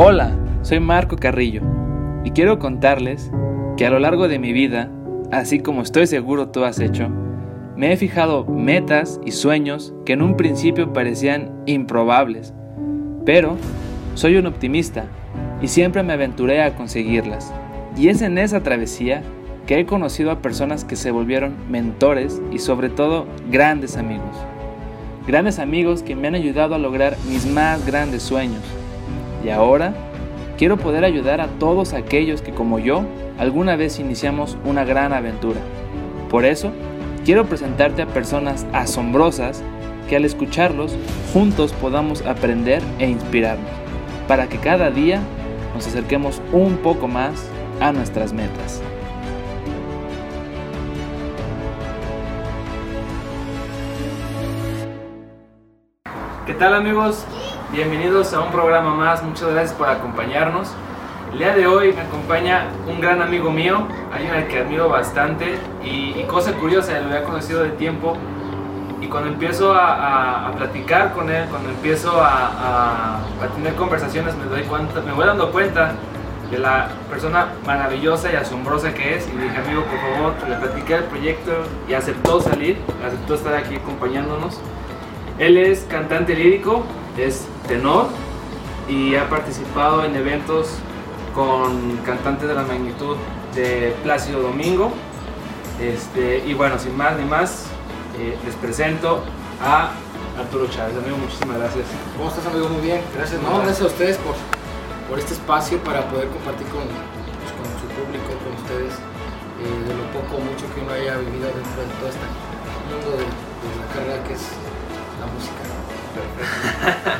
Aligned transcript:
Hola, 0.00 0.30
soy 0.62 0.78
Marco 0.78 1.16
Carrillo 1.16 1.60
y 2.22 2.30
quiero 2.30 2.60
contarles 2.60 3.32
que 3.76 3.84
a 3.84 3.90
lo 3.90 3.98
largo 3.98 4.28
de 4.28 4.38
mi 4.38 4.52
vida, 4.52 4.92
así 5.32 5.58
como 5.58 5.82
estoy 5.82 6.06
seguro 6.06 6.50
tú 6.50 6.62
has 6.62 6.78
hecho, 6.78 7.08
me 7.74 7.92
he 7.92 7.96
fijado 7.96 8.44
metas 8.44 9.18
y 9.26 9.32
sueños 9.32 9.92
que 10.06 10.12
en 10.12 10.22
un 10.22 10.36
principio 10.36 10.92
parecían 10.92 11.50
improbables, 11.66 12.54
pero 13.26 13.56
soy 14.14 14.36
un 14.36 14.46
optimista 14.46 15.06
y 15.60 15.66
siempre 15.66 16.04
me 16.04 16.12
aventuré 16.12 16.62
a 16.62 16.76
conseguirlas. 16.76 17.52
Y 17.96 18.06
es 18.06 18.22
en 18.22 18.38
esa 18.38 18.62
travesía 18.62 19.24
que 19.66 19.80
he 19.80 19.84
conocido 19.84 20.30
a 20.30 20.40
personas 20.40 20.84
que 20.84 20.94
se 20.94 21.10
volvieron 21.10 21.56
mentores 21.68 22.40
y 22.52 22.60
sobre 22.60 22.88
todo 22.88 23.26
grandes 23.50 23.96
amigos. 23.96 24.36
Grandes 25.26 25.58
amigos 25.58 26.04
que 26.04 26.14
me 26.14 26.28
han 26.28 26.36
ayudado 26.36 26.76
a 26.76 26.78
lograr 26.78 27.16
mis 27.28 27.46
más 27.46 27.84
grandes 27.84 28.22
sueños. 28.22 28.62
Y 29.44 29.50
ahora 29.50 29.94
quiero 30.56 30.76
poder 30.76 31.04
ayudar 31.04 31.40
a 31.40 31.46
todos 31.46 31.92
aquellos 31.92 32.42
que 32.42 32.52
como 32.52 32.78
yo 32.78 33.02
alguna 33.38 33.76
vez 33.76 33.98
iniciamos 33.98 34.58
una 34.64 34.84
gran 34.84 35.12
aventura. 35.12 35.60
Por 36.28 36.44
eso, 36.44 36.72
quiero 37.24 37.46
presentarte 37.46 38.02
a 38.02 38.06
personas 38.06 38.66
asombrosas 38.72 39.62
que 40.08 40.16
al 40.16 40.24
escucharlos 40.24 40.96
juntos 41.32 41.72
podamos 41.72 42.22
aprender 42.22 42.82
e 42.98 43.08
inspirarnos, 43.08 43.70
para 44.26 44.48
que 44.48 44.58
cada 44.58 44.90
día 44.90 45.20
nos 45.74 45.86
acerquemos 45.86 46.40
un 46.52 46.78
poco 46.78 47.06
más 47.06 47.48
a 47.80 47.92
nuestras 47.92 48.32
metas. 48.32 48.82
¿Qué 56.46 56.54
tal 56.54 56.74
amigos? 56.74 57.26
Bienvenidos 57.70 58.32
a 58.32 58.40
un 58.40 58.50
programa 58.50 58.94
más, 58.94 59.22
muchas 59.22 59.50
gracias 59.50 59.74
por 59.74 59.90
acompañarnos. 59.90 60.72
El 61.32 61.38
día 61.38 61.54
de 61.54 61.66
hoy 61.66 61.92
me 61.92 62.00
acompaña 62.00 62.64
un 62.88 62.98
gran 62.98 63.20
amigo 63.20 63.50
mío, 63.50 63.86
alguien 64.10 64.32
al 64.32 64.48
que 64.48 64.60
admiro 64.60 64.88
bastante 64.88 65.58
y, 65.84 66.22
cosa 66.22 66.54
curiosa, 66.54 66.98
lo 66.98 67.08
había 67.08 67.24
conocido 67.24 67.62
de 67.62 67.68
tiempo 67.68 68.16
y 69.02 69.06
cuando 69.08 69.28
empiezo 69.28 69.74
a, 69.74 70.50
platicar 70.56 71.12
con 71.12 71.28
él, 71.28 71.44
cuando 71.50 71.68
empiezo 71.68 72.18
a, 72.18 73.20
tener 73.54 73.74
conversaciones 73.74 74.34
me 74.36 74.46
doy 74.46 74.62
cuenta, 74.62 75.02
me 75.02 75.12
voy 75.12 75.26
dando 75.26 75.52
cuenta 75.52 75.92
de 76.50 76.58
la 76.58 76.88
persona 77.10 77.48
maravillosa 77.66 78.32
y 78.32 78.36
asombrosa 78.36 78.94
que 78.94 79.16
es 79.16 79.28
y 79.28 79.36
le 79.36 79.44
dije 79.44 79.58
amigo 79.58 79.82
por 79.82 80.00
favor 80.00 80.48
le 80.48 80.56
platiqué 80.56 80.94
el 80.94 81.04
proyecto 81.04 81.52
y 81.86 81.92
aceptó 81.92 82.40
salir, 82.40 82.78
aceptó 83.06 83.34
estar 83.34 83.54
aquí 83.54 83.76
acompañándonos. 83.76 84.58
Él 85.38 85.58
es 85.58 85.86
cantante 85.88 86.34
lírico, 86.34 86.82
es 87.18 87.46
tenor 87.66 88.06
y 88.88 89.16
ha 89.16 89.28
participado 89.28 90.04
en 90.04 90.16
eventos 90.16 90.68
con 91.34 91.98
cantantes 91.98 92.48
de 92.48 92.54
la 92.54 92.62
magnitud 92.62 93.16
de 93.54 93.94
Plácido 94.02 94.40
Domingo. 94.40 94.92
Este, 95.80 96.44
y 96.46 96.54
bueno, 96.54 96.78
sin 96.78 96.96
más 96.96 97.16
ni 97.16 97.24
más, 97.24 97.66
eh, 98.18 98.36
les 98.44 98.54
presento 98.56 99.22
a 99.62 99.90
Arturo 100.38 100.66
Chávez. 100.68 100.96
Amigo, 100.96 101.18
muchísimas 101.18 101.58
gracias. 101.58 101.84
¿Cómo 102.16 102.28
estás, 102.28 102.46
amigo? 102.46 102.68
Muy 102.68 102.82
bien, 102.82 103.00
gracias. 103.14 103.40
No, 103.42 103.58
gracias 103.58 103.82
a 103.82 103.86
ustedes 103.86 104.16
por, 104.18 104.34
por 105.08 105.18
este 105.18 105.34
espacio 105.34 105.78
para 105.78 106.08
poder 106.08 106.28
compartir 106.28 106.66
con, 106.68 106.82
pues, 106.82 107.52
con 107.54 107.66
su 107.78 107.86
público, 107.94 108.30
con 108.42 108.54
ustedes, 108.58 108.94
eh, 108.94 109.88
de 109.88 109.94
lo 109.94 110.04
poco 110.10 110.38
o 110.38 110.40
mucho 110.40 110.66
que 110.74 110.80
uno 110.80 110.92
haya 110.92 111.18
vivido 111.18 111.46
dentro 111.46 111.82
de 111.82 111.92
todo 111.98 112.08
este 112.10 112.26
mundo 112.90 113.10
de, 113.10 113.26
de 113.26 113.70
la 113.78 113.86
carrera 113.94 114.24
que 114.24 114.34
es 114.34 114.42
la 115.20 115.26
música. 115.26 115.87
Perfecto. 116.36 117.10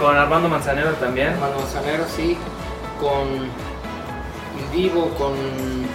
Con 0.00 0.16
Armando 0.16 0.48
Manzanero 0.48 0.90
también. 0.94 1.34
Armando 1.34 1.58
Manzanero, 1.60 2.04
sí. 2.16 2.36
Con 3.00 3.28
Il 4.58 4.70
Divo, 4.72 5.08
con 5.14 5.32
eh, 5.34 5.88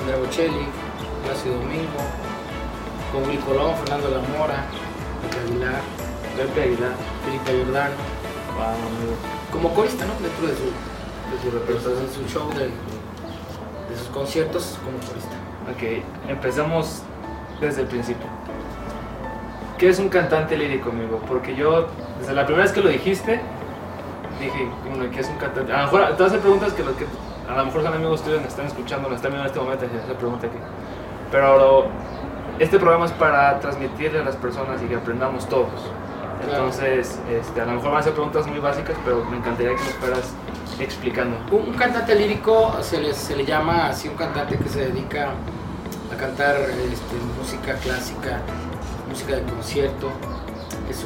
Andrea 0.00 0.18
Bocelli, 0.18 0.66
Plácido 1.24 1.54
Domingo, 1.56 1.98
con 3.12 3.28
Will 3.28 3.40
Colón, 3.40 3.74
Fernando 3.76 4.10
Lamora, 4.10 4.64
Pepe 5.22 5.38
Aguilar, 5.40 5.80
Pepe 6.36 6.62
Aguilar, 6.62 6.92
Felipe 7.24 7.64
Jordán. 7.64 7.92
Como 9.50 9.74
corista, 9.74 10.04
¿no? 10.04 10.14
Dentro 10.20 10.46
de 10.46 10.54
su, 10.54 10.64
de 11.30 11.36
su, 11.42 11.50
de 11.88 12.08
su 12.12 12.22
show, 12.28 12.48
de, 12.50 12.66
de 12.66 13.98
sus 13.98 14.08
conciertos 14.08 14.78
como 14.84 14.98
corista. 14.98 15.36
Ok, 15.70 15.82
empezamos 16.28 17.02
desde 17.60 17.82
el 17.82 17.88
principio. 17.88 18.26
¿Qué 19.82 19.88
es 19.88 19.98
un 19.98 20.08
cantante 20.10 20.56
lírico, 20.56 20.90
amigo? 20.90 21.20
Porque 21.26 21.56
yo, 21.56 21.88
desde 22.20 22.34
la 22.34 22.46
primera 22.46 22.62
vez 22.62 22.72
que 22.72 22.80
lo 22.80 22.88
dijiste, 22.88 23.40
dije, 24.40 24.68
¿qué 25.12 25.20
es 25.20 25.28
un 25.28 25.36
cantante? 25.38 25.72
A 25.72 25.78
lo 25.78 25.82
mejor 25.86 26.16
te 26.16 26.22
hacen 26.22 26.38
preguntas 26.38 26.72
que 26.72 26.84
los 26.84 26.94
que 26.94 27.04
a 27.50 27.56
lo 27.56 27.64
mejor 27.64 27.82
son 27.82 27.92
amigos 27.92 28.22
tuyos 28.22 28.40
me 28.42 28.46
están 28.46 28.66
escuchando, 28.66 29.08
me 29.08 29.16
están 29.16 29.32
viendo 29.32 29.42
en 29.42 29.48
este 29.48 29.58
momento 29.58 29.84
y 29.86 30.08
se 30.08 30.14
pregunta 30.14 30.46
aquí. 30.46 30.56
Pero 31.32 31.86
este 32.60 32.78
programa 32.78 33.06
es 33.06 33.10
para 33.10 33.58
transmitirle 33.58 34.20
a 34.20 34.22
las 34.22 34.36
personas 34.36 34.80
y 34.84 34.86
que 34.86 34.94
aprendamos 34.94 35.48
todos. 35.48 35.90
Entonces, 36.48 37.18
este, 37.28 37.60
a 37.60 37.64
lo 37.64 37.72
mejor 37.72 37.90
van 37.90 38.00
a 38.02 38.02
ser 38.04 38.12
preguntas 38.12 38.46
muy 38.46 38.60
básicas, 38.60 38.94
pero 39.04 39.24
me 39.24 39.38
encantaría 39.38 39.74
que 39.74 39.82
nos 39.82 39.94
fueras 39.94 40.32
explicando. 40.78 41.36
Un, 41.50 41.74
cantante 41.74 42.14
lírico 42.14 42.76
se 42.82 43.00
le, 43.00 43.12
se 43.14 43.34
le 43.34 43.44
llama 43.44 43.88
así 43.88 44.06
un 44.06 44.14
cantante 44.14 44.56
que 44.58 44.68
se 44.68 44.92
dedica 44.92 45.30
a 46.12 46.16
cantar 46.16 46.54
este, 46.54 47.16
música 47.36 47.74
clásica 47.82 48.38
música 49.12 49.36
de 49.36 49.42
concierto. 49.42 50.10
Es 50.88 51.04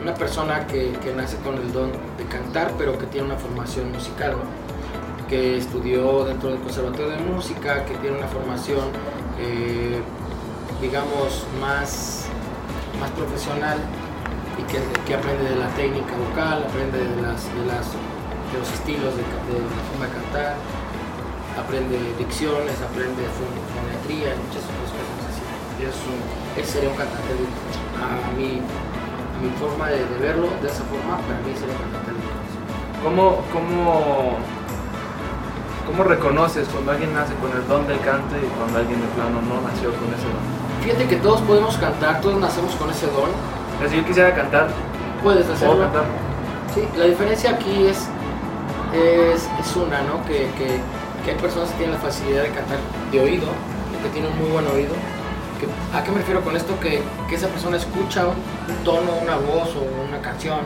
una 0.00 0.14
persona 0.14 0.66
que, 0.66 0.92
nace 1.16 1.36
con 1.38 1.56
el 1.56 1.72
don 1.72 1.90
de 2.16 2.24
cantar, 2.30 2.72
pero 2.78 2.96
que 2.96 3.06
tiene 3.06 3.26
una 3.26 3.36
formación 3.36 3.90
musical, 3.90 4.36
que 5.28 5.58
estudió 5.58 6.24
dentro 6.24 6.50
del 6.50 6.60
Conservatorio 6.60 7.10
de 7.10 7.18
Música, 7.18 7.84
que 7.84 7.94
tiene 7.96 8.16
una 8.16 8.28
formación, 8.28 8.86
eh, 9.40 10.00
digamos, 10.80 11.46
más, 11.60 12.26
más 13.00 13.10
profesional 13.10 13.78
y 14.58 14.62
que, 14.70 15.14
aprende 15.14 15.50
de 15.50 15.56
la 15.56 15.68
técnica 15.74 16.14
vocal, 16.16 16.62
aprende 16.62 16.98
de, 16.98 17.04
de, 17.04 17.16
de 17.16 18.58
los 18.58 18.72
estilos 18.72 19.16
de, 19.16 19.22
la 19.22 19.82
forma 19.90 20.06
de 20.06 20.12
cantar, 20.12 20.54
aprende 21.58 21.98
dicciones, 22.18 22.74
aprende 22.82 23.22
fonetría 23.34 24.34
muchas. 24.46 24.77
Es 25.84 25.96
un, 26.06 26.18
él 26.58 26.64
sería 26.64 26.90
un 26.90 26.96
cantante 26.96 27.30
A 27.98 28.36
mi, 28.36 28.60
mi 29.42 29.50
forma 29.60 29.88
de, 29.88 30.04
verlo, 30.20 30.48
de 30.60 30.68
esa 30.68 30.82
forma, 30.84 31.18
para 31.22 31.38
mí 31.46 31.54
sería 31.54 31.74
un 31.74 31.92
cantante 31.92 32.18
¿Cómo, 33.02 33.42
cómo, 33.52 34.38
¿Cómo 35.86 36.04
reconoces 36.04 36.68
cuando 36.68 36.92
alguien 36.92 37.14
nace 37.14 37.32
con 37.34 37.50
el 37.52 37.66
don 37.68 37.86
del 37.86 38.00
canto 38.00 38.36
y 38.36 38.46
cuando 38.58 38.78
alguien 38.78 39.00
de 39.00 39.06
plano 39.14 39.40
no 39.40 39.62
nació 39.62 39.94
con 39.94 40.12
ese 40.12 40.26
don? 40.26 40.44
Fíjate 40.82 41.06
que 41.06 41.16
todos 41.16 41.40
podemos 41.42 41.76
cantar, 41.78 42.20
todos 42.20 42.40
nacemos 42.40 42.74
con 42.74 42.90
ese 42.90 43.06
don. 43.06 43.30
si 43.88 43.96
yo 43.96 44.04
quisiera 44.04 44.34
cantar, 44.34 44.68
puedes 45.22 45.48
hacerlo. 45.48 45.78
cantar? 45.80 46.04
Sí, 46.74 46.82
la 46.96 47.04
diferencia 47.04 47.50
aquí 47.52 47.86
es, 47.86 48.08
es, 48.92 49.48
es 49.58 49.76
una, 49.76 50.02
¿no? 50.02 50.24
Que, 50.26 50.50
que, 50.58 50.80
que, 51.24 51.30
hay 51.30 51.36
personas 51.38 51.70
que 51.70 51.76
tienen 51.78 51.94
la 51.94 52.00
facilidad 52.00 52.42
de 52.42 52.50
cantar 52.50 52.78
de 53.10 53.20
oído, 53.20 53.46
que 54.02 54.08
tienen 54.10 54.36
muy 54.38 54.50
buen 54.50 54.66
oído, 54.66 54.94
¿A 55.92 56.04
qué 56.04 56.12
me 56.12 56.18
refiero 56.18 56.42
con 56.42 56.56
esto? 56.56 56.78
Que, 56.78 57.02
esa 57.34 57.48
persona 57.48 57.76
escucha 57.76 58.26
un 58.26 58.84
tono, 58.84 59.12
una 59.22 59.36
voz 59.36 59.74
o 59.74 60.06
una 60.08 60.20
canción 60.20 60.60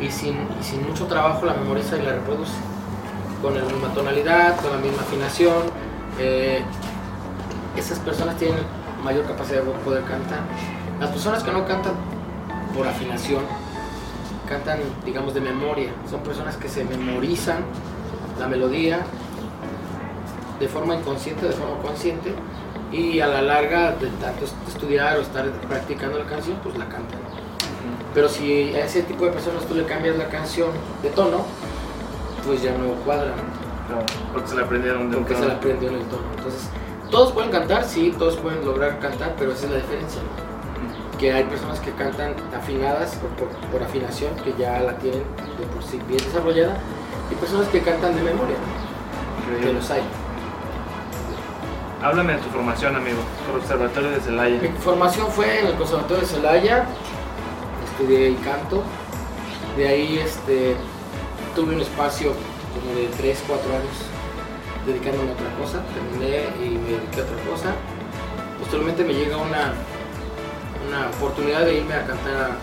y 0.00 0.10
sin, 0.10 0.36
mucho 0.86 1.06
trabajo 1.06 1.44
la 1.46 1.54
memoriza 1.54 1.96
y 1.96 2.02
la 2.02 2.12
reproduce 2.12 2.52
con 3.42 3.54
la 3.56 3.64
misma 3.64 3.88
tonalidad, 3.92 4.56
con 4.60 4.70
la 4.70 4.78
misma 4.78 5.02
afinación. 5.02 5.62
Eh, 6.18 6.62
esas 7.76 7.98
personas 7.98 8.36
tienen 8.36 8.58
mayor 9.02 9.26
capacidad 9.26 9.62
de 9.62 9.70
poder 9.70 10.04
cantar. 10.04 10.40
Las 11.00 11.10
personas 11.10 11.42
que 11.42 11.50
no 11.50 11.66
cantan 11.66 11.94
por 12.76 12.86
afinación, 12.86 13.42
cantan, 14.48 14.78
digamos, 15.04 15.34
de 15.34 15.40
memoria. 15.40 15.90
Son 16.08 16.20
personas 16.20 16.56
que 16.56 16.68
se 16.68 16.84
memorizan 16.84 17.64
la 18.38 18.46
melodía 18.46 19.00
de 20.60 20.68
forma 20.68 20.94
inconsciente, 20.94 21.46
de 21.46 21.52
forma 21.52 21.82
consciente, 21.82 22.34
y 22.94 23.20
a 23.20 23.26
la 23.26 23.42
larga 23.42 23.92
de 23.92 24.06
tanto 24.08 24.44
estudiar 24.68 25.18
o 25.18 25.22
estar 25.22 25.50
practicando 25.68 26.18
la 26.18 26.26
canción, 26.26 26.56
pues 26.62 26.76
la 26.78 26.88
cantan. 26.88 27.18
Pero 28.14 28.28
si 28.28 28.72
a 28.74 28.84
ese 28.84 29.02
tipo 29.02 29.24
de 29.24 29.32
personas 29.32 29.64
tú 29.66 29.74
le 29.74 29.84
cambias 29.84 30.16
la 30.16 30.28
canción 30.28 30.70
de 31.02 31.10
tono, 31.10 31.44
pues 32.46 32.62
ya 32.62 32.70
no 32.72 32.94
cuadra. 33.04 33.32
porque 34.32 34.48
se 34.48 34.54
la 34.54 34.62
aprendieron 34.62 35.10
de 35.10 35.16
Porque 35.16 35.34
se 35.34 35.46
la 35.46 35.54
aprendieron 35.54 35.98
el 35.98 36.06
tono. 36.06 36.22
Entonces, 36.36 36.68
todos 37.10 37.32
pueden 37.32 37.50
cantar, 37.50 37.84
sí, 37.84 38.14
todos 38.16 38.36
pueden 38.36 38.64
lograr 38.64 39.00
cantar, 39.00 39.34
pero 39.38 39.52
esa 39.52 39.66
es 39.66 39.72
la 39.72 39.76
diferencia. 39.78 40.22
Que 41.18 41.32
hay 41.32 41.44
personas 41.44 41.80
que 41.80 41.90
cantan 41.92 42.34
afinadas 42.56 43.16
por, 43.16 43.48
por, 43.70 43.82
afinación, 43.82 44.34
que 44.36 44.54
ya 44.56 44.80
la 44.80 44.96
tienen 44.98 45.22
de 45.58 45.66
por 45.72 45.82
sí 45.82 46.00
bien 46.06 46.22
desarrollada, 46.24 46.76
y 47.30 47.34
personas 47.34 47.66
que 47.68 47.80
cantan 47.80 48.14
de 48.14 48.22
memoria, 48.22 48.56
que 49.60 49.72
los 49.72 49.90
hay. 49.90 50.02
Háblame 52.02 52.34
de 52.34 52.38
tu 52.40 52.48
formación, 52.50 52.96
amigo, 52.96 53.18
Conservatorio 53.50 54.10
de 54.10 54.20
Celaya. 54.20 54.60
Mi 54.60 54.68
formación 54.80 55.30
fue 55.30 55.60
en 55.60 55.66
el 55.68 55.74
Conservatorio 55.74 56.22
de 56.22 56.26
Celaya, 56.26 56.84
estudié 57.84 58.30
y 58.30 58.34
canto. 58.36 58.82
De 59.76 59.88
ahí 59.88 60.18
este, 60.18 60.76
tuve 61.54 61.74
un 61.74 61.80
espacio 61.80 62.32
como 62.74 62.94
de 62.94 63.08
3, 63.16 63.44
4 63.46 63.72
años 63.72 64.14
dedicándome 64.86 65.30
a 65.30 65.32
otra 65.32 65.50
cosa, 65.58 65.82
terminé 65.94 66.44
y 66.62 66.76
me 66.76 66.90
dediqué 66.90 67.20
a 67.20 67.24
otra 67.24 67.50
cosa. 67.50 67.74
Posteriormente 68.58 69.04
me 69.04 69.14
llega 69.14 69.36
una, 69.36 69.72
una 70.86 71.08
oportunidad 71.08 71.64
de 71.64 71.78
irme 71.78 71.94
a 71.94 72.06
cantar 72.06 72.58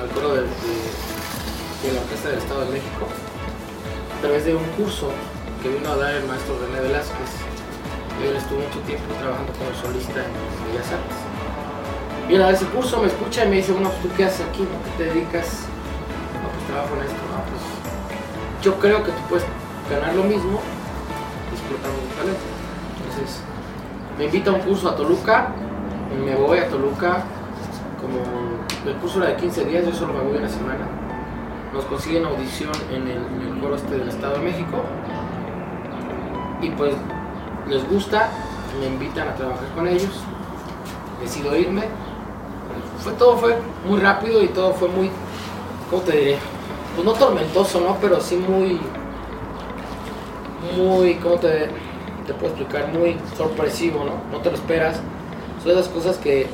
al 0.00 0.08
coro 0.12 0.34
de, 0.34 0.42
de, 0.42 1.92
la 1.92 2.00
Orquesta 2.00 2.28
del 2.28 2.38
Estado 2.38 2.64
de 2.66 2.72
México 2.72 3.08
a 4.18 4.20
través 4.20 4.44
de 4.44 4.54
un 4.54 4.64
curso 4.76 5.10
que 5.62 5.68
vino 5.70 5.90
a 5.90 5.96
dar 5.96 6.14
el 6.14 6.24
maestro 6.26 6.58
René 6.58 6.80
Velázquez. 6.80 7.55
Él 8.22 8.36
estuvo 8.36 8.60
mucho 8.60 8.80
tiempo 8.80 9.12
trabajando 9.20 9.52
como 9.52 9.70
solista 9.76 10.24
en 10.24 10.32
Bellas 10.68 10.88
Artes. 10.88 11.18
Viene 12.28 12.42
a 12.42 12.46
dar 12.46 12.54
ese 12.54 12.66
curso, 12.66 13.00
me 13.00 13.08
escucha 13.08 13.44
y 13.44 13.48
me 13.48 13.56
dice, 13.56 13.72
bueno, 13.72 13.90
pues, 13.90 14.02
¿tú 14.02 14.08
qué 14.16 14.24
haces 14.24 14.46
aquí? 14.48 14.64
¿Qué 14.64 14.90
te 14.96 15.04
dedicas? 15.12 15.68
No, 16.42 16.48
pues 16.48 16.66
trabajo 16.66 16.96
en 16.96 17.02
esto. 17.02 17.22
No, 17.30 17.38
pues 17.44 17.62
yo 18.62 18.74
creo 18.78 19.04
que 19.04 19.12
tú 19.12 19.20
puedes 19.28 19.44
ganar 19.90 20.14
lo 20.14 20.24
mismo 20.24 20.60
explotando 21.52 21.98
tu 22.00 22.14
talento. 22.16 22.46
Entonces, 22.98 23.40
me 24.18 24.24
invita 24.24 24.50
a 24.50 24.54
un 24.54 24.60
curso 24.60 24.88
a 24.88 24.96
Toluca, 24.96 25.52
me 26.24 26.34
voy 26.34 26.58
a 26.58 26.68
Toluca, 26.68 27.22
como 28.00 28.18
el 28.86 28.96
curso 28.96 29.18
era 29.22 29.30
de 29.30 29.36
15 29.36 29.64
días, 29.66 29.84
yo 29.84 29.92
solo 29.92 30.14
me 30.14 30.20
voy 30.20 30.38
una 30.38 30.48
semana. 30.48 30.86
Nos 31.72 31.84
consiguen 31.84 32.24
audición 32.24 32.72
en 32.90 33.02
el, 33.02 33.18
en 33.18 33.62
el 33.62 33.74
este 33.74 33.98
del 33.98 34.08
Estado 34.08 34.38
de 34.38 34.44
México 34.44 34.82
y 36.62 36.70
pues 36.70 36.94
les 37.68 37.88
gusta, 37.88 38.30
me 38.80 38.86
invitan 38.86 39.28
a 39.28 39.34
trabajar 39.34 39.68
con 39.74 39.86
ellos, 39.88 40.10
decido 41.20 41.56
irme. 41.56 41.84
Fue, 43.00 43.12
todo 43.12 43.36
fue 43.36 43.56
muy 43.86 44.00
rápido 44.00 44.42
y 44.42 44.48
todo 44.48 44.72
fue 44.72 44.88
muy, 44.88 45.10
¿cómo 45.90 46.02
te 46.02 46.16
diré? 46.16 46.38
Pues 46.94 47.04
no 47.04 47.12
tormentoso, 47.12 47.80
¿no? 47.80 47.96
Pero 48.00 48.20
sí 48.20 48.36
muy, 48.36 48.80
muy, 50.76 51.14
¿cómo 51.16 51.36
te, 51.36 51.68
te 52.26 52.34
puedo 52.34 52.54
explicar? 52.54 52.88
Muy 52.92 53.16
sorpresivo, 53.36 54.04
¿no? 54.04 54.36
No 54.36 54.42
te 54.42 54.50
lo 54.50 54.56
esperas. 54.56 55.00
Son 55.62 55.72
esas 55.72 55.88
cosas 55.88 56.16
que, 56.18 56.46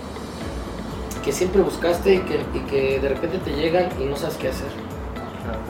que 1.25 1.33
siempre 1.33 1.63
buscaste 1.63 2.15
y 2.15 2.19
que, 2.21 2.41
y 2.55 2.61
que 2.61 2.99
de 3.01 3.09
repente 3.09 3.39
te 3.39 3.53
llegan 3.53 3.89
y 4.01 4.05
no 4.05 4.17
sabes 4.17 4.37
qué 4.37 4.49
hacer. 4.49 4.69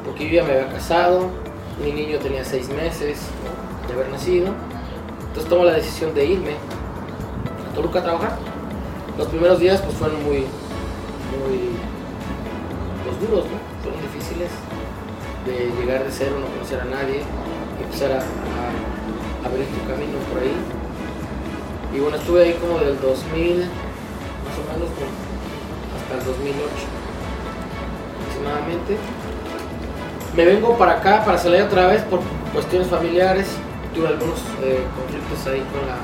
Porque 0.04 0.28
yo 0.28 0.36
ya 0.36 0.44
me 0.44 0.52
había 0.52 0.68
casado, 0.68 1.30
mi 1.82 1.92
niño 1.92 2.18
tenía 2.18 2.44
seis 2.44 2.68
meses 2.68 3.20
de 3.86 3.94
haber 3.94 4.08
nacido, 4.10 4.48
entonces 5.32 5.48
tomo 5.48 5.64
la 5.64 5.72
decisión 5.72 6.12
de 6.14 6.26
irme 6.26 6.50
a 6.52 7.74
Toluca 7.74 8.00
a 8.00 8.02
trabajar. 8.02 8.36
Los 9.16 9.28
primeros 9.28 9.58
días 9.60 9.80
pues 9.80 9.96
fueron 9.96 10.22
muy, 10.24 10.40
muy 11.32 11.72
pues, 13.02 13.18
duros, 13.18 13.46
¿no? 13.46 13.56
Fueron 13.82 14.02
difíciles 14.02 14.50
de 15.46 15.72
llegar 15.80 16.04
de 16.04 16.10
cero, 16.12 16.36
no 16.38 16.46
conocer 16.52 16.82
a 16.82 16.84
nadie, 16.84 17.22
empezar 17.82 18.12
a, 18.12 18.18
a 18.18 19.48
abrir 19.48 19.64
tu 19.68 19.88
camino 19.88 20.18
por 20.28 20.42
ahí. 20.42 20.52
Y 21.96 22.00
bueno, 22.00 22.18
estuve 22.18 22.42
ahí 22.44 22.52
como 22.60 22.78
del 22.80 23.00
2000, 23.00 23.56
más 23.56 24.58
o 24.60 24.64
menos, 24.68 24.90
hasta 25.96 26.14
el 26.18 26.24
2008 26.26 26.60
aproximadamente. 28.20 28.98
Me 30.36 30.44
vengo 30.44 30.76
para 30.76 30.98
acá, 30.98 31.24
para 31.24 31.38
salir 31.38 31.62
otra 31.62 31.86
vez 31.86 32.02
por 32.02 32.20
cuestiones 32.52 32.88
familiares. 32.88 33.46
Tuve 33.94 34.08
algunos 34.08 34.40
eh, 34.62 34.84
conflictos 34.96 35.46
ahí 35.46 35.60
con 35.68 35.84
la 35.86 36.00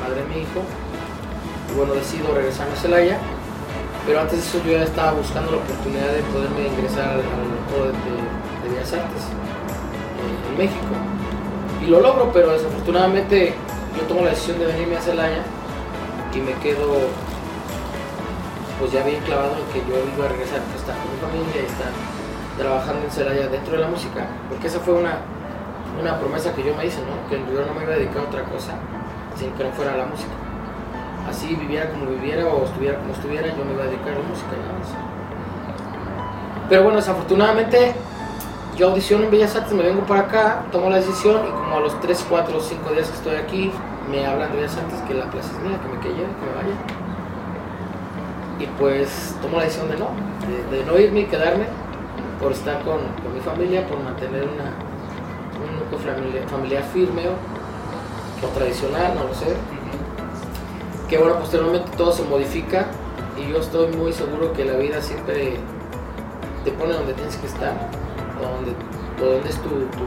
madre 0.00 0.22
de 0.22 0.28
mi 0.28 0.42
hijo. 0.42 0.60
Y 1.70 1.76
bueno, 1.76 1.94
decido 1.94 2.34
regresar 2.34 2.68
a 2.68 2.76
Celaya. 2.76 3.18
Pero 4.06 4.20
antes 4.20 4.40
de 4.40 4.44
eso 4.46 4.58
yo 4.64 4.72
ya 4.72 4.84
estaba 4.84 5.12
buscando 5.12 5.52
la 5.52 5.58
oportunidad 5.58 6.08
de 6.12 6.22
poderme 6.32 6.68
ingresar 6.68 7.16
al 7.16 7.22
coro 7.70 7.86
de, 7.86 7.92
de, 7.92 8.74
Bellas 8.74 8.92
Artes 8.92 9.24
eh, 9.24 10.50
en 10.50 10.58
México. 10.58 10.94
Y 11.82 11.86
lo 11.86 12.00
logro, 12.00 12.30
pero 12.32 12.52
desafortunadamente 12.52 13.54
yo 13.96 14.02
tomo 14.04 14.22
la 14.22 14.30
decisión 14.30 14.58
de 14.58 14.66
venirme 14.66 14.96
a 14.96 15.00
Celaya 15.00 15.42
y 16.34 16.38
me 16.38 16.52
quedo 16.62 17.08
pues 18.78 18.92
ya 18.92 19.04
bien 19.04 19.20
clavado 19.22 19.56
en 19.56 19.66
que 19.72 19.80
yo 19.88 19.96
iba 20.16 20.24
a 20.24 20.28
regresar 20.28 20.60
estar 20.74 20.96
con 20.96 21.12
mi 21.12 21.20
familia 21.20 21.62
y 21.62 21.66
estar 21.66 21.92
trabajando 22.56 23.04
en 23.04 23.10
Celaya 23.10 23.48
dentro 23.48 23.72
de 23.74 23.80
la 23.80 23.88
música, 23.88 24.26
porque 24.48 24.68
esa 24.68 24.80
fue 24.80 24.94
una, 24.94 25.20
una 26.00 26.18
promesa 26.18 26.54
que 26.54 26.64
yo 26.64 26.74
me 26.74 26.86
hice, 26.86 27.00
¿no? 27.02 27.28
que 27.28 27.38
yo 27.38 27.64
no 27.66 27.74
me 27.74 27.84
iba 27.84 27.92
a 27.92 27.96
dedicar 27.96 28.18
a 28.18 28.28
otra 28.28 28.42
cosa 28.44 28.74
sin 29.36 29.50
que 29.52 29.64
no 29.64 29.70
fuera 29.70 29.96
la 29.96 30.06
música. 30.06 30.32
Así 31.28 31.54
viviera 31.54 31.90
como 31.90 32.06
viviera 32.06 32.46
o 32.46 32.64
estuviera 32.64 32.98
como 32.98 33.12
estuviera, 33.12 33.48
yo 33.48 33.64
me 33.64 33.72
iba 33.72 33.84
a 33.84 33.86
dedicar 33.86 34.08
a 34.08 34.18
la 34.18 34.28
música. 34.28 34.52
¿no? 34.52 35.10
Pero 36.68 36.82
bueno, 36.84 36.98
desafortunadamente 36.98 37.94
yo 38.76 38.88
audiciono 38.88 39.24
en 39.24 39.30
Bellas 39.30 39.54
Artes, 39.56 39.72
me 39.72 39.82
vengo 39.82 40.02
para 40.02 40.20
acá, 40.20 40.62
tomo 40.72 40.88
la 40.88 40.96
decisión 40.96 41.40
y 41.46 41.50
como 41.50 41.76
a 41.76 41.80
los 41.80 42.00
3, 42.00 42.26
4 42.28 42.56
o 42.56 42.60
5 42.60 42.90
días 42.92 43.08
que 43.08 43.16
estoy 43.16 43.34
aquí, 43.36 43.72
me 44.10 44.26
hablan 44.26 44.50
de 44.52 44.56
Bellas 44.58 44.76
Artes 44.76 45.00
que 45.06 45.14
la 45.14 45.30
plaza 45.30 45.50
es 45.50 45.68
mía, 45.68 45.78
que 45.82 45.88
me 45.88 46.00
quede, 46.00 46.14
que 46.14 46.22
me 46.22 46.54
vaya. 46.56 46.76
Y 48.58 48.66
pues 48.78 49.36
tomo 49.42 49.58
la 49.58 49.64
decisión 49.64 49.90
de 49.90 49.98
no, 49.98 50.10
de, 50.70 50.84
no 50.84 50.98
irme 50.98 51.20
y 51.20 51.24
quedarme 51.24 51.64
por 52.40 52.52
estar 52.52 52.82
con, 52.82 53.00
mi 53.34 53.40
familia, 53.40 53.86
por 53.86 53.98
mantener 54.00 54.44
una, 54.44 54.72
un 55.90 55.98
núcleo 55.98 56.14
familiar, 56.14 56.48
familiar 56.48 56.84
firme 56.92 57.22
o, 57.28 58.46
o, 58.46 58.48
tradicional, 58.50 59.14
no 59.14 59.24
lo 59.24 59.34
sé. 59.34 59.56
Que 61.08 61.18
bueno, 61.18 61.38
posteriormente 61.38 61.90
todo 61.96 62.12
se 62.12 62.22
modifica 62.24 62.86
y 63.36 63.50
yo 63.50 63.58
estoy 63.58 63.88
muy 63.96 64.12
seguro 64.12 64.52
que 64.52 64.64
la 64.64 64.74
vida 64.74 65.02
siempre 65.02 65.56
te 66.64 66.70
pone 66.72 66.92
donde 66.92 67.14
tienes 67.14 67.36
que 67.36 67.46
estar, 67.46 67.74
donde, 68.40 68.72
donde 69.18 69.48
es 69.48 69.56
tu, 69.56 69.68
tu, 69.68 70.06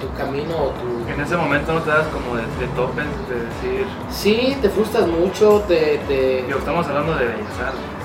tu, 0.00 0.14
camino 0.16 0.54
o 0.54 0.70
tu... 0.70 1.10
En 1.10 1.20
ese 1.20 1.36
momento 1.36 1.72
no 1.72 1.82
te 1.82 1.90
das 1.90 2.06
como 2.08 2.36
de, 2.36 2.42
de 2.42 2.66
topes, 2.76 3.06
de 3.28 3.40
decir... 3.46 3.86
Sí, 4.10 4.56
te 4.60 4.68
frustras 4.68 5.06
mucho, 5.06 5.62
te... 5.66 5.94
estamos 6.50 6.86
hablando 6.86 7.14
de 7.14 7.26
Bellas 7.26 7.60
Artes 7.64 7.98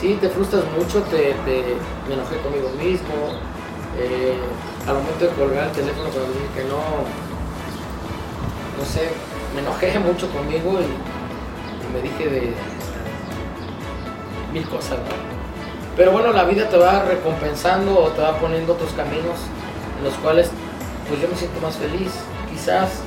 sí, 0.00 0.16
te 0.20 0.28
frustras 0.28 0.64
mucho, 0.76 1.02
te, 1.02 1.34
te, 1.44 1.76
me 2.06 2.14
enojé 2.14 2.36
conmigo 2.38 2.70
mismo. 2.80 3.14
Eh, 3.98 4.34
al 4.86 4.94
momento 4.94 5.24
de 5.26 5.30
colgar 5.32 5.66
el 5.66 5.72
teléfono 5.72 6.08
cuando 6.08 6.32
dije 6.32 6.46
que 6.54 6.64
no, 6.64 6.78
no 8.78 8.84
sé, 8.84 9.10
me 9.54 9.60
enojé 9.60 9.98
mucho 9.98 10.30
conmigo 10.30 10.78
y, 10.80 11.18
me 11.92 12.02
dije 12.02 12.28
de 12.28 12.52
mil 14.52 14.68
cosas. 14.68 14.98
Pero 15.96 16.12
bueno, 16.12 16.32
la 16.32 16.44
vida 16.44 16.68
te 16.68 16.76
va 16.76 17.02
recompensando 17.02 17.98
o 17.98 18.08
te 18.08 18.20
va 18.20 18.38
poniendo 18.38 18.74
otros 18.74 18.92
caminos 18.92 19.38
en 19.98 20.04
los 20.04 20.14
cuales 20.14 20.50
pues 21.08 21.20
yo 21.20 21.28
me 21.28 21.34
siento 21.34 21.60
más 21.60 21.76
feliz. 21.76 22.12
Quizás 22.50 23.00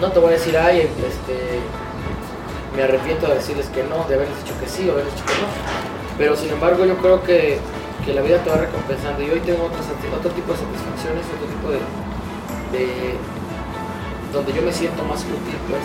no 0.00 0.12
te 0.12 0.18
voy 0.18 0.28
a 0.28 0.32
decir, 0.32 0.56
ay, 0.56 0.80
este, 0.80 1.60
me 2.76 2.82
arrepiento 2.82 3.26
de 3.26 3.36
decirles 3.36 3.66
que 3.68 3.82
no, 3.84 4.04
de 4.06 4.14
haberles 4.14 4.36
dicho 4.44 4.54
que 4.60 4.68
sí 4.68 4.88
o 4.88 4.92
haberles 4.92 5.14
dicho 5.14 5.26
que 5.26 5.32
no. 5.32 5.48
Pero 6.18 6.36
sin 6.36 6.50
embargo 6.50 6.84
yo 6.84 6.96
creo 6.98 7.22
que, 7.22 7.58
que 8.06 8.14
la 8.14 8.22
vida 8.22 8.38
te 8.38 8.50
va 8.50 8.56
recompensando 8.56 9.20
y 9.20 9.30
hoy 9.30 9.40
tengo 9.40 9.64
otro, 9.64 9.80
otro 10.16 10.30
tipo 10.30 10.52
de 10.52 10.58
satisfacciones, 10.58 11.26
otro 11.26 11.46
tipo 11.50 11.68
de, 11.74 11.82
de, 12.78 13.18
donde 14.32 14.52
yo 14.52 14.62
me 14.62 14.72
siento 14.72 15.02
más 15.04 15.22
útil 15.22 15.58
pues. 15.68 15.82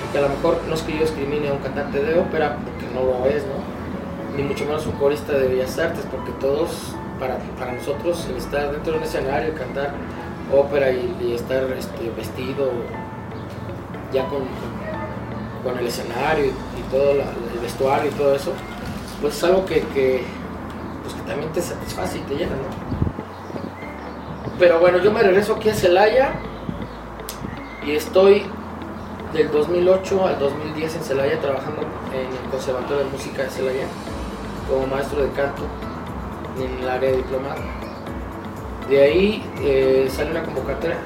Porque 0.00 0.18
a 0.18 0.22
lo 0.22 0.28
mejor 0.28 0.62
no 0.68 0.74
es 0.74 0.82
que 0.82 0.92
yo 0.92 1.00
discrimine 1.00 1.48
a 1.48 1.52
un 1.52 1.58
cantante 1.58 1.98
de 1.98 2.16
ópera, 2.16 2.58
porque 2.62 2.86
no 2.94 3.02
lo 3.02 3.26
es, 3.26 3.42
¿no? 3.42 3.58
Ni 4.36 4.44
mucho 4.44 4.64
menos 4.66 4.86
un 4.86 4.92
corista 4.92 5.32
de 5.32 5.48
bellas 5.48 5.76
artes, 5.78 6.06
porque 6.08 6.30
todos, 6.38 6.94
para, 7.18 7.38
para 7.58 7.72
nosotros, 7.72 8.24
el 8.30 8.36
estar 8.36 8.70
dentro 8.70 8.92
de 8.92 8.98
un 8.98 9.04
escenario, 9.04 9.52
cantar 9.54 9.94
ópera 10.54 10.92
y, 10.92 11.32
estar 11.34 11.64
este, 11.72 12.08
vestido 12.16 12.70
ya 14.12 14.24
con, 14.28 14.42
con 15.64 15.76
el 15.76 15.88
escenario 15.88 16.46
y, 16.46 16.82
todo 16.88 17.10
el 17.10 17.58
vestuario 17.60 18.12
y 18.12 18.14
todo 18.14 18.32
eso, 18.36 18.52
pues 19.20 19.36
es 19.36 19.42
algo 19.42 19.66
que, 19.66 19.80
que, 19.92 20.22
que 20.22 20.45
también 21.26 21.52
te 21.52 21.60
satisface 21.60 22.18
y 22.18 22.20
te 22.22 22.34
llena, 22.36 22.52
¿no? 22.52 22.96
Pero 24.58 24.80
bueno, 24.80 24.98
yo 24.98 25.12
me 25.12 25.22
regreso 25.22 25.54
aquí 25.56 25.68
a 25.68 25.74
Celaya 25.74 26.34
y 27.84 27.92
estoy 27.92 28.42
del 29.32 29.50
2008 29.50 30.26
al 30.26 30.38
2010 30.38 30.96
en 30.96 31.02
Celaya 31.02 31.40
trabajando 31.40 31.82
en 32.12 32.26
el 32.26 32.50
Conservatorio 32.50 33.04
de 33.04 33.10
Música 33.10 33.42
de 33.42 33.50
Celaya 33.50 33.86
como 34.68 34.86
maestro 34.86 35.22
de 35.22 35.30
canto 35.32 35.62
en 36.58 36.82
el 36.82 36.88
área 36.88 37.10
de 37.10 37.16
diplomado. 37.18 37.60
De 38.88 39.02
ahí 39.02 39.44
eh, 39.60 40.08
sale 40.10 40.30
una 40.30 40.42
convocatoria, 40.42 40.96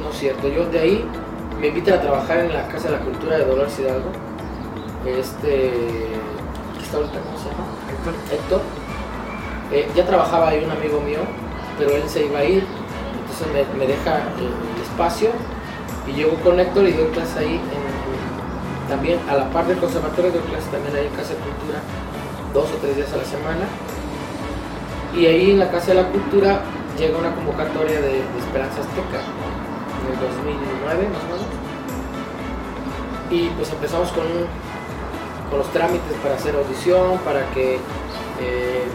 no 0.00 0.10
es 0.10 0.18
cierto, 0.18 0.48
yo 0.48 0.64
de 0.66 0.78
ahí 0.78 1.04
me 1.60 1.68
invitan 1.68 1.98
a 1.98 2.00
trabajar 2.00 2.38
en 2.38 2.52
la 2.52 2.68
Casa 2.68 2.88
de 2.88 2.98
la 2.98 3.00
Cultura 3.00 3.38
de 3.38 3.44
Dolores 3.44 3.78
Hidalgo. 3.78 4.10
Este. 5.04 5.70
¿Qué 6.76 6.84
está 6.84 6.98
ahorita? 6.98 7.18
¿Cómo 7.20 7.38
se 7.38 7.50
llama? 7.50 7.64
Héctor. 7.90 8.14
Héctor. 8.32 8.77
Eh, 9.70 9.86
ya 9.94 10.06
trabajaba 10.06 10.48
ahí 10.48 10.64
un 10.64 10.70
amigo 10.70 11.00
mío, 11.00 11.20
pero 11.78 11.90
él 11.90 12.08
se 12.08 12.24
iba 12.24 12.38
a 12.38 12.44
ir, 12.44 12.64
entonces 13.20 13.66
me, 13.76 13.86
deja 13.86 14.16
el, 14.16 14.82
espacio 14.82 15.30
y 16.06 16.12
llego 16.12 16.34
con 16.42 16.58
Héctor 16.58 16.88
y 16.88 16.92
doy 16.92 17.08
clase 17.08 17.40
ahí. 17.40 17.60
También 18.88 19.20
a 19.28 19.34
la 19.34 19.50
par 19.50 19.66
del 19.66 19.76
conservatorio 19.76 20.32
doy 20.32 20.40
clase 20.42 20.70
también 20.70 20.96
ahí 20.96 21.06
en 21.06 21.12
Casa 21.12 21.34
de 21.34 21.40
Cultura, 21.40 21.80
dos 22.54 22.64
o 22.64 22.76
tres 22.80 22.96
días 22.96 23.12
a 23.12 23.16
la 23.18 23.24
semana. 23.24 23.66
Y 25.14 25.26
ahí 25.26 25.50
en 25.50 25.58
la 25.58 25.70
Casa 25.70 25.88
de 25.88 26.02
la 26.02 26.08
Cultura 26.08 26.60
llega 26.96 27.18
una 27.18 27.34
convocatoria 27.34 28.00
de, 28.00 28.24
Esperanza 28.38 28.80
Azteca, 28.80 29.20
en 29.20 30.14
el 30.14 30.18
2009 30.18 31.08
más 31.12 31.22
o 31.22 31.28
menos. 31.28 31.46
Y 33.30 33.50
pues 33.50 33.70
empezamos 33.70 34.08
con, 34.12 34.24
con 35.50 35.58
los 35.58 35.68
trámites 35.68 36.16
para 36.22 36.36
hacer 36.36 36.56
audición, 36.56 37.18
para 37.18 37.44
que 37.50 37.74
eh, 38.40 38.88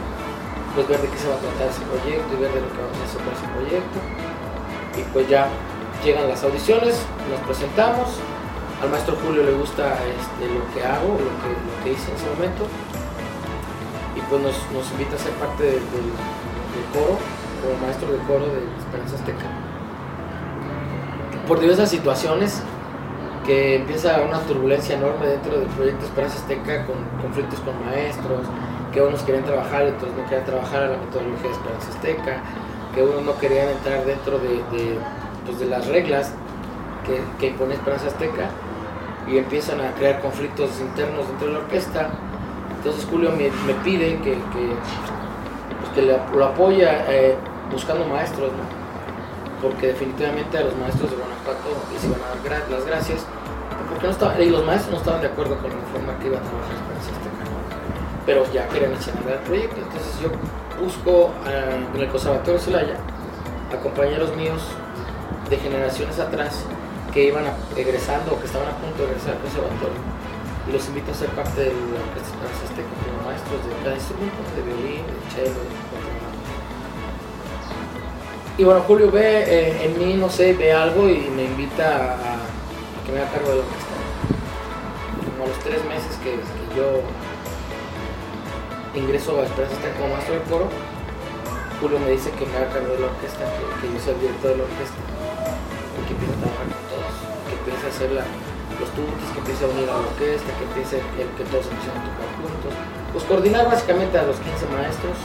pues 0.75 0.87
ver 0.87 1.01
de 1.01 1.07
qué 1.07 1.17
se 1.17 1.29
va 1.29 1.35
a 1.35 1.39
tratar 1.39 1.67
ese 1.69 1.81
proyecto 1.85 2.29
y 2.33 2.37
ver 2.41 2.51
de 2.51 2.61
lo 2.61 2.69
que 2.69 2.79
vamos 2.81 2.97
a 2.97 3.05
hacer 3.05 3.21
ese 3.21 3.47
proyecto. 3.53 3.97
Y 4.97 5.01
pues 5.13 5.29
ya 5.29 5.47
llegan 6.03 6.27
las 6.27 6.43
audiciones, 6.43 6.99
nos 7.29 7.39
presentamos, 7.45 8.19
al 8.81 8.89
maestro 8.89 9.15
Julio 9.23 9.43
le 9.43 9.53
gusta 9.53 9.95
este, 10.03 10.43
lo 10.51 10.61
que 10.73 10.83
hago, 10.83 11.13
lo 11.13 11.33
que, 11.39 11.49
lo 11.55 11.73
que 11.83 11.91
hice 11.93 12.11
en 12.11 12.17
ese 12.17 12.29
momento, 12.35 12.67
y 14.15 14.21
pues 14.21 14.41
nos, 14.41 14.55
nos 14.73 14.91
invita 14.91 15.15
a 15.15 15.19
ser 15.19 15.31
parte 15.33 15.63
del, 15.63 15.81
coro, 16.91 17.17
como 17.61 17.77
maestro 17.85 18.11
de 18.11 18.17
coro 18.25 18.45
de 18.45 18.65
Esperanza 18.81 19.15
Azteca. 19.15 19.45
Por 21.47 21.59
diversas 21.59 21.89
situaciones, 21.89 22.61
que 23.45 23.75
empieza 23.75 24.21
una 24.21 24.39
turbulencia 24.41 24.95
enorme 24.95 25.27
dentro 25.27 25.59
del 25.59 25.67
proyecto 25.69 26.05
Esperanza 26.05 26.37
Azteca 26.37 26.85
con 26.85 26.95
conflictos 27.21 27.59
con 27.61 27.73
maestros, 27.85 28.47
que 28.93 29.01
unos 29.01 29.23
querían 29.23 29.43
trabajar 29.43 29.85
y 29.85 29.89
otros 29.89 30.11
no 30.15 30.23
querían 30.25 30.45
trabajar 30.45 30.83
a 30.83 30.87
la 30.89 30.97
metodología 30.97 31.49
de 31.49 31.55
Esperanza 31.55 31.89
Azteca, 31.89 32.37
que 32.93 33.03
unos 33.03 33.23
no 33.23 33.37
querían 33.39 33.69
entrar 33.69 34.05
dentro 34.05 34.37
de, 34.37 34.61
pues 35.45 35.59
de 35.59 35.65
las 35.65 35.87
reglas 35.87 36.31
que, 37.05 37.19
que, 37.39 37.47
impone 37.47 37.73
Esperanza 37.73 38.07
Azteca 38.07 38.49
y 39.27 39.37
empiezan 39.37 39.81
a 39.81 39.91
crear 39.93 40.21
conflictos 40.21 40.79
internos 40.79 41.27
dentro 41.27 41.47
de 41.47 41.53
la 41.53 41.59
orquesta. 41.59 42.09
Entonces 42.77 43.07
Julio 43.09 43.31
me, 43.31 43.49
pide 43.83 44.17
que, 44.17 44.33
que, 44.33 44.75
pues 45.95 46.07
lo 46.35 46.45
apoya 46.45 47.05
eh, 47.09 47.35
buscando 47.71 48.05
maestros, 48.05 48.51
porque 49.61 49.87
definitivamente 49.87 50.57
a 50.57 50.61
los 50.61 50.75
maestros 50.77 51.09
de 51.11 51.17
Guanajuato 51.17 51.69
les 51.93 52.03
iban 52.03 52.19
a 52.21 52.49
dar 52.49 52.69
las 52.69 52.85
gracias, 52.85 53.25
porque 53.89 54.05
no 54.05 54.11
estaba, 54.11 54.39
y 54.39 54.49
los 54.49 54.65
maestros 54.65 54.91
no 54.91 54.97
estaban 54.97 55.21
de 55.21 55.27
acuerdo 55.27 55.57
con 55.57 55.69
la 55.69 55.85
forma 55.91 56.19
que 56.19 56.27
iba 56.27 56.37
a 56.37 56.41
trabajar 56.41 56.75
Esperanza 56.75 57.09
Azteca, 57.11 57.22
pero 58.25 58.45
ya 58.51 58.67
querían 58.69 58.93
echar 58.93 59.13
el 59.27 59.39
proyecto. 59.39 59.77
Entonces 59.77 60.19
yo 60.21 60.29
busco 60.81 61.31
en 61.95 62.01
el 62.01 62.09
Conservatorio 62.09 62.59
Celaya 62.59 62.97
a 63.71 63.77
compañeros 63.81 64.35
míos 64.35 64.61
de 65.49 65.57
generaciones 65.57 66.19
atrás 66.19 66.65
que 67.13 67.25
iban 67.25 67.45
egresando 67.75 68.33
o 68.33 68.39
que 68.39 68.45
estaban 68.45 68.67
a 68.69 68.77
punto 68.77 69.03
de 69.03 69.09
egresar 69.11 69.35
al 69.35 69.41
conservatorio 69.41 70.01
y 70.67 70.71
los 70.71 70.87
invito 70.87 71.11
a 71.11 71.13
ser 71.13 71.29
parte 71.29 71.61
de 71.61 71.67
la 71.67 71.99
orquesta 71.99 72.39
Azteca 72.63 72.89
como 73.03 73.29
maestros 73.29 73.59
de 73.67 73.83
cada 73.83 73.95
instrumento, 73.95 74.37
de 74.55 74.61
violín, 74.63 75.03
de 75.05 75.31
cello, 75.35 75.59
de 75.59 75.93
y 78.55 78.63
bueno, 78.63 78.81
Julio 78.81 79.09
ve 79.09 79.43
eh, 79.47 79.85
en 79.85 79.97
mí, 79.97 80.13
no 80.13 80.29
sé, 80.29 80.53
ve 80.53 80.71
algo 80.71 81.09
y 81.09 81.27
me 81.35 81.45
invita 81.45 82.13
a, 82.13 82.37
que 83.03 83.11
me 83.11 83.17
haga 83.17 83.31
cargo 83.31 83.49
de 83.49 83.55
la 83.55 83.61
orquesta. 83.63 83.93
Como 85.25 85.47
los 85.47 85.59
tres 85.59 85.83
meses 85.85 86.15
que 86.23 86.37
yo 86.77 87.01
ingreso 88.95 89.39
a 89.39 89.43
Esperanza 89.43 89.75
Azteca 89.75 89.97
como 89.97 90.13
maestro 90.13 90.35
de 90.35 90.43
coro, 90.45 90.67
Julio 91.81 91.99
me 91.99 92.11
dice 92.11 92.31
que 92.31 92.45
me 92.45 92.55
haga 92.57 92.69
cargo 92.69 92.93
de 92.93 92.99
la 93.01 93.07
orquesta, 93.09 93.43
que, 93.81 93.89
yo 93.89 93.99
sea 93.99 94.13
el 94.13 94.21
director 94.21 94.51
de 94.53 94.57
la 94.61 94.65
orquesta 94.69 94.99
y 95.03 96.01
que 96.07 96.13
empiece 96.13 96.33
a 96.33 96.39
trabajar 96.39 96.67
con 96.71 96.83
todos, 96.93 97.13
que 97.49 97.53
empiece 97.59 97.83
a 97.83 97.91
hacer 97.91 98.09
los 98.13 98.89
tutis, 98.95 99.29
que 99.33 99.39
empiece 99.43 99.61
a 99.65 99.67
unir 99.67 99.87
a 99.89 99.97
la 99.97 100.03
orquesta, 100.07 100.49
que 100.55 100.63
empiece 100.63 100.95
que 101.01 101.43
todos 101.49 101.65
empiecen 101.67 101.95
a 101.97 102.01
tocar 102.07 102.29
juntos. 102.39 102.71
Pues 103.11 103.23
coordinar 103.25 103.65
básicamente 103.67 104.15
a 104.15 104.23
los 104.23 104.37
15 104.39 104.69
maestros 104.71 105.17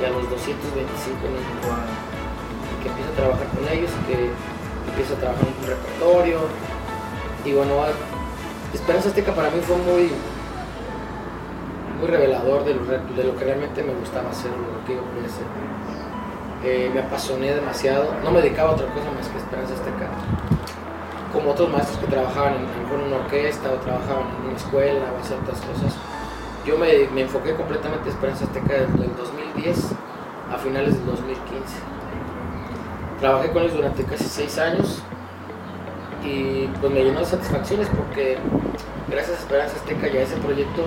y 0.00 0.02
a 0.06 0.10
los 0.14 0.24
225 0.30 1.20
niños 1.28 2.00
que 2.80 2.88
empiece 2.88 3.10
a 3.10 3.16
trabajar 3.20 3.46
con 3.52 3.62
ellos, 3.68 3.92
que 4.08 4.32
empiece 4.88 5.12
a 5.14 5.18
trabajar 5.20 5.44
en 5.44 5.52
un 5.52 5.66
repertorio. 5.68 6.38
Y 7.44 7.52
bueno, 7.52 7.76
Esperanza 8.72 9.08
Azteca 9.10 9.34
para 9.34 9.50
mí 9.50 9.60
fue 9.60 9.76
muy 9.76 10.10
muy 12.00 12.08
revelador 12.08 12.64
de 12.64 12.74
lo, 12.74 13.36
que 13.36 13.44
realmente 13.44 13.82
me 13.82 13.92
gustaba 13.92 14.30
hacer, 14.30 14.50
lo 14.50 14.84
que 14.86 14.94
yo 14.94 15.02
quería 15.12 15.28
hacer. 15.28 15.46
Eh, 16.64 16.90
me 16.92 17.00
apasioné 17.00 17.54
demasiado, 17.54 18.14
no 18.24 18.30
me 18.30 18.40
dedicaba 18.40 18.70
a 18.70 18.72
otra 18.72 18.86
cosa 18.86 19.10
más 19.12 19.28
que 19.28 19.38
Esperanza 19.38 19.74
Azteca. 19.74 20.08
Como 21.32 21.52
otros 21.52 21.70
maestros 21.70 21.98
que 21.98 22.06
trabajaban 22.06 22.54
en, 22.54 22.64
en 22.64 23.06
una 23.06 23.16
orquesta 23.16 23.70
o 23.70 23.74
trabajaban 23.76 24.24
en 24.40 24.48
una 24.48 24.56
escuela 24.56 25.12
o 25.14 25.20
hacer 25.20 25.38
otras 25.38 25.60
cosas, 25.60 25.94
yo 26.66 26.76
me, 26.76 27.06
me 27.14 27.22
enfoqué 27.22 27.54
completamente 27.54 28.08
en 28.08 28.14
Esperanza 28.14 28.44
Azteca 28.44 28.74
desde 28.74 29.04
el 29.04 29.16
2010 29.16 29.92
a 30.52 30.58
finales 30.58 30.94
del 30.94 31.06
2015. 31.06 31.62
Trabajé 33.20 33.50
con 33.50 33.62
ellos 33.62 33.76
durante 33.76 34.04
casi 34.04 34.24
seis 34.24 34.58
años 34.58 35.02
y 36.24 36.66
pues 36.80 36.92
me 36.92 37.04
llenó 37.04 37.20
de 37.20 37.26
satisfacciones 37.26 37.88
porque 37.88 38.38
gracias 39.08 39.38
a 39.38 39.40
Esperanza 39.40 39.76
Azteca 39.76 40.08
y 40.08 40.16
a 40.16 40.22
ese 40.22 40.36
proyecto 40.36 40.84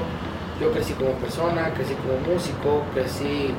yo 0.64 0.72
crecí 0.72 0.94
como 0.94 1.12
persona, 1.20 1.74
crecí 1.76 1.94
como 2.00 2.16
músico, 2.24 2.88
crecí 2.94 3.52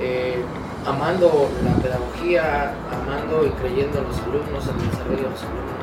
eh, 0.00 0.40
amando 0.86 1.50
la 1.62 1.74
pedagogía, 1.76 2.72
amando 2.88 3.44
y 3.44 3.50
creyendo 3.60 3.98
en 4.00 4.04
los 4.08 4.16
alumnos, 4.24 4.64
en 4.64 4.80
el 4.80 4.90
desarrollo 4.90 5.22
de 5.28 5.30
los 5.36 5.42
alumnos, 5.44 5.76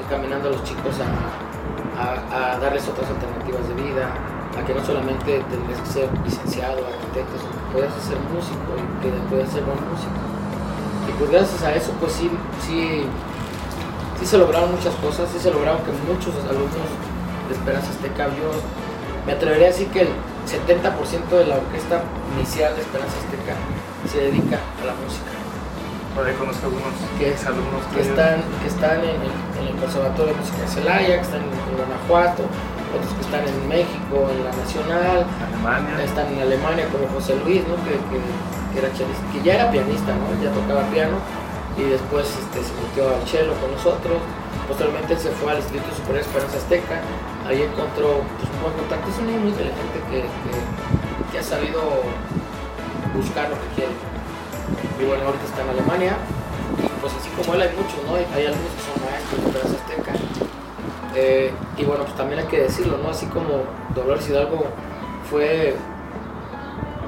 encaminando 0.00 0.48
a 0.48 0.52
los 0.52 0.64
chicos 0.64 0.96
a, 1.00 2.58
darles 2.60 2.88
otras 2.88 3.08
alternativas 3.08 3.68
de 3.68 3.74
vida, 3.74 4.08
a 4.56 4.64
que 4.64 4.74
no 4.74 4.84
solamente 4.84 5.44
tendrías 5.48 5.80
que 5.80 5.86
ser 5.86 6.08
licenciado, 6.24 6.80
arquitecto, 6.84 7.36
sino 7.36 7.52
que 7.52 7.66
puedas 7.72 7.92
ser 8.00 8.18
músico 8.32 8.72
y 8.76 8.84
que 9.00 9.08
puedas 9.28 9.48
ser 9.52 9.64
buen 9.64 9.80
músico. 9.84 10.16
Y 11.08 11.12
pues 11.16 11.30
gracias 11.30 11.62
a 11.62 11.74
eso, 11.74 11.92
pues 12.00 12.12
sí, 12.12 12.30
sí, 12.64 13.04
sí 14.20 14.26
se 14.26 14.36
lograron 14.38 14.72
muchas 14.72 14.94
cosas, 14.96 15.28
sí 15.32 15.38
se 15.38 15.50
lograron 15.50 15.80
que 15.84 15.92
muchos 16.08 16.32
alumnos 16.48 16.88
de 17.48 17.54
Esperanza 17.54 17.88
Azteca, 17.90 18.28
yo 18.28 18.52
me 19.26 19.32
atrevería 19.32 19.66
a 19.66 19.70
decir 19.70 19.88
que 19.88 20.02
el 20.02 20.08
70% 20.46 21.28
de 21.28 21.46
la 21.46 21.56
orquesta 21.56 22.02
inicial 22.36 22.74
de 22.76 22.82
Esperanza 22.82 23.18
Azteca 23.18 23.54
se 24.06 24.30
dedica 24.30 24.56
a 24.56 24.86
la 24.86 24.94
música. 24.94 25.34
Por 26.14 26.24
ahí 26.24 26.32
conozco 26.34 26.66
algunos 26.70 26.94
que, 27.18 27.34
alumnos 27.44 27.84
que 27.92 28.00
están, 28.00 28.40
que 28.62 28.68
están 28.68 29.02
en 29.02 29.20
el, 29.20 29.76
Conservatorio 29.76 30.32
de 30.32 30.40
Música 30.40 30.62
de 30.62 30.68
Celaya, 30.68 31.14
que 31.20 31.26
están 31.26 31.42
en, 31.44 31.76
Guanajuato, 31.76 32.48
otros 32.96 33.12
que 33.12 33.20
están 33.20 33.44
en 33.44 33.68
México, 33.68 34.24
en 34.32 34.40
la 34.40 34.52
Nacional, 34.56 35.26
Alemania. 35.28 36.00
están 36.02 36.32
en 36.32 36.40
Alemania 36.40 36.88
como 36.88 37.04
José 37.12 37.36
Luis, 37.44 37.60
¿no? 37.68 37.76
que, 37.84 38.00
que, 38.08 38.16
era 38.78 38.88
que 38.88 39.38
ya 39.44 39.54
era 39.60 39.70
pianista, 39.70 40.16
¿no? 40.16 40.32
ya 40.40 40.48
tocaba 40.56 40.88
piano 40.88 41.20
y 41.76 41.82
después 41.82 42.24
este, 42.24 42.64
se 42.64 42.72
metió 42.80 43.12
al 43.12 43.20
cello 43.28 43.52
con 43.60 43.72
nosotros. 43.72 44.16
Posteriormente 44.66 45.16
se 45.18 45.30
fue 45.36 45.52
al 45.52 45.58
Instituto 45.58 45.92
Superior 45.92 46.24
de 46.24 46.30
Esperanza 46.30 46.56
Azteca, 46.56 46.96
ahí 47.46 47.62
encontró 47.62 48.22
pues, 48.38 48.50
un 48.50 48.62
buen 48.62 48.74
contacto. 48.74 49.10
Es 49.10 49.18
un 49.18 49.26
niño 49.26 49.40
muy 49.40 49.50
inteligente 49.50 49.98
que, 50.10 50.24
que, 51.32 51.38
ha 51.38 51.42
sabido 51.42 51.80
buscar 53.14 53.48
lo 53.48 53.56
que 53.56 53.68
quiere. 53.76 53.94
Y 55.00 55.04
bueno, 55.04 55.24
ahorita 55.26 55.44
está 55.44 55.62
en 55.62 55.70
Alemania. 55.70 56.16
Y 56.82 56.88
pues 57.00 57.12
así 57.14 57.28
como 57.30 57.54
él 57.54 57.62
hay 57.62 57.70
muchos, 57.76 57.98
¿no? 58.06 58.14
Hay, 58.16 58.46
algunos 58.46 58.72
que 58.74 58.82
son 58.82 58.96
maestros 59.04 59.38
de 59.40 59.46
Esperanza 59.46 59.76
Azteca. 59.80 60.12
Eh, 61.14 61.52
y 61.78 61.84
bueno, 61.84 62.04
pues 62.04 62.16
también 62.16 62.40
hay 62.40 62.46
que 62.46 62.62
decirlo, 62.62 62.98
¿no? 62.98 63.10
Así 63.10 63.26
como 63.26 63.64
Dolores 63.94 64.28
Hidalgo 64.28 64.66
fue 65.30 65.76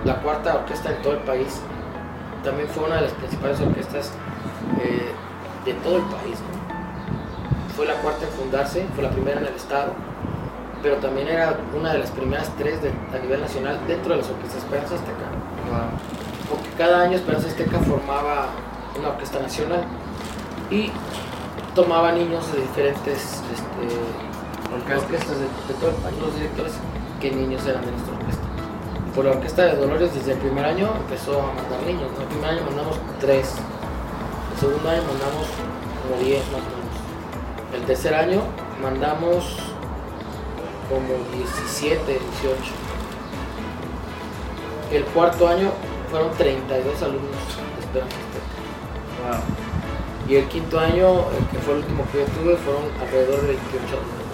la 0.04 0.16
cuarta 0.23 0.54
orquesta 0.54 0.90
en 0.90 1.02
todo 1.02 1.14
el 1.14 1.21
país, 1.21 1.61
también 2.45 2.68
fue 2.68 2.85
una 2.85 2.97
de 2.97 3.02
las 3.02 3.12
principales 3.12 3.61
orquestas 3.61 4.12
eh, 4.80 5.12
de 5.64 5.73
todo 5.75 5.99
el 5.99 6.04
país. 6.04 6.38
Fue 7.79 7.87
la 7.87 7.95
cuarta 8.03 8.27
en 8.27 8.33
fundarse, 8.33 8.85
fue 8.97 9.05
la 9.05 9.11
primera 9.11 9.41
en 9.41 9.47
el 9.47 9.55
estado, 9.55 9.93
pero 10.83 10.97
también 10.97 11.29
era 11.29 11.57
una 11.79 11.93
de 11.93 12.01
las 12.01 12.11
primeras 12.11 12.51
tres 12.59 12.81
a 13.15 13.19
nivel 13.23 13.41
nacional 13.41 13.79
dentro 13.87 14.15
de 14.15 14.17
las 14.17 14.29
orquestas 14.29 14.65
Esperanza 14.65 14.97
Azteca. 14.97 15.31
Porque 16.51 16.69
cada 16.77 17.03
año 17.03 17.15
Esperanza 17.15 17.47
Azteca 17.47 17.79
formaba 17.79 18.49
una 18.99 19.11
orquesta 19.11 19.39
nacional 19.39 19.85
y 20.73 20.91
tomaba 21.77 22.11
niños 22.11 22.53
de 22.53 22.63
diferentes 22.63 23.45
este, 23.47 23.95
orquestas 24.75 25.39
de, 25.39 25.75
todo 25.75 25.91
el 25.91 25.97
país, 26.03 26.19
los 26.21 26.35
directores, 26.35 26.73
qué 27.21 27.31
niños 27.31 27.65
eran 27.65 27.85
de 27.85 27.93
nuestra 27.93 28.13
orquesta. 28.13 28.43
Por 29.15 29.25
la 29.25 29.31
orquesta 29.31 29.67
de 29.67 29.77
Dolores 29.77 30.13
desde 30.15 30.33
el 30.33 30.39
primer 30.39 30.65
año 30.65 30.91
empezó 30.99 31.41
a 31.41 31.55
mandar 31.55 31.81
niños, 31.87 32.11
el 32.19 32.27
primer 32.27 32.51
año 32.51 32.65
mandamos 32.65 32.99
tres, 33.21 33.55
el 34.53 34.59
segundo 34.59 34.91
año 34.91 35.03
mandamos 35.03 35.47
como 36.03 36.21
10 36.25 36.45
más 36.51 36.61
o 36.61 36.65
menos. 36.65 36.78
El 37.75 37.83
tercer 37.83 38.15
año 38.15 38.41
mandamos 38.83 39.57
como 40.89 41.21
17, 41.37 42.01
18. 42.07 42.19
El 44.91 45.05
cuarto 45.05 45.47
año 45.47 45.71
fueron 46.11 46.33
32 46.39 47.03
alumnos 47.03 47.37
de 47.93 48.01
Esperanza 48.01 48.17
Y 50.27 50.37
el 50.37 50.49
quinto 50.49 50.81
año, 50.81 51.29
que 51.53 51.59
fue 51.59 51.75
el 51.75 51.81
último 51.81 52.05
que 52.11 52.21
yo 52.21 52.25
tuve, 52.41 52.57
fueron 52.57 52.85
alrededor 53.01 53.43
de 53.43 53.47
28 53.49 53.85
alumnos. 53.85 54.29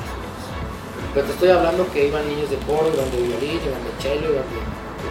Pero 1.12 1.26
te 1.26 1.32
estoy 1.32 1.50
hablando 1.50 1.90
que 1.92 2.06
iban 2.06 2.28
niños 2.28 2.50
de 2.50 2.56
coro, 2.62 2.86
iban 2.86 3.10
de 3.10 3.18
violín, 3.18 3.58
iban 3.66 3.82
de 3.82 3.92
cello, 3.98 4.30
iban 4.30 4.46
de, 4.46 4.62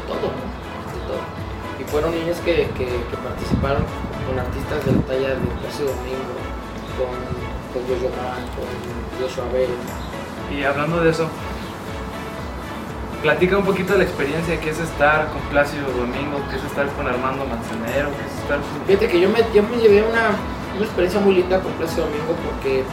todo, 0.08 0.32
de 0.32 1.00
todo. 1.12 1.24
Y 1.75 1.84
fueron 1.92 2.15
niños 2.15 2.38
que, 2.39 2.72
que, 2.72 2.88
que 2.88 3.18
participaron 3.20 3.84
con 4.24 4.39
artistas 4.39 4.80
de 4.86 4.92
la 4.96 5.01
talla 5.03 5.30
de 5.36 5.48
Placido 5.60 5.92
Domingo, 5.92 6.39
con, 6.96 7.42
con 7.74 7.82
Jojo 7.84 8.10
Man, 8.15 8.46
con 8.56 8.70
Joshua 9.20 9.46
Bell. 9.51 9.70
Y 10.56 10.63
hablando 10.63 11.01
de 11.01 11.10
eso, 11.10 11.27
platica 13.22 13.58
un 13.58 13.65
poquito 13.65 13.94
de 13.94 14.00
la 14.00 14.06
experiencia 14.06 14.60
que 14.60 14.70
es 14.70 14.80
estar 14.80 15.27
con 15.30 15.42
Plácido 15.50 15.88
Domingo, 15.98 16.39
que 16.50 16.58
es 16.58 16.63
estar 16.63 16.88
con 16.89 17.08
Armando 17.08 17.46
Manzanero, 17.46 18.10
que 18.15 18.25
es 18.25 18.42
estar 18.42 18.60
con... 18.60 18.86
Fíjate 18.86 19.08
que 19.08 19.20
yo 19.20 19.30
me, 19.30 19.39
yo 19.53 19.63
me 19.63 19.77
llevé 19.77 20.03
una, 20.03 20.38
una 20.75 20.86
experiencia 20.86 21.20
muy 21.20 21.36
linda 21.36 21.60
con 21.60 21.72
Plácido 21.74 22.06
Domingo 22.06 22.36
porque 22.46 22.84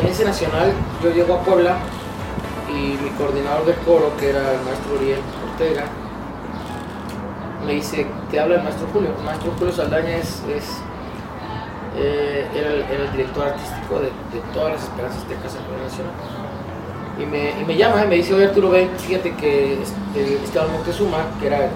en 0.00 0.06
ese 0.06 0.24
nacional 0.24 0.72
yo 1.02 1.10
llego 1.10 1.34
a 1.34 1.40
Puebla 1.42 1.76
y 2.68 2.98
mi 3.02 3.10
coordinador 3.10 3.66
de 3.66 3.74
coro, 3.86 4.12
que 4.18 4.30
era 4.30 4.40
el 4.52 4.60
maestro 4.62 4.94
Uriel 4.94 5.20
Ortega, 5.50 5.84
me 7.64 7.74
dice, 7.74 8.06
te 8.30 8.40
habla 8.40 8.56
el 8.56 8.62
maestro 8.62 8.86
Julio. 8.92 9.10
El 9.16 9.24
maestro 9.24 9.52
Julio 9.58 9.72
Saldaña 9.72 10.16
es, 10.16 10.42
es, 10.48 10.78
eh, 11.96 12.46
era, 12.54 12.70
el, 12.72 12.82
el 12.82 13.12
director 13.12 13.46
artístico 13.46 14.00
de, 14.00 14.10
todas 14.52 14.74
las 14.74 14.82
esperanzas 14.82 15.22
tecas 15.24 15.54
nivel 15.54 15.82
nacional. 15.82 16.12
Y 17.18 17.26
me, 17.26 17.60
y 17.60 17.64
me 17.64 17.76
llama 17.76 18.04
y 18.04 18.08
me 18.08 18.16
dice, 18.16 18.34
oye 18.34 18.46
Arturo, 18.46 18.70
ven, 18.70 18.90
fíjate 18.98 19.34
que 19.36 19.80
este, 19.80 20.34
Esteban 20.42 20.72
Moctezuma, 20.72 21.18
que 21.38 21.46
era 21.46 21.70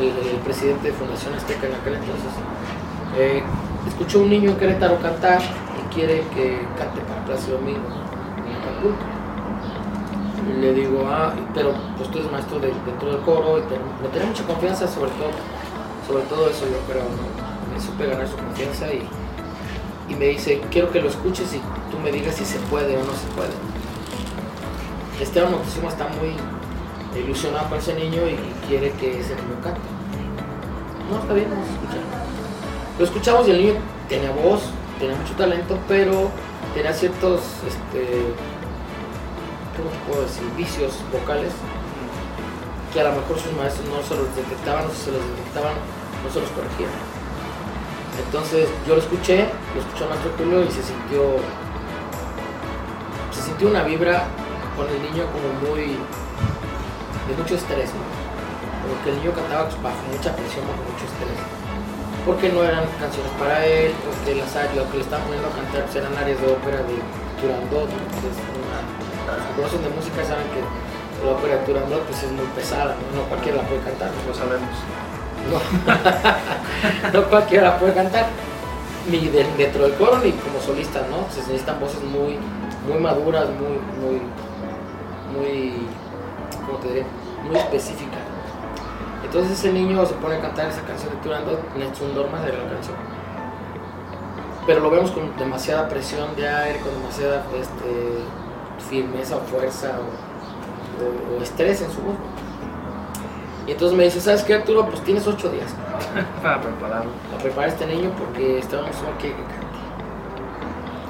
el, 0.00 0.06
el 0.06 0.36
presidente 0.42 0.88
de 0.88 0.94
Fundación 0.94 1.34
Azteca 1.34 1.66
en 1.66 1.74
aquel 1.74 1.94
entonces, 1.94 2.32
eh, 3.18 3.42
escuchó 3.86 4.20
a 4.20 4.22
un 4.22 4.30
niño 4.30 4.50
en 4.50 4.56
Querétaro 4.56 4.98
cantar 5.00 5.40
y 5.42 5.94
quiere 5.94 6.22
que 6.34 6.60
cante 6.78 7.00
para 7.02 7.24
Plácido 7.26 7.58
Domingo 7.58 7.80
en 8.46 8.56
Acapulco. 8.56 9.04
Y 10.48 10.60
le 10.60 10.72
digo, 10.72 11.06
ah, 11.06 11.34
pero 11.52 11.74
pues 11.98 12.10
tú 12.10 12.18
eres 12.18 12.32
maestro 12.32 12.58
de, 12.58 12.72
dentro 12.86 13.10
del 13.10 13.20
coro 13.20 13.58
y 13.58 13.62
te, 13.62 13.76
me 14.02 14.08
tenía 14.10 14.28
mucha 14.28 14.44
confianza 14.44 14.88
sobre 14.88 15.10
todo, 15.10 15.30
sobre 16.06 16.22
todo 16.24 16.48
eso 16.48 16.64
yo 16.64 16.78
creo, 16.90 17.04
¿no? 17.04 17.47
Supe 17.80 18.06
ganar 18.06 18.28
su 18.28 18.36
confianza 18.36 18.92
y, 18.92 19.02
y 20.08 20.14
me 20.14 20.26
dice, 20.26 20.60
quiero 20.70 20.90
que 20.90 21.00
lo 21.00 21.08
escuches 21.08 21.52
y 21.54 21.58
tú 21.90 21.98
me 22.02 22.12
digas 22.12 22.34
si 22.36 22.44
se 22.44 22.58
puede 22.70 22.96
o 22.96 23.00
no 23.00 23.12
se 23.12 23.26
puede. 23.36 23.52
Esteban 25.20 25.50
Moctezuma 25.50 25.88
está 25.88 26.08
muy 26.08 26.36
ilusionado 27.18 27.68
con 27.68 27.78
ese 27.78 27.94
niño 27.94 28.22
y 28.28 28.66
quiere 28.68 28.92
que 28.92 29.20
ese 29.20 29.34
niño 29.34 29.60
cante. 29.62 29.80
No, 31.10 31.18
está 31.18 31.34
bien, 31.34 31.50
vamos 31.50 31.66
a 31.68 31.72
escuchar. 31.72 32.00
Lo 32.98 33.04
escuchamos 33.04 33.48
y 33.48 33.50
el 33.50 33.58
niño 33.58 33.74
tenía 34.08 34.30
voz, 34.30 34.62
tenía 34.98 35.16
mucho 35.16 35.34
talento, 35.34 35.78
pero 35.88 36.30
tenía 36.74 36.92
ciertos, 36.92 37.40
este, 37.66 38.32
¿cómo 40.06 40.20
decir? 40.22 40.44
Vicios 40.56 40.92
vocales 41.12 41.52
que 42.92 43.00
a 43.00 43.04
lo 43.04 43.12
mejor 43.12 43.38
sus 43.38 43.52
maestros 43.52 43.86
no 43.88 44.02
se 44.02 44.14
los 44.16 44.34
detectaban, 44.34 44.86
o 44.86 44.90
se 44.90 45.12
los 45.12 45.20
detectaban, 45.20 45.74
no 46.24 46.32
se 46.32 46.40
los 46.40 46.50
corregían. 46.50 46.90
Entonces 48.26 48.68
yo 48.86 48.94
lo 48.94 49.00
escuché, 49.00 49.48
lo 49.74 49.80
escuchó 49.80 50.04
el 50.04 50.10
maestro 50.10 50.32
Julio 50.36 50.64
y 50.64 50.70
se 50.70 50.82
sintió, 50.82 51.38
se 53.30 53.42
sintió 53.42 53.68
una 53.68 53.82
vibra 53.84 54.26
con 54.76 54.86
el 54.90 55.00
niño 55.02 55.24
como 55.30 55.48
muy, 55.70 55.96
de 55.96 57.32
mucho 57.38 57.54
estrés, 57.54 57.90
¿no? 57.94 58.02
Como 58.82 58.94
que 59.04 59.10
el 59.10 59.16
niño 59.18 59.32
cantaba 59.32 59.64
bajo 59.82 60.02
mucha 60.10 60.34
presión, 60.34 60.66
bajo 60.66 60.82
mucho 60.82 61.04
estrés. 61.06 61.38
Porque 62.26 62.50
no 62.50 62.62
eran 62.62 62.84
canciones 63.00 63.32
para 63.38 63.64
él, 63.64 63.94
porque 64.04 64.34
las 64.34 64.52
lo 64.74 64.84
que 64.90 64.98
le 64.98 65.04
estaban 65.06 65.24
poniendo 65.24 65.48
a 65.48 65.54
cantar 65.54 65.82
pues, 65.86 65.96
eran 65.96 66.12
áreas 66.18 66.40
de 66.42 66.46
ópera 66.52 66.78
de 66.84 66.96
Turandot, 67.40 67.88
que 67.88 68.26
es 68.28 68.38
una, 68.38 68.78
los 69.30 69.44
que 69.46 69.52
conocen 69.56 69.82
de 69.86 69.90
música 69.94 70.20
saben 70.26 70.44
que 70.52 70.60
la 71.24 71.32
ópera 71.32 71.56
de 71.56 71.62
Turandot 71.64 72.02
pues 72.04 72.22
es 72.22 72.32
muy 72.32 72.46
pesada, 72.52 72.92
¿no? 72.98 73.22
No 73.22 73.28
cualquiera 73.30 73.62
la 73.62 73.68
puede 73.68 73.80
cantar. 73.80 74.10
Lo 74.26 74.34
sabemos. 74.34 74.74
No, 75.50 77.12
no 77.20 77.28
cualquiera 77.28 77.78
puede 77.78 77.94
cantar, 77.94 78.26
ni 79.10 79.28
de- 79.28 79.46
dentro 79.56 79.84
del 79.84 79.94
coro 79.94 80.18
ni 80.18 80.32
como 80.32 80.60
solista, 80.60 81.00
¿no? 81.10 81.32
Se 81.32 81.40
necesitan 81.40 81.80
voces 81.80 82.02
muy, 82.02 82.36
muy 82.88 82.98
maduras, 83.00 83.46
muy, 83.48 83.78
muy, 84.00 84.20
muy, 85.34 85.72
¿cómo 86.66 86.78
te 86.78 86.88
diré? 86.88 87.06
Muy 87.46 87.56
específicas. 87.56 88.20
Entonces 89.24 89.52
ese 89.58 89.72
niño 89.72 90.04
se 90.06 90.14
pone 90.14 90.36
a 90.36 90.40
cantar 90.40 90.68
esa 90.68 90.82
canción 90.82 91.14
de 91.14 91.20
Turandot, 91.22 91.60
Netsun 91.76 92.14
Dormas 92.14 92.42
era 92.46 92.58
la 92.64 92.70
canción. 92.70 92.96
Pero 94.66 94.80
lo 94.80 94.90
vemos 94.90 95.10
con 95.12 95.34
demasiada 95.38 95.88
presión 95.88 96.34
de 96.36 96.46
aire, 96.48 96.80
con 96.80 96.92
demasiada 96.94 97.42
este, 97.58 98.84
firmeza 98.90 99.36
o 99.36 99.40
fuerza 99.40 99.92
o- 99.98 101.38
o 101.38 101.42
estrés 101.42 101.80
en 101.82 101.90
su 101.90 102.00
voz. 102.02 102.14
Y 103.68 103.72
entonces 103.72 103.96
me 103.98 104.04
dice, 104.04 104.18
¿sabes 104.18 104.42
qué 104.44 104.54
Arturo? 104.54 104.86
Pues 104.86 105.02
tienes 105.02 105.26
ocho 105.26 105.50
días 105.50 105.70
Para 106.42 106.58
prepararlo. 106.58 107.10
a 107.34 107.38
preparar 107.38 107.68
a 107.68 107.72
este 107.72 107.86
niño 107.86 108.10
porque 108.18 108.60
estábamos 108.60 108.96
que 109.18 109.28
que 109.28 109.34
cante. 109.34 109.78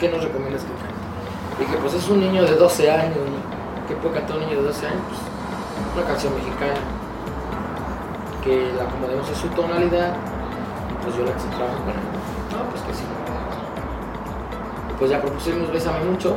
¿Qué 0.00 0.08
nos 0.08 0.24
recomiendas 0.24 0.62
que 0.62 0.72
cante? 0.72 0.98
Dije, 1.60 1.76
pues 1.80 1.94
es 1.94 2.08
un 2.08 2.18
niño 2.18 2.42
de 2.42 2.56
12 2.56 2.90
años, 2.90 3.14
¿no? 3.16 3.86
¿Qué 3.86 3.94
puede 3.94 4.16
cantar 4.16 4.38
un 4.38 4.46
niño 4.46 4.56
de 4.56 4.66
12 4.66 4.86
años? 4.86 5.02
Pues 5.08 5.94
una 5.96 6.06
canción 6.06 6.34
mexicana 6.34 6.80
que 8.42 8.72
la 8.76 8.82
acomodemos 8.84 9.30
a 9.30 9.34
su 9.36 9.46
tonalidad, 9.48 10.14
pues 11.04 11.14
yo 11.16 11.24
la 11.24 11.32
que 11.34 11.40
se 11.40 11.48
trabaja 11.48 11.76
con 11.78 11.90
él. 11.90 12.06
No, 12.50 12.70
pues 12.70 12.82
que 12.82 12.94
sí. 12.94 13.04
Pues 14.98 15.10
ya 15.12 15.20
propusimos 15.20 15.70
Bésame 15.72 16.04
Mucho 16.04 16.36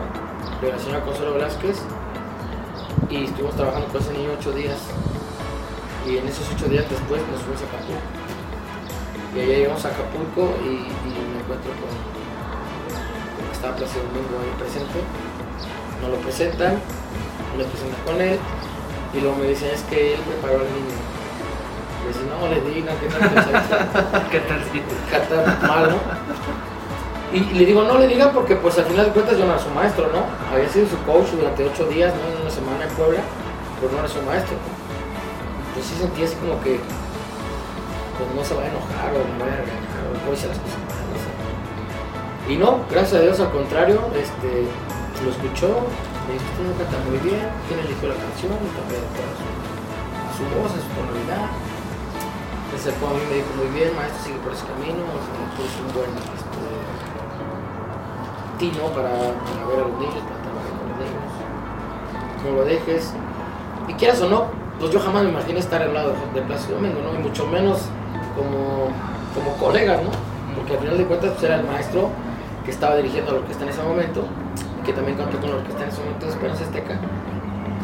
de 0.61 0.71
la 0.71 0.77
señora 0.77 1.03
Consuelo 1.03 1.33
Velázquez 1.33 1.81
y 3.09 3.25
estuvimos 3.25 3.55
trabajando 3.55 3.87
con 3.87 4.01
ese 4.01 4.13
niño 4.13 4.29
ocho 4.37 4.51
días 4.51 4.77
y 6.11 6.17
en 6.17 6.27
esos 6.27 6.43
ocho 6.53 6.67
días 6.67 6.83
después 6.89 7.21
nos 7.31 7.39
fuimos 7.41 7.61
a 7.63 7.67
Acapulco. 7.71 8.03
Y 9.31 9.39
allá 9.39 9.55
llegamos 9.63 9.85
a 9.85 9.87
Acapulco 9.87 10.43
y, 10.59 10.91
y 10.91 11.11
me 11.31 11.39
encuentro 11.39 11.71
con, 11.79 11.87
con 11.87 13.45
estaba 13.47 13.75
Plácido 13.79 14.03
Domingo 14.11 14.35
ahí 14.43 14.51
presente. 14.59 14.99
Nos 16.03 16.09
lo 16.11 16.17
presentan, 16.19 16.73
me 17.55 17.63
presentan 17.63 18.01
con 18.03 18.19
él 18.19 18.35
y 19.15 19.17
luego 19.21 19.37
me 19.37 19.47
dicen 19.47 19.71
es 19.71 19.83
que 19.87 20.15
él 20.15 20.19
preparó 20.27 20.59
al 20.59 20.67
niño. 20.67 20.99
Y 20.99 22.03
le 22.03 22.07
dicen, 22.11 22.27
no 22.27 22.43
le 22.51 22.59
digan 22.59 22.95
que 22.99 23.07
no 23.07 23.15
¿Qué 24.31 24.39
tal 24.39 24.59
si? 24.67 24.81
canta 25.07 25.67
mal, 25.67 25.95
¿no? 25.95 25.99
Y 27.31 27.39
le 27.55 27.65
digo, 27.65 27.83
no 27.83 27.97
le 27.97 28.07
digan 28.07 28.33
porque 28.33 28.57
pues 28.57 28.77
al 28.77 28.85
final 28.85 29.05
de 29.05 29.11
cuentas 29.13 29.37
yo 29.37 29.45
no 29.45 29.53
era 29.53 29.63
su 29.63 29.69
maestro, 29.69 30.09
¿no? 30.11 30.27
Había 30.51 30.67
sido 30.67 30.87
su 30.89 30.97
coach 31.03 31.31
durante 31.31 31.63
ocho 31.63 31.85
días, 31.85 32.11
¿no? 32.11 32.35
En 32.35 32.41
una 32.41 32.51
semana 32.51 32.83
en 32.83 32.89
Puebla, 32.89 33.21
pero 33.79 33.93
no 33.93 33.99
era 33.99 34.09
su 34.09 34.21
maestro. 34.23 34.57
Pues 35.81 35.97
sí 35.97 35.97
sentí 35.97 36.21
así 36.21 36.37
como 36.37 36.61
que 36.61 36.77
pues 36.77 38.29
no 38.37 38.45
se 38.45 38.53
va 38.53 38.61
a 38.61 38.69
enojar 38.69 39.17
o 39.17 39.25
me 39.33 39.33
va 39.41 39.49
a 39.49 39.65
regañar 39.65 40.13
o 40.13 40.29
voy 40.29 40.29
a 40.29 40.37
hacer 40.37 40.53
las 40.53 40.61
cosas 40.61 40.77
mal. 40.85 41.01
Y 42.45 42.53
no, 42.53 42.85
gracias 42.85 43.17
a 43.17 43.25
Dios 43.25 43.41
al 43.41 43.49
contrario, 43.49 43.97
este, 44.13 44.69
lo 45.25 45.33
escuchó, 45.33 45.89
me 46.29 46.37
dijo, 46.37 46.45
usted 46.53 46.69
no 46.69 46.77
canta 46.77 47.01
muy 47.09 47.17
bien, 47.25 47.49
quién 47.65 47.81
eligió 47.81 48.13
la 48.13 48.19
canción, 48.21 48.53
también 48.77 49.01
su, 49.09 49.25
a 49.25 50.29
su 50.37 50.45
voz, 50.53 50.69
a 50.69 50.77
su 50.85 50.89
tonalidad. 50.93 51.49
Se 51.49 52.77
acercó 52.77 53.09
a 53.09 53.17
mí 53.17 53.25
me 53.25 53.41
dijo, 53.41 53.49
muy 53.57 53.73
bien, 53.73 53.89
maestro, 53.97 54.21
sigue 54.21 54.37
por 54.45 54.53
ese 54.53 54.69
camino, 54.69 55.01
o 55.01 55.17
un 55.17 55.89
buen 55.97 56.13
este, 56.13 56.61
tino 58.61 58.85
para, 58.93 59.33
para 59.33 59.61
ver 59.65 59.81
a 59.81 59.89
los 59.89 59.97
niños, 59.97 60.21
para 60.29 60.45
trabajar 60.45 60.77
con 60.77 60.93
los 60.93 60.97
niños. 61.01 61.25
No 62.45 62.53
lo 62.53 62.69
dejes. 62.69 63.17
Y 63.89 63.97
quieras 63.97 64.21
o 64.21 64.29
no, 64.29 64.60
pues 64.81 64.91
yo 64.91 64.99
jamás 64.99 65.23
me 65.23 65.29
imaginé 65.29 65.59
estar 65.59 65.79
al 65.79 65.93
lado 65.93 66.13
de 66.33 66.41
Plácido 66.41 66.75
Domingo, 66.77 66.99
¿no? 67.03 67.13
Y 67.17 67.21
mucho 67.21 67.45
menos 67.45 67.81
como, 68.35 68.89
como 69.35 69.55
colegas, 69.57 70.01
¿no? 70.01 70.09
Porque 70.55 70.73
al 70.73 70.79
final 70.79 70.97
de 70.97 71.05
cuentas 71.05 71.31
pues, 71.33 71.43
era 71.43 71.55
el 71.57 71.67
maestro 71.67 72.09
que 72.65 72.71
estaba 72.71 72.95
dirigiendo 72.97 73.31
la 73.31 73.39
orquesta 73.39 73.63
en 73.63 73.69
ese 73.69 73.83
momento, 73.83 74.25
y 74.81 74.85
que 74.85 74.93
también 74.93 75.19
cantó 75.19 75.39
con 75.39 75.51
la 75.51 75.57
orquesta 75.57 75.83
en 75.83 75.89
ese 75.89 76.01
momento 76.01 76.25
de 76.25 76.31
Esperanza 76.31 76.63
Azteca. 76.63 76.99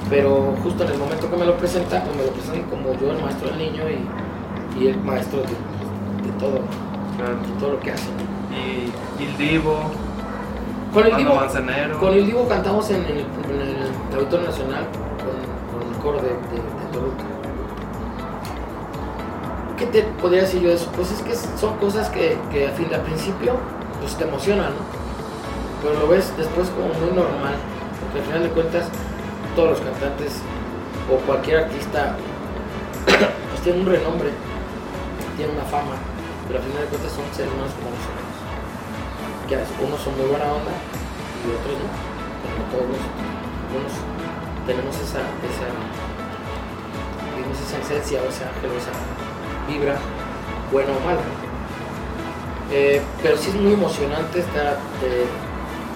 Pero 0.09 0.55
justo 0.63 0.83
en 0.85 0.91
el 0.91 0.97
momento 0.97 1.29
que 1.29 1.37
me 1.37 1.45
lo 1.45 1.55
presenta, 1.57 2.03
pues 2.03 2.17
me 2.17 2.23
lo 2.23 2.31
presentan 2.31 2.63
como 2.63 2.93
yo, 2.99 3.11
el 3.11 3.21
maestro 3.21 3.49
del 3.49 3.59
niño 3.59 3.83
y, 3.89 4.81
y 4.81 4.87
el 4.87 4.97
maestro 5.01 5.39
de, 5.41 5.53
de 6.25 6.33
todo, 6.39 6.53
de 6.53 7.59
todo 7.59 7.71
lo 7.73 7.79
que 7.79 7.91
hace. 7.91 8.09
Y, 8.49 8.91
y 9.21 9.25
el 9.27 9.37
Divo, 9.37 9.91
Con 10.93 11.05
el 11.05 11.15
Divo, 11.15 11.39
con 11.99 12.13
el 12.13 12.25
Divo 12.25 12.47
cantamos 12.47 12.89
en 12.89 13.05
el, 13.05 13.19
en 13.19 13.61
el 13.61 14.17
Auditorio 14.17 14.47
Nacional 14.47 14.87
de, 16.15 16.29
de, 16.29 16.55
de 16.55 16.91
Toluca. 16.93 17.23
¿Qué 19.77 19.85
te 19.87 20.03
podría 20.21 20.41
decir 20.41 20.61
yo 20.61 20.69
de 20.69 20.75
eso? 20.75 20.89
Pues 20.95 21.11
es 21.11 21.21
que 21.21 21.35
son 21.35 21.77
cosas 21.77 22.09
que, 22.09 22.37
que 22.51 22.67
a 22.67 22.71
fin 22.71 22.87
al 22.93 23.01
principio 23.01 23.53
pues 23.99 24.15
te 24.15 24.23
emocionan, 24.23 24.71
¿no? 24.71 24.81
Pero 25.83 25.99
lo 25.99 26.07
ves 26.07 26.33
después 26.37 26.69
como 26.69 26.87
muy 26.87 27.13
normal, 27.13 27.53
porque 28.01 28.19
al 28.19 28.25
final 28.25 28.43
de 28.43 28.49
cuentas 28.49 28.87
todos 29.55 29.77
los 29.77 29.81
cantantes 29.81 30.41
o 31.11 31.17
cualquier 31.27 31.65
artista 31.65 32.15
pues 33.05 33.61
tienen 33.61 33.81
un 33.81 33.87
renombre, 33.87 34.31
tienen 35.35 35.55
una 35.55 35.65
fama, 35.65 35.93
pero 36.47 36.59
al 36.59 36.65
final 36.65 36.81
de 36.81 36.89
cuentas 36.89 37.11
son 37.11 37.25
seres 37.35 37.53
humanos 37.53 37.73
como 37.77 37.93
nosotros. 37.93 38.25
Que 39.45 39.55
unos 39.55 40.01
son 40.01 40.17
muy 40.17 40.27
buena 40.27 40.45
onda 40.51 40.73
y 40.73 41.53
otros 41.53 41.77
no, 41.77 41.87
como 42.41 42.61
todos 42.73 42.87
nosotros. 42.89 43.29
Algunos 43.67 44.16
tenemos 44.67 44.93
esa, 44.97 45.23
esa 45.47 45.65
es 47.39 47.57
esa 47.67 47.77
esencia 47.79 48.21
o 48.21 48.27
ese 48.27 48.43
ángel 48.43 48.71
o 48.71 48.77
esa 48.77 48.91
vibra, 49.67 49.95
buena 50.71 50.91
o 50.91 50.99
mala. 51.07 51.23
Eh, 52.69 53.01
pero 53.23 53.37
sí 53.37 53.49
es 53.49 53.55
muy 53.55 53.73
emocionante 53.73 54.39
estar 54.39 54.77
eh, 55.03 55.25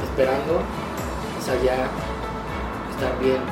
esperando, 0.03 0.63
o 0.63 1.41
sea, 1.43 1.55
ya 1.61 1.91
estar 2.95 3.19
bien. 3.19 3.43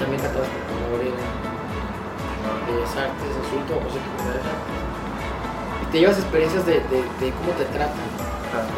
También 0.00 0.22
cantabas 0.22 0.48
por 0.48 0.98
de 0.98 1.12
Bellas 2.72 2.96
Artes, 2.96 3.36
Azulto, 3.44 3.76
o 3.76 3.90
sea, 3.92 4.02
Y 5.82 5.86
te 5.92 6.00
llevas 6.00 6.18
experiencias 6.18 6.64
de, 6.66 6.80
de, 6.80 7.04
de 7.20 7.30
cómo 7.36 7.52
te 7.58 7.64
tratan, 7.66 8.08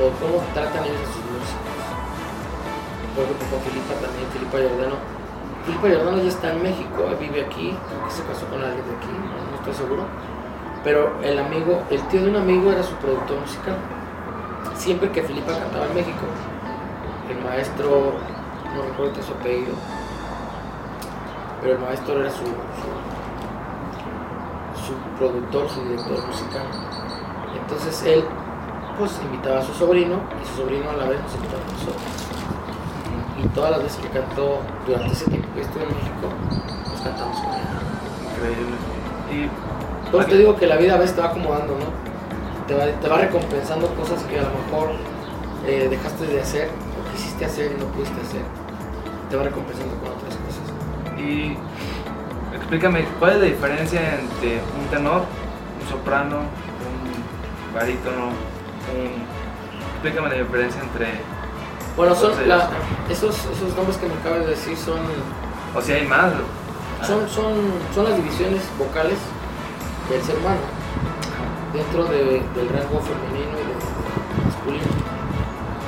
o 0.03 0.11
cómo 0.21 0.43
tratan 0.53 0.85
ellos 0.85 1.01
a 1.01 1.07
sus. 1.07 1.34
Por 3.15 3.27
con 3.27 3.61
Filipa 3.63 3.95
también, 4.01 4.27
Filipa 4.33 4.59
Giordano. 4.59 4.97
Filipa 5.65 5.89
Giordano 5.89 6.19
ya 6.19 6.29
está 6.29 6.53
en 6.53 6.63
México, 6.63 7.09
vive 7.19 7.41
aquí, 7.43 7.77
creo 7.89 8.11
se 8.11 8.23
casó 8.25 8.47
con 8.47 8.63
alguien 8.63 8.85
de 8.85 8.95
aquí, 8.97 9.09
no 9.09 9.57
estoy 9.57 9.75
seguro 9.75 10.05
pero 10.85 11.19
el 11.23 11.39
amigo, 11.39 11.83
el 11.91 12.01
tío 12.09 12.23
de 12.23 12.29
un 12.29 12.37
amigo 12.37 12.71
era 12.71 12.83
su 12.83 12.95
productor 12.97 13.41
musical. 13.41 13.77
Siempre 14.77 15.11
que 15.11 15.23
Filipa 15.23 15.59
cantaba 15.59 15.87
en 15.87 15.95
México, 15.95 16.27
el 17.31 17.43
maestro, 17.43 18.13
no 18.75 18.83
recuerdo 18.83 19.23
su 19.23 19.33
apellido, 19.33 19.73
pero 21.63 21.75
el 21.75 21.81
maestro 21.81 22.21
era 22.21 22.31
su, 22.31 22.45
su, 24.85 24.95
productor, 25.19 25.71
su 25.71 25.83
director 25.85 26.27
musical. 26.27 26.67
Entonces 27.59 28.03
él 28.03 28.25
pues 28.99 29.19
invitaba 29.23 29.61
a 29.61 29.63
su 29.63 29.73
sobrino 29.73 30.21
y 30.43 30.47
su 30.47 30.63
sobrino 30.63 30.91
a 30.91 30.97
la 30.97 31.09
vez 31.09 31.21
nos 31.23 31.35
invitaba 31.35 31.63
a 31.63 31.73
nosotros. 31.73 32.34
Y 33.45 33.49
todas 33.49 33.73
las 33.73 33.83
veces 33.83 33.99
que 33.99 34.09
cantó 34.09 34.61
durante 34.87 35.13
ese 35.13 35.27
tiempo 35.27 35.49
que 35.55 35.61
estuve 35.61 35.83
en 35.83 35.89
México, 35.91 36.33
nos 36.91 37.01
cantamos 37.03 37.37
con. 37.41 37.53
Increíble. 38.33 39.51
Pues 40.11 40.27
te 40.29 40.39
digo 40.39 40.57
que 40.57 40.67
la 40.67 40.77
vida 40.77 40.95
a 40.95 40.99
veces 40.99 41.15
te 41.15 41.21
va 41.21 41.29
acomodando, 41.29 41.75
¿no? 41.75 42.67
Te 42.67 42.75
va, 42.75 42.87
te 42.87 43.09
va 43.09 43.19
recompensando 43.19 43.89
cosas 43.97 44.23
que 44.25 44.39
a 44.39 44.43
lo 44.43 44.49
mejor 44.49 44.93
eh, 45.67 45.89
dejaste 45.91 46.27
de 46.27 46.41
hacer 46.41 46.69
o 46.69 47.13
quisiste 47.13 47.45
hacer 47.45 47.73
y 47.73 47.81
no 47.81 47.87
pudiste 47.87 48.19
hacer. 48.21 48.43
Te 49.29 49.37
va 49.37 49.43
recompensando 49.43 49.95
con 49.97 50.09
otras 50.13 50.37
cosas. 50.37 51.19
Y 51.19 51.57
explícame, 52.57 53.05
¿cuál 53.19 53.33
es 53.33 53.39
la 53.39 53.45
diferencia 53.45 54.01
entre 54.21 54.61
un 54.79 54.87
tenor, 54.91 55.23
un 55.83 55.89
soprano, 55.91 56.39
un 56.39 57.75
barítono, 57.75 58.29
un... 58.95 59.25
Explícame 59.95 60.29
la 60.31 60.35
diferencia 60.37 60.81
entre... 60.81 61.34
Bueno, 61.97 62.15
son 62.15 62.33
esos, 63.09 63.37
esos 63.37 63.77
nombres 63.77 63.97
que 63.99 64.07
me 64.07 64.15
acabas 64.15 64.41
de 64.41 64.47
decir 64.47 64.77
son... 64.77 64.99
O 65.75 65.81
si 65.81 65.93
hay 65.93 66.07
más. 66.07 66.33
Son, 67.07 67.29
son, 67.29 67.55
son 67.95 68.05
las 68.05 68.17
divisiones 68.17 68.63
vocales 68.79 69.19
del 70.09 70.23
ser 70.23 70.37
humano 70.39 70.61
dentro 71.75 72.05
del 72.05 72.69
rango 72.71 73.03
femenino 73.03 73.55
y 73.59 73.67
del 73.67 73.81
masculino. 74.47 74.91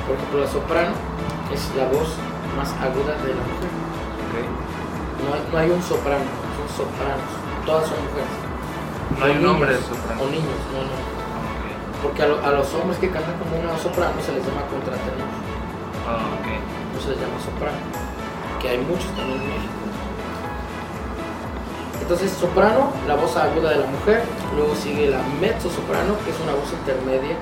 Por 0.05 0.15
ejemplo, 0.15 0.39
la 0.43 0.47
soprano 0.47 0.93
es 1.51 1.61
la 1.75 1.87
voz 1.87 2.11
más 2.59 2.69
aguda 2.83 3.15
de 3.23 3.31
la 3.31 3.43
mujer. 3.47 3.71
No, 5.23 5.33
hay, 5.33 5.41
no, 5.51 5.57
hay, 5.57 5.69
un 5.71 5.81
soprano, 5.81 6.27
son 6.55 6.85
sopranos, 6.85 7.31
todas 7.65 7.87
son 7.87 7.97
mujeres. 8.03 8.35
No 9.17 9.25
hay 9.25 9.31
un 9.31 9.43
nombre 9.43 9.73
de 9.73 9.81
soprano. 9.81 10.21
O 10.21 10.27
niños, 10.27 10.59
no, 10.75 10.83
no. 10.83 10.97
Porque 12.03 12.21
a, 12.21 12.25
a, 12.25 12.51
los 12.51 12.67
hombres 12.75 12.99
que 12.99 13.09
cantan 13.09 13.35
como 13.39 13.57
una 13.57 13.77
soprano 13.79 14.13
se 14.21 14.31
les 14.33 14.45
llama 14.45 14.67
contratenor. 14.67 15.26
Ah, 16.07 16.23
okay. 16.39 16.57
Llama 17.15 17.39
soprano. 17.39 17.77
Que 18.61 18.69
hay 18.69 18.77
muchos 18.79 19.07
también 19.15 19.39
en 19.39 19.47
México. 19.47 19.73
Entonces 22.01 22.31
soprano, 22.31 22.91
la 23.07 23.15
voz 23.15 23.35
aguda 23.35 23.71
de 23.71 23.79
la 23.79 23.87
mujer, 23.87 24.23
luego 24.55 24.73
sigue 24.75 25.09
la 25.09 25.21
mezzo 25.41 25.69
soprano, 25.69 26.15
que 26.23 26.31
es 26.31 26.39
una 26.39 26.53
voz 26.53 26.71
intermedia, 26.71 27.35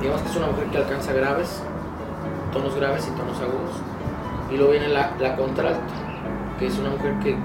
digamos 0.00 0.20
que 0.20 0.28
es 0.28 0.36
una 0.36 0.48
mujer 0.48 0.66
que 0.66 0.76
alcanza 0.76 1.12
graves, 1.14 1.62
tonos 2.52 2.74
graves 2.76 3.08
y 3.08 3.10
tonos 3.16 3.40
agudos, 3.40 3.80
y 4.50 4.56
luego 4.56 4.72
viene 4.72 4.88
la, 4.88 5.12
la 5.18 5.36
contralto, 5.36 5.80
que 6.58 6.66
es 6.66 6.78
una 6.78 6.90
mujer 6.90 7.14
que, 7.22 7.36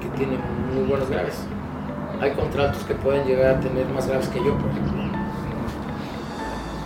que, 0.00 0.08
tiene 0.16 0.38
muy 0.74 0.88
buenos 0.88 1.08
graves. 1.08 1.38
Hay 2.20 2.32
contraltos 2.32 2.82
que 2.82 2.94
pueden 2.94 3.24
llegar 3.24 3.56
a 3.56 3.60
tener 3.60 3.86
más 3.86 4.08
graves 4.08 4.28
que 4.28 4.38
yo, 4.38 4.58
por 4.58 4.70
ejemplo. 4.70 5.01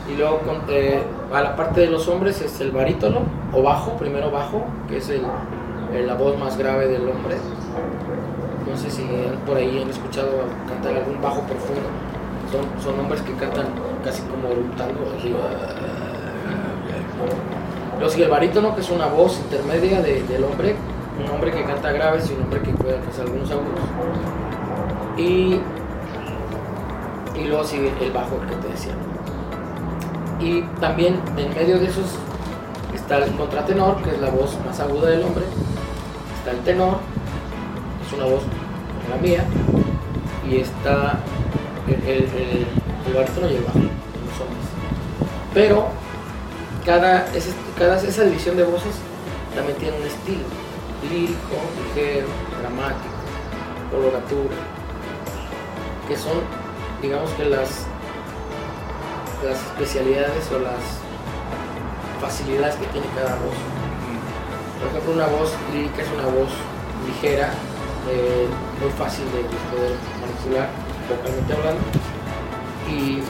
Y 0.09 0.17
luego 0.17 0.41
eh, 0.69 1.03
a 1.33 1.43
la 1.43 1.57
parte 1.57 1.81
de 1.81 1.89
los 1.89 2.07
hombres 2.09 2.41
es 2.41 2.61
el 2.61 2.71
barítono, 2.71 3.21
o 3.53 3.63
bajo, 3.63 3.93
primero 3.93 4.31
bajo, 4.31 4.65
que 4.89 4.99
es 4.99 5.11
la 5.11 6.15
voz 6.15 6.39
más 6.39 6.57
grave 6.57 6.87
del 6.87 7.09
hombre 7.09 7.37
no 8.77 8.77
sé 8.77 8.91
si 8.91 9.03
por 9.47 9.57
ahí 9.57 9.81
han 9.83 9.89
escuchado 9.89 10.29
cantar 10.69 10.97
algún 10.97 11.21
bajo 11.23 11.41
profundo. 11.43 11.89
Son, 12.83 13.01
hombres 13.01 13.23
que 13.23 13.33
cantan 13.35 13.67
casi 14.05 14.23
como 14.23 14.49
luchando. 14.55 15.01
Luego 17.95 18.11
sigue 18.11 18.25
el 18.25 18.31
barítono, 18.31 18.75
que 18.75 18.83
es 18.83 18.91
una 18.91 19.07
voz 19.07 19.39
intermedia 19.39 20.03
del 20.03 20.45
hombre, 20.45 20.77
un 21.25 21.31
hombre 21.31 21.53
que 21.53 21.65
canta 21.65 21.91
graves 21.93 22.31
y 22.31 22.35
un 22.35 22.43
hombre 22.43 22.61
que 22.61 22.73
puede 22.73 22.97
alcanzar 22.97 23.25
algunos 23.25 23.51
agudos. 23.51 23.81
Y, 25.17 25.61
y 27.35 27.45
luego 27.49 27.65
sigue 27.65 27.93
el 28.01 28.13
bajo 28.13 28.39
que 28.49 28.57
te 28.57 28.69
decía. 28.69 28.93
Y 30.41 30.63
también 30.81 31.21
en 31.37 31.55
medio 31.55 31.79
de 31.79 31.87
esos 31.87 32.07
está 32.95 33.19
el 33.19 33.35
contratenor, 33.37 34.03
que 34.03 34.11
es 34.11 34.21
la 34.21 34.31
voz 34.31 34.57
más 34.65 34.79
aguda 34.81 35.11
del 35.11 35.23
hombre. 35.23 35.45
Está 36.39 36.51
el 36.53 36.61
tenor, 36.61 36.99
es 38.07 38.13
una 38.13 38.27
voz 38.27 38.43
la 39.11 39.17
mía, 39.17 39.45
y 40.49 40.57
está 40.57 41.19
el, 41.87 41.95
el, 42.03 42.25
el, 42.25 42.67
el 43.07 43.13
barítono 43.15 43.49
y 43.49 43.55
el 43.55 43.63
los 43.63 44.41
hombres. 44.41 44.67
Pero 45.55 45.89
cada, 46.85 47.27
cada 47.79 47.97
esa 47.97 48.25
división 48.25 48.57
de 48.57 48.65
voces 48.65 48.95
también 49.55 49.79
tiene 49.79 49.97
un 49.97 50.07
estilo 50.07 50.45
lírico, 51.11 51.57
ligero, 51.95 52.27
dramático, 52.61 53.15
coloratura, 53.91 54.57
que 56.09 56.17
son, 56.17 56.41
digamos 57.03 57.31
que 57.33 57.45
las, 57.45 57.87
las 59.45 59.59
especialidades 59.61 60.51
o 60.53 60.59
las 60.59 60.81
facilidades 62.21 62.77
que 62.77 62.87
tiene 62.87 63.07
cada 63.15 63.37
voz. 63.37 63.57
Por 64.81 64.89
ejemplo, 64.89 65.13
una 65.13 65.27
voz 65.27 65.53
lírica 65.73 66.03
es 66.03 66.11
una 66.13 66.27
voz 66.27 66.53
ligera, 67.07 67.53
eh, 68.09 68.47
muy 68.81 68.91
fácil 68.93 69.25
de, 69.33 69.43
poder 69.73 69.97
manipular 70.21 70.69
vocalmente 71.09 71.53
hablando 71.53 71.83
y, 72.89 73.23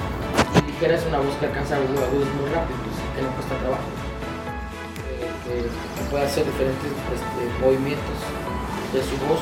ligera 0.67 0.95
es 0.95 1.07
una 1.07 1.19
voz 1.19 1.35
que 1.41 1.47
alcanza 1.47 1.77
agudos 1.77 2.29
muy 2.37 2.49
rápido, 2.53 2.79
que 3.15 3.23
no 3.23 3.31
cuesta 3.33 3.57
trabajo, 3.57 3.89
eh, 5.09 5.31
que, 5.45 6.11
puede 6.11 6.25
hacer 6.25 6.45
diferentes 6.45 6.93
este, 6.93 7.41
movimientos 7.65 8.19
de 8.93 9.01
su 9.03 9.17
voz 9.27 9.41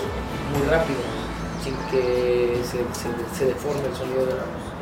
muy 0.55 0.67
rápido 0.71 1.01
sin 1.63 1.75
que 1.91 2.61
se, 2.63 2.85
se, 3.37 3.45
deforme 3.47 3.89
el 3.89 3.97
sonido 3.97 4.27
de 4.27 4.35
la 4.37 4.45
voz. 4.45 4.74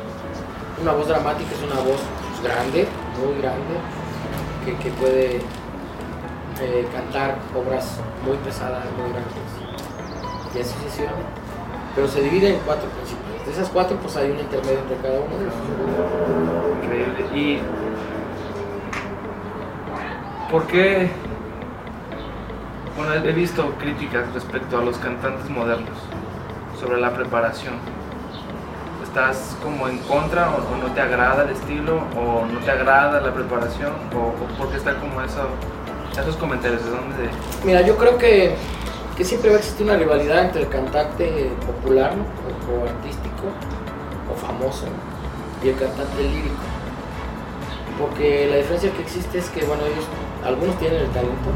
Una 0.83 0.91
voz 0.91 1.07
dramática 1.07 1.49
es 1.49 1.63
una 1.63 1.79
voz 1.79 2.01
grande, 2.43 2.85
muy 3.17 3.41
grande, 3.41 3.73
que, 4.65 4.75
que 4.83 4.89
puede 4.97 5.37
eh, 6.59 6.87
cantar 6.93 7.37
obras 7.55 8.01
muy 8.25 8.35
pesadas, 8.39 8.83
muy 8.97 9.09
grandes 9.09 9.31
y 10.53 10.59
así 10.59 10.73
sucesivamente. 10.83 11.31
Pero 11.95 12.07
se 12.09 12.21
divide 12.21 12.55
en 12.55 12.59
cuatro 12.65 12.89
principios. 12.89 13.45
De 13.45 13.53
esas 13.53 13.69
cuatro, 13.69 13.95
pues 13.95 14.17
hay 14.17 14.31
un 14.31 14.39
intermedio 14.39 14.79
entre 14.79 14.97
cada 14.97 15.21
uno. 15.21 15.35
Increíble. 16.83 17.25
¿Y 17.33 17.59
por 20.51 20.67
qué? 20.67 21.09
Bueno, 22.97 23.13
he 23.13 23.31
visto 23.31 23.71
críticas 23.79 24.33
respecto 24.33 24.79
a 24.79 24.81
los 24.81 24.97
cantantes 24.97 25.49
modernos 25.49 25.97
sobre 26.77 26.99
la 26.99 27.13
preparación. 27.13 28.02
¿Estás 29.13 29.55
como 29.61 29.87
en 29.87 29.99
contra 29.99 30.49
o, 30.49 30.75
no 30.75 30.91
te 30.91 30.99
agrada 30.99 31.43
el 31.43 31.51
estilo 31.51 32.01
o 32.17 32.47
no 32.51 32.59
te 32.61 32.71
agrada 32.71 33.21
la 33.21 33.31
preparación 33.31 33.93
o, 34.11 34.17
o 34.17 34.57
por 34.57 34.71
qué 34.71 34.77
está 34.77 34.95
como 34.95 35.21
eso, 35.21 35.49
esos 36.19 36.35
comentarios? 36.37 36.83
¿De 36.83 36.89
dónde? 36.89 37.29
Mira, 37.63 37.81
yo 37.81 37.95
creo 37.95 38.17
que 38.17 38.55
que 39.15 39.23
siempre 39.23 39.51
va 39.51 39.57
a 39.57 39.59
existir 39.59 39.85
una 39.85 39.97
rivalidad 39.97 40.45
entre 40.45 40.63
el 40.63 40.69
cantante 40.69 41.51
popular 41.65 42.13
o, 42.15 42.89
artístico 42.89 43.53
o 44.31 44.35
famoso 44.35 44.85
y 45.63 45.69
el 45.69 45.77
cantante 45.77 46.23
lírico. 46.23 46.63
Porque 47.99 48.47
la 48.49 48.57
diferencia 48.57 48.91
que 48.91 49.01
existe 49.03 49.37
es 49.37 49.49
que, 49.49 49.63
bueno, 49.65 49.83
ellos, 49.85 50.05
algunos 50.43 50.75
tienen 50.79 51.01
el 51.01 51.09
talento, 51.09 51.53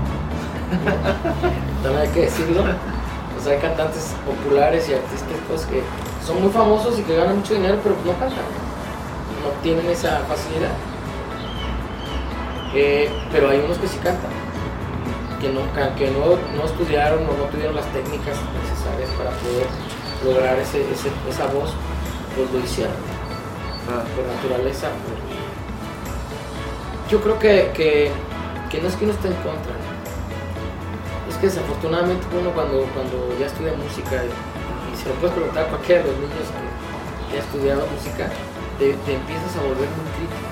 también 1.81 2.03
hay 2.03 2.09
que 2.09 2.21
decirlo. 2.21 2.61
O 2.61 3.49
hay 3.49 3.57
cantantes 3.59 4.13
populares 4.25 4.89
y 4.89 4.93
artísticos 4.93 5.65
que 5.65 5.81
son 6.27 6.41
muy 6.41 6.51
famosos 6.51 6.99
y 6.99 7.03
que 7.03 7.15
ganan 7.15 7.37
mucho 7.37 7.53
dinero, 7.53 7.79
pero 7.81 7.95
no 8.05 8.11
cantan, 8.19 8.45
no 9.43 9.49
tienen 9.63 9.87
esa 9.87 10.19
facilidad. 10.27 10.71
Eh, 12.75 13.09
pero 13.31 13.49
hay 13.49 13.59
unos 13.59 13.77
que 13.77 13.87
sí 13.87 13.97
cantan 14.03 14.37
que 15.39 15.49
no, 15.49 15.61
que 15.95 16.11
no, 16.11 16.37
no 16.57 16.65
estudiaron 16.65 17.19
o 17.19 17.37
no 17.37 17.43
tuvieron 17.51 17.75
las 17.75 17.85
técnicas 17.93 18.37
necesarias 18.61 19.09
para 19.17 19.29
poder 19.31 19.67
lograr 20.25 20.57
ese, 20.59 20.83
esa 21.29 21.45
voz, 21.47 21.73
pues 22.35 22.51
lo 22.51 22.59
hicieron. 22.59 22.95
Ah. 23.89 24.03
Por 24.15 24.25
naturaleza. 24.25 24.87
Yo 27.09 27.21
creo 27.21 27.39
que, 27.39 27.71
que, 27.73 28.11
que, 28.69 28.81
no 28.81 28.89
es 28.89 28.95
que 28.95 29.05
uno 29.05 29.13
esté 29.13 29.29
en 29.29 29.35
contra. 29.35 29.73
Es 31.29 31.37
que 31.37 31.47
desafortunadamente 31.47 32.25
uno 32.37 32.51
cuando, 32.51 32.85
cuando 32.93 33.33
ya 33.39 33.45
estudia 33.45 33.73
música, 33.73 34.23
y, 34.25 34.56
se 35.07 35.13
lo 35.13 35.19
puedes 35.21 35.35
preguntar 35.35 35.63
a 35.63 35.69
cualquiera 35.69 36.03
de 36.03 36.11
los 36.11 36.19
niños 36.19 36.47
que, 36.51 37.37
ha 37.37 37.39
estudiado 37.39 37.87
música, 37.87 38.27
te, 38.77 38.91
empiezas 38.91 39.55
a 39.55 39.61
volver 39.63 39.87
muy 39.95 40.07
crítico. 40.19 40.47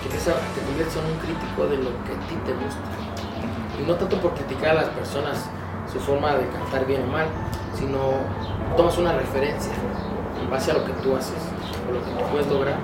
Te, 0.00 0.16
te 0.16 0.60
conviertes 0.64 0.96
en 0.96 1.04
un 1.12 1.18
crítico 1.20 1.66
de 1.68 1.76
lo 1.76 1.90
que 2.04 2.12
a 2.16 2.20
ti 2.28 2.36
te 2.46 2.52
gusta. 2.56 2.88
Y 3.76 3.84
no 3.84 3.94
tanto 3.96 4.16
por 4.16 4.32
criticar 4.34 4.70
a 4.70 4.74
las 4.82 4.88
personas 4.96 5.44
su 5.92 6.00
forma 6.00 6.36
de 6.36 6.48
cantar 6.48 6.86
bien 6.86 7.02
o 7.04 7.06
mal, 7.06 7.26
sino 7.76 8.24
tomas 8.76 8.96
una 8.96 9.12
referencia 9.12 9.72
en 10.40 10.50
base 10.50 10.70
a 10.70 10.74
lo 10.74 10.84
que 10.84 10.92
tú 11.04 11.16
haces 11.16 11.42
o 11.88 11.92
lo 11.92 12.00
que 12.04 12.10
tú 12.12 12.30
puedes 12.30 12.46
lograr 12.48 12.78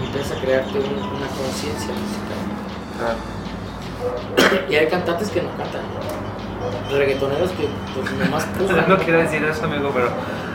y 0.00 0.06
empiezas 0.06 0.38
a 0.38 0.40
crearte 0.40 0.78
una 0.78 1.28
conciencia 1.28 1.92
musical. 1.92 2.40
Y 4.70 4.76
hay 4.76 4.88
cantantes 4.88 5.28
que 5.30 5.42
no 5.42 5.48
cantan, 5.56 5.82
reggaetoneros 6.90 7.50
que 7.52 7.68
pues 7.94 8.12
nomás 8.12 8.44
pujan. 8.58 8.88
No 8.88 8.98
quiero 8.98 9.18
decir 9.18 9.42
eso, 9.44 9.64
amigo, 9.64 9.90
pero... 9.92 10.08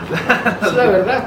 es 0.66 0.72
la 0.74 0.86
verdad, 0.86 1.24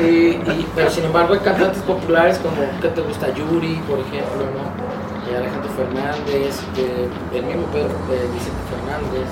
y, 0.00 0.34
pero 0.74 0.90
sin 0.90 1.04
embargo 1.04 1.34
hay 1.34 1.40
cantantes 1.40 1.82
populares 1.82 2.38
como, 2.38 2.56
¿qué 2.80 2.88
te 2.88 3.00
gusta? 3.00 3.28
Yuri, 3.34 3.82
por 3.88 3.98
ejemplo, 3.98 4.44
¿no? 4.54 4.92
Alejandro 5.36 5.70
Fernández, 5.70 6.60
el 7.32 7.42
mismo 7.44 7.66
Pedro 7.66 7.90
eh, 8.10 8.28
Vicente 8.32 8.62
Fernández. 8.68 9.28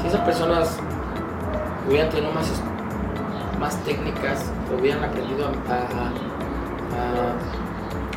Si 0.00 0.08
esas 0.08 0.20
personas 0.22 0.78
hubieran 1.88 2.10
tenido 2.10 2.32
más, 2.32 2.50
más 3.58 3.76
técnicas, 3.84 4.50
hubieran 4.78 5.04
aprendido 5.04 5.46
a, 5.46 5.50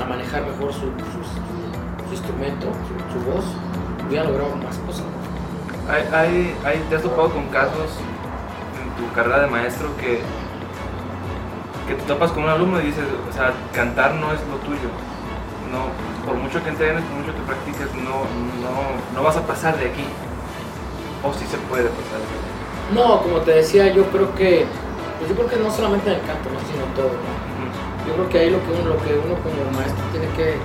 a, 0.02 0.06
manejar 0.06 0.46
mejor 0.46 0.74
su, 0.74 0.92
instrumento, 2.12 2.68
su, 3.14 3.20
voz, 3.32 3.46
hubieran 4.08 4.28
logrado 4.28 4.56
más 4.58 4.78
cosas. 4.80 5.06
Hay, 5.88 6.56
hay, 6.66 6.80
¿Te 6.90 6.96
has 6.96 7.04
topado 7.04 7.30
con 7.30 7.48
casos 7.50 7.92
en 8.82 8.90
tu 8.98 9.14
carrera 9.14 9.42
de 9.42 9.48
maestro 9.48 9.96
que, 9.98 10.22
que 11.88 11.94
te 11.94 12.04
topas 12.08 12.32
con 12.32 12.44
un 12.44 12.50
alumno 12.50 12.82
y 12.82 12.88
dices, 12.88 13.06
o 13.30 13.32
sea, 13.32 13.54
cantar 13.72 14.16
no 14.16 14.34
es 14.34 14.40
lo 14.50 14.58
tuyo? 14.66 14.90
No, 15.72 15.94
por 16.26 16.36
mucho 16.38 16.64
que 16.64 16.70
entrenes, 16.70 17.04
por 17.04 17.20
mucho 17.20 17.36
que 17.36 17.42
practiques, 17.46 17.94
no, 18.02 18.26
no, 18.66 18.74
no 19.14 19.24
vas 19.24 19.38
a 19.38 19.46
pasar 19.46 19.78
de 19.78 19.90
aquí. 19.90 20.06
O 21.24 21.34
si 21.34 21.46
se 21.46 21.58
puede 21.70 21.86
pasar 21.90 22.18
de 22.18 22.34
aquí. 22.34 22.50
No, 22.94 23.22
como 23.22 23.38
te 23.42 23.52
decía, 23.52 23.94
yo 23.94 24.06
creo 24.10 24.34
que, 24.34 24.66
pues 25.20 25.30
yo 25.30 25.36
creo 25.36 25.50
que 25.50 25.58
no 25.58 25.70
solamente 25.70 26.10
en 26.10 26.16
el 26.16 26.26
canto, 26.26 26.50
sino 26.66 26.86
todo. 26.98 27.14
Yo 28.08 28.14
creo 28.14 28.30
que 28.30 28.40
ahí 28.40 28.50
lo 28.50 28.58
que 28.62 28.72
uno, 28.74 28.90
lo 28.90 28.98
que 29.02 29.14
uno 29.14 29.36
como 29.42 29.70
maestro 29.78 30.02
tiene 30.12 30.30
que, 30.34 30.58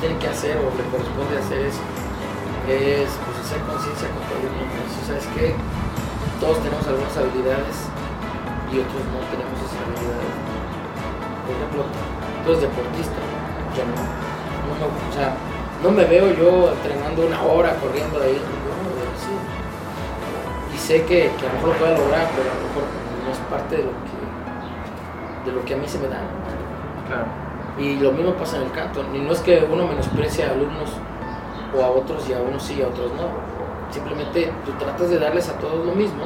tiene 0.00 0.16
que 0.16 0.28
hacer 0.28 0.56
o 0.56 0.72
le 0.76 0.84
corresponde 0.88 1.38
hacer 1.38 1.60
es, 1.60 1.76
es 2.68 3.08
pues, 3.24 3.36
hacer 3.40 3.60
conciencia 3.64 4.08
con 4.12 4.22
todo 4.28 4.44
el 4.44 4.52
mundo. 4.52 4.78
O 4.84 5.04
sea, 5.04 5.16
es 5.16 5.28
que 5.32 5.56
todos 6.40 6.60
tenemos 6.60 6.84
algunas 6.86 7.16
habilidades 7.16 7.88
y 8.68 8.84
otros 8.84 9.02
no 9.08 9.18
tenemos 9.32 9.56
esas 9.56 9.80
habilidades. 9.80 10.34
Por 11.48 11.52
ejemplo, 11.56 11.80
tú 12.44 12.46
eres 12.52 12.62
deportista, 12.62 13.20
yo 13.72 13.84
no 13.88 14.28
no, 14.78 14.86
o 14.86 15.12
sea, 15.12 15.34
no 15.82 15.90
me 15.90 16.04
veo 16.04 16.32
yo 16.34 16.72
entrenando 16.72 17.26
una 17.26 17.42
hora 17.42 17.74
corriendo 17.76 18.20
ahí. 18.22 18.38
Y 20.74 20.78
sé 20.78 21.04
que, 21.04 21.30
a 21.30 21.42
lo 21.42 21.52
mejor 21.54 21.68
lo 21.68 21.74
puedo 21.74 21.98
lograr, 21.98 22.28
pero 22.36 22.50
a 22.50 22.54
lo 22.54 22.62
mejor 22.68 22.84
no 23.24 23.32
es 23.32 23.38
parte 23.50 23.76
de 23.76 23.82
lo 23.82 23.90
que, 23.90 25.50
de 25.50 25.56
lo 25.56 25.64
que 25.64 25.74
a 25.74 25.76
mí 25.76 25.88
se 25.88 25.98
me 25.98 26.08
da. 26.08 26.20
Y 27.78 27.96
lo 27.96 28.12
mismo 28.12 28.32
pasa 28.34 28.56
en 28.56 28.64
el 28.64 28.72
canto. 28.72 29.04
Y 29.14 29.18
no 29.18 29.32
es 29.32 29.40
que 29.40 29.66
uno 29.70 29.86
menosprecie 29.86 30.44
a 30.44 30.50
alumnos 30.50 30.90
o 31.76 31.82
a 31.82 31.90
otros 31.90 32.28
y 32.28 32.32
a 32.32 32.40
unos 32.40 32.62
sí 32.62 32.76
y 32.78 32.82
a 32.82 32.88
otros 32.88 33.12
no. 33.12 33.28
Simplemente 33.90 34.52
tú 34.64 34.72
tratas 34.72 35.10
de 35.10 35.18
darles 35.18 35.48
a 35.48 35.54
todos 35.58 35.84
lo 35.84 35.92
mismo, 35.92 36.24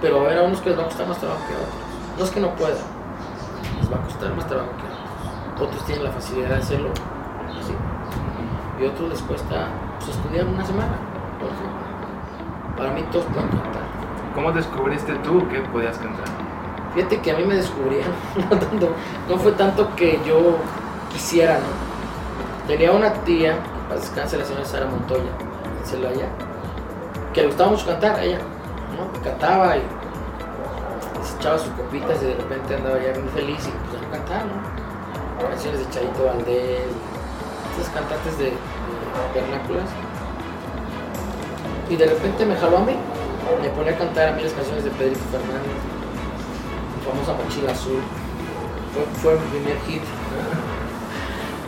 pero 0.00 0.20
a 0.20 0.28
ver 0.28 0.38
a 0.38 0.42
unos 0.42 0.60
que 0.60 0.70
les 0.70 0.78
va 0.78 0.82
a 0.82 0.86
costar 0.86 1.06
más 1.06 1.18
trabajo 1.18 1.40
que 1.46 1.54
a 1.54 1.58
otros. 1.58 2.18
No 2.18 2.24
es 2.24 2.30
que 2.30 2.40
no 2.40 2.54
puedan, 2.56 2.76
les 3.80 3.92
va 3.92 3.96
a 3.96 4.00
costar 4.02 4.34
más 4.34 4.46
trabajo 4.46 4.70
que 4.76 4.82
a 4.82 4.90
otros. 4.90 5.68
Otros 5.68 5.86
tienen 5.86 6.04
la 6.04 6.10
facilidad 6.10 6.48
de 6.48 6.56
hacerlo 6.56 6.88
y 8.82 8.86
otros 8.86 9.10
les 9.10 9.22
cuesta 9.22 9.68
pues, 9.98 10.16
estudiar 10.16 10.46
una 10.46 10.64
semana, 10.64 10.96
Para 12.76 12.92
mí 12.92 13.02
todos 13.12 13.24
pueden 13.26 13.48
cantar. 13.48 13.82
¿Cómo 14.34 14.52
descubriste 14.52 15.14
tú 15.16 15.46
que 15.48 15.60
podías 15.60 15.98
cantar? 15.98 16.26
Fíjate 16.94 17.20
que 17.20 17.30
a 17.30 17.36
mí 17.36 17.44
me 17.44 17.54
descubrieron, 17.54 18.12
no, 19.28 19.38
fue 19.38 19.52
tanto 19.52 19.94
que 19.96 20.20
yo 20.26 20.56
quisiera, 21.10 21.54
¿no? 21.54 22.66
Tenía 22.66 22.92
una 22.92 23.12
tía, 23.24 23.56
para 23.92 24.00
descanse 24.00 24.38
la 24.38 24.44
señora 24.44 24.64
Sara 24.64 24.86
Montoya, 24.86 25.30
en 25.78 25.86
Celaya, 25.86 26.28
que 27.34 27.42
le 27.42 27.46
gustaba 27.48 27.70
mucho 27.70 27.86
cantar 27.86 28.16
a 28.16 28.24
ella, 28.24 28.38
¿no? 28.96 29.22
Cantaba 29.22 29.76
y 29.76 29.82
se 31.22 31.36
echaba 31.36 31.58
sus 31.58 31.68
copitas 31.74 32.22
y 32.22 32.26
de 32.26 32.34
repente 32.34 32.74
andaba 32.74 32.96
ya 32.96 33.12
muy 33.20 33.28
feliz 33.30 33.60
y 33.66 33.70
pues 33.90 34.02
a 34.02 34.10
cantar, 34.10 34.44
¿no? 34.46 35.48
Canciones 35.48 35.80
de 35.80 35.90
Chayito 35.90 36.24
Valdés, 36.24 36.88
estos 37.76 37.92
cantantes 37.92 38.38
de, 38.38 38.52
vernáculas. 39.34 39.90
Y 41.90 41.96
de 41.96 42.06
repente 42.06 42.46
me 42.46 42.56
jaló 42.56 42.78
a 42.78 42.80
mí, 42.80 42.96
me 43.60 43.68
pone 43.70 43.90
a 43.90 43.98
cantar 43.98 44.28
a 44.28 44.32
mí 44.32 44.42
las 44.42 44.52
canciones 44.52 44.84
de 44.84 44.90
Pedrito 44.90 45.20
Fernández, 45.30 45.76
famosa 47.04 47.34
mochila 47.34 47.72
azul. 47.72 48.00
Fue, 49.22 49.34
mi 49.34 49.46
primer 49.50 49.78
hit. 49.86 50.02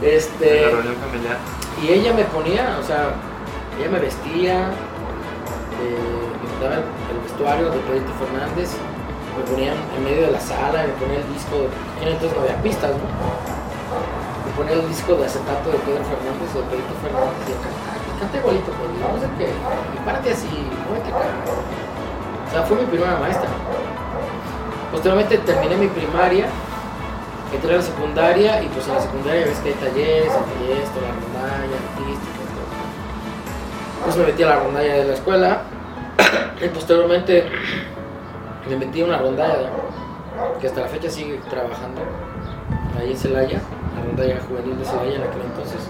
Este, 0.02 0.66
y 1.82 1.92
ella 1.92 2.12
me 2.12 2.24
ponía, 2.24 2.78
o 2.80 2.82
sea, 2.82 3.14
ella 3.78 3.90
me 3.90 3.98
vestía, 3.98 4.70
eh, 5.82 6.58
me 6.58 6.64
daba 6.64 6.82
el, 6.82 7.20
vestuario 7.22 7.70
de 7.70 7.78
Pedrito 7.80 8.12
Fernández, 8.20 8.70
me 9.36 9.42
ponía 9.50 9.72
en 9.72 10.04
medio 10.04 10.26
de 10.26 10.32
la 10.32 10.40
sala, 10.40 10.84
me 10.86 10.92
ponía 10.94 11.18
el 11.18 11.32
disco, 11.32 11.66
en 12.00 12.08
entonces 12.08 12.36
no 12.36 12.42
había 12.44 12.62
pistas, 12.62 12.90
¿no? 12.90 13.54
poner 14.56 14.78
el 14.78 14.88
disco 14.88 15.14
de 15.16 15.26
acetato 15.26 15.70
de 15.70 15.78
Pedro 15.82 16.04
Fernández 16.06 16.48
o 16.54 16.58
de 16.62 16.66
Pedrito 16.70 16.94
Fernández 17.02 17.42
y 17.50 17.58
cantar. 17.58 17.98
Y 17.98 18.20
canta 18.20 18.38
igualito, 18.38 18.70
pues, 18.70 18.88
no 19.02 19.18
sé 19.18 19.28
qué. 19.38 19.48
Y 19.50 19.98
párate 20.06 20.30
así, 20.30 20.54
muévete 20.86 21.10
acá. 21.10 21.26
O 22.46 22.50
sea, 22.50 22.62
fue 22.62 22.78
mi 22.78 22.86
primera 22.86 23.18
maestra. 23.18 23.50
Posteriormente 24.92 25.38
terminé 25.38 25.76
mi 25.76 25.88
primaria, 25.88 26.46
entré 27.52 27.74
a 27.74 27.76
la 27.78 27.82
secundaria 27.82 28.62
y 28.62 28.68
pues 28.68 28.86
en 28.86 28.94
la 28.94 29.00
secundaria 29.00 29.46
ves 29.46 29.58
que 29.58 29.68
hay 29.70 29.74
talleres, 29.74 30.30
hay 30.30 30.38
artística, 30.38 30.94
todo. 30.94 31.23
Pues 34.04 34.16
me 34.16 34.24
metí 34.26 34.42
a 34.42 34.48
la 34.48 34.56
rondalla 34.56 34.94
de 34.94 35.04
la 35.04 35.14
escuela 35.14 35.62
y 36.62 36.68
posteriormente 36.68 37.46
me 38.68 38.76
metí 38.76 39.02
a 39.02 39.04
una 39.06 39.18
rondalla 39.18 39.70
que 40.60 40.66
hasta 40.66 40.82
la 40.82 40.88
fecha 40.88 41.08
sigue 41.10 41.40
trabajando 41.48 42.02
ahí 42.98 43.12
en 43.12 43.16
Celaya 43.16 43.60
la 43.96 44.04
rondalla 44.04 44.40
juvenil 44.48 44.78
de 44.78 44.84
Celaya 44.84 45.16
en 45.16 45.22
aquel 45.22 45.42
entonces. 45.42 45.80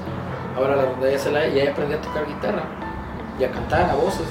Ahora 0.56 0.76
la 0.76 0.84
rondalla 0.84 1.18
Celaya 1.18 1.48
y 1.48 1.60
ahí 1.60 1.66
aprendí 1.68 1.94
a 1.94 2.00
tocar 2.00 2.26
guitarra 2.26 2.62
y 3.38 3.44
a 3.44 3.50
cantar 3.50 3.90
a 3.90 3.94
voces. 3.94 4.26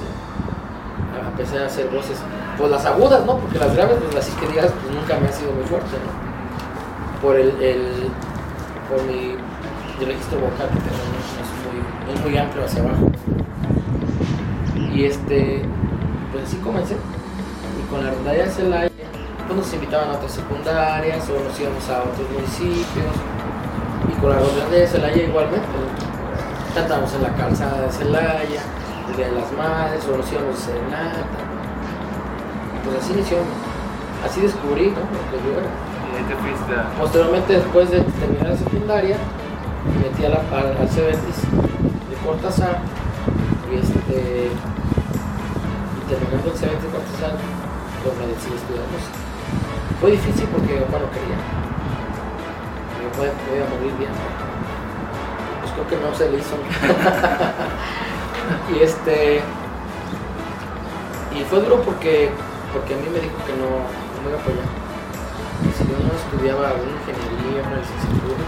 Empecé 1.28 1.58
a 1.58 1.66
hacer 1.66 1.88
voces, 1.90 2.18
pues 2.58 2.70
las 2.70 2.86
agudas, 2.86 3.26
¿no? 3.26 3.38
Porque 3.38 3.58
las 3.58 3.76
graves, 3.76 3.98
pues 4.04 4.16
así 4.16 4.32
que 4.34 4.46
pues 4.46 4.72
nunca 4.94 5.18
me 5.20 5.28
ha 5.28 5.32
sido 5.32 5.52
muy 5.52 5.64
fuerte, 5.64 5.98
¿no? 5.98 7.22
Por 7.22 7.36
el, 7.38 7.50
el 7.60 8.10
por 8.88 9.02
mi, 9.04 9.36
registro 10.06 10.40
vocal 10.40 10.68
que 10.68 10.80
tengo, 10.80 11.04
es, 11.42 11.50
muy, 11.66 12.14
es 12.14 12.22
muy 12.22 12.38
amplio 12.38 12.66
hacia 12.66 12.84
abajo. 12.84 13.13
Y 14.94 15.06
este, 15.06 15.62
pues 16.32 16.46
así 16.46 16.58
comencé. 16.58 16.96
Y 16.96 17.90
con 17.90 18.04
la 18.04 18.12
rondalla 18.12 18.48
Celaya, 18.48 18.90
pues 19.48 19.58
nos 19.58 19.74
invitaban 19.74 20.10
a 20.10 20.14
otras 20.14 20.32
secundarias 20.32 21.30
o 21.30 21.44
nos 21.44 21.60
íbamos 21.60 21.90
a 21.90 22.04
otros 22.04 22.30
municipios 22.32 23.14
y 24.10 24.20
con 24.20 24.30
la 24.30 24.38
reunión 24.38 24.72
de 24.72 24.88
Celaya 24.88 25.24
igualmente. 25.24 25.68
Cantamos 26.76 27.14
en 27.14 27.24
la 27.24 27.34
calzada 27.34 27.82
de 27.82 27.92
Celaya, 27.92 28.62
el 29.10 29.16
Día 29.16 29.28
de 29.28 29.34
las 29.34 29.52
Madres, 29.54 30.04
o 30.12 30.18
nos 30.18 30.32
íbamos 30.32 30.56
a 30.56 30.62
serenata. 30.62 31.26
Pues 32.84 32.98
así 33.04 33.14
inició, 33.14 33.38
así 34.26 34.42
descubrí 34.42 34.88
¿no? 34.88 35.00
lo 35.00 35.32
que 35.32 35.38
yo 35.46 35.60
era. 35.60 35.94
Posteriormente, 37.00 37.54
después 37.54 37.90
de 37.90 38.02
terminar 38.02 38.50
la 38.50 38.58
secundaria, 38.58 39.18
me 39.86 40.10
metí 40.10 40.26
a 40.26 40.30
la, 40.30 40.38
al, 40.38 40.90
Cebetis 40.90 41.42
de 42.10 42.16
Cortázar 42.26 42.78
y, 43.72 43.76
este, 43.78 44.50
terminando 46.10 46.52
el 46.52 46.60
de 46.60 46.90
Cortázar, 46.92 47.38
pues 48.04 48.14
me 48.18 48.28
decidí 48.28 48.56
estudiar 48.56 48.86
música. 48.92 49.20
Fue 50.00 50.12
difícil 50.12 50.48
porque 50.52 50.86
bueno 50.90 51.10
quería 51.12 51.38
voy, 53.18 53.28
a 53.28 53.66
morir 53.70 53.94
bien. 53.98 54.12
Pues 55.62 55.72
creo 55.74 55.88
que 55.88 55.98
no 55.98 56.14
se 56.16 56.30
le 56.30 56.38
hizo. 56.38 56.56
y 58.74 58.80
este. 58.84 59.42
Y 61.36 61.44
fue 61.50 61.62
duro 61.62 61.82
porque 61.82 62.30
porque 62.72 62.94
a 62.94 62.98
mí 62.98 63.08
me 63.12 63.20
dijo 63.20 63.36
que 63.46 63.54
no, 63.54 63.70
no 63.70 64.22
me 64.24 64.30
iba 64.30 64.38
a 64.38 64.42
apoyar. 64.42 64.66
Si 65.78 65.84
yo 65.86 65.98
no 65.98 66.12
estudiaba 66.14 66.74
una 66.74 66.92
ingeniería, 66.92 67.62
una 67.68 67.78
licenciatura, 67.78 68.46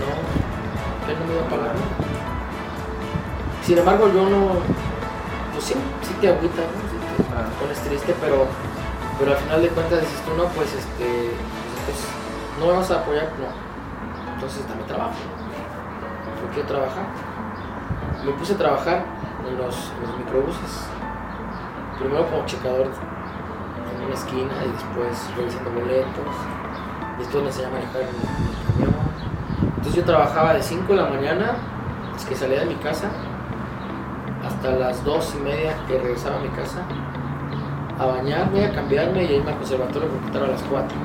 no, 0.00 0.10
él 1.10 1.16
no 1.20 1.24
me 1.26 1.32
iba 1.34 1.44
a 1.46 1.48
pagar. 1.48 1.74
Sin 3.62 3.78
embargo, 3.78 4.12
yo 4.12 4.28
no, 4.28 4.60
pues 5.52 5.64
sí 5.64 5.74
te 6.20 6.28
agüita, 6.28 6.62
¿no? 6.62 7.60
Pones 7.60 7.78
triste, 7.80 8.14
pero, 8.20 8.46
pero 9.18 9.32
al 9.32 9.36
final 9.38 9.62
de 9.62 9.68
cuentas 9.68 10.00
dices 10.00 10.22
tú, 10.24 10.34
no, 10.36 10.44
pues 10.48 10.72
este, 10.74 11.30
pues, 11.84 11.98
no 12.58 12.66
me 12.66 12.72
vas 12.72 12.90
a 12.90 13.00
apoyar, 13.00 13.32
no. 13.38 13.48
Entonces 14.34 14.68
dame 14.68 14.82
trabajo. 14.84 15.14
Yo 16.42 16.52
quiero 16.52 16.68
trabajar. 16.68 17.06
Me 18.24 18.32
puse 18.32 18.54
a 18.54 18.56
trabajar 18.56 19.04
en 19.48 19.56
los, 19.58 19.92
en 19.96 20.08
los 20.08 20.18
microbuses. 20.18 20.88
Primero 21.98 22.26
como 22.28 22.44
checador 22.44 22.88
en 22.88 24.04
una 24.04 24.14
esquina 24.14 24.52
y 24.64 24.72
después 24.72 25.36
revisando 25.36 25.70
boletos. 25.70 26.34
Después 27.18 27.42
me 27.42 27.48
enseñé 27.48 27.66
a 27.66 27.70
manejar 27.70 28.02
en 28.02 28.08
el 28.08 28.14
camión. 28.66 29.06
Entonces 29.76 29.94
yo 29.94 30.04
trabajaba 30.04 30.52
de 30.54 30.62
5 30.62 30.92
de 30.92 30.96
la 31.00 31.08
mañana, 31.08 31.56
es 32.14 32.24
que 32.24 32.34
salía 32.34 32.60
de 32.60 32.66
mi 32.66 32.74
casa, 32.76 33.08
hasta 34.66 34.78
las 34.78 35.04
2 35.04 35.34
y 35.38 35.42
media 35.42 35.74
que 35.86 35.98
regresaba 35.98 36.36
a 36.36 36.40
mi 36.40 36.48
casa, 36.48 36.82
a 37.98 38.06
bañarme, 38.06 38.64
a 38.64 38.72
cambiarme 38.74 39.24
y 39.24 39.26
a 39.28 39.32
irme 39.36 39.50
al 39.52 39.56
conservatorio 39.58 40.08
porque 40.08 40.26
estaba 40.26 40.46
a 40.46 40.50
las 40.50 40.62
4 40.62 40.96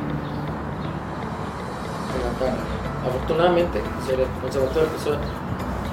de 2.14 2.24
la 2.24 2.40
tarde. 2.40 2.62
Afortunadamente, 3.08 3.80
el 3.80 4.42
conservatorio 4.42 4.90
empezó, 4.90 5.14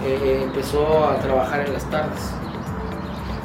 eh, 0.04 0.40
empezó 0.44 1.08
a 1.10 1.16
trabajar 1.16 1.60
en 1.66 1.72
las 1.74 1.84
tardes. 1.84 2.32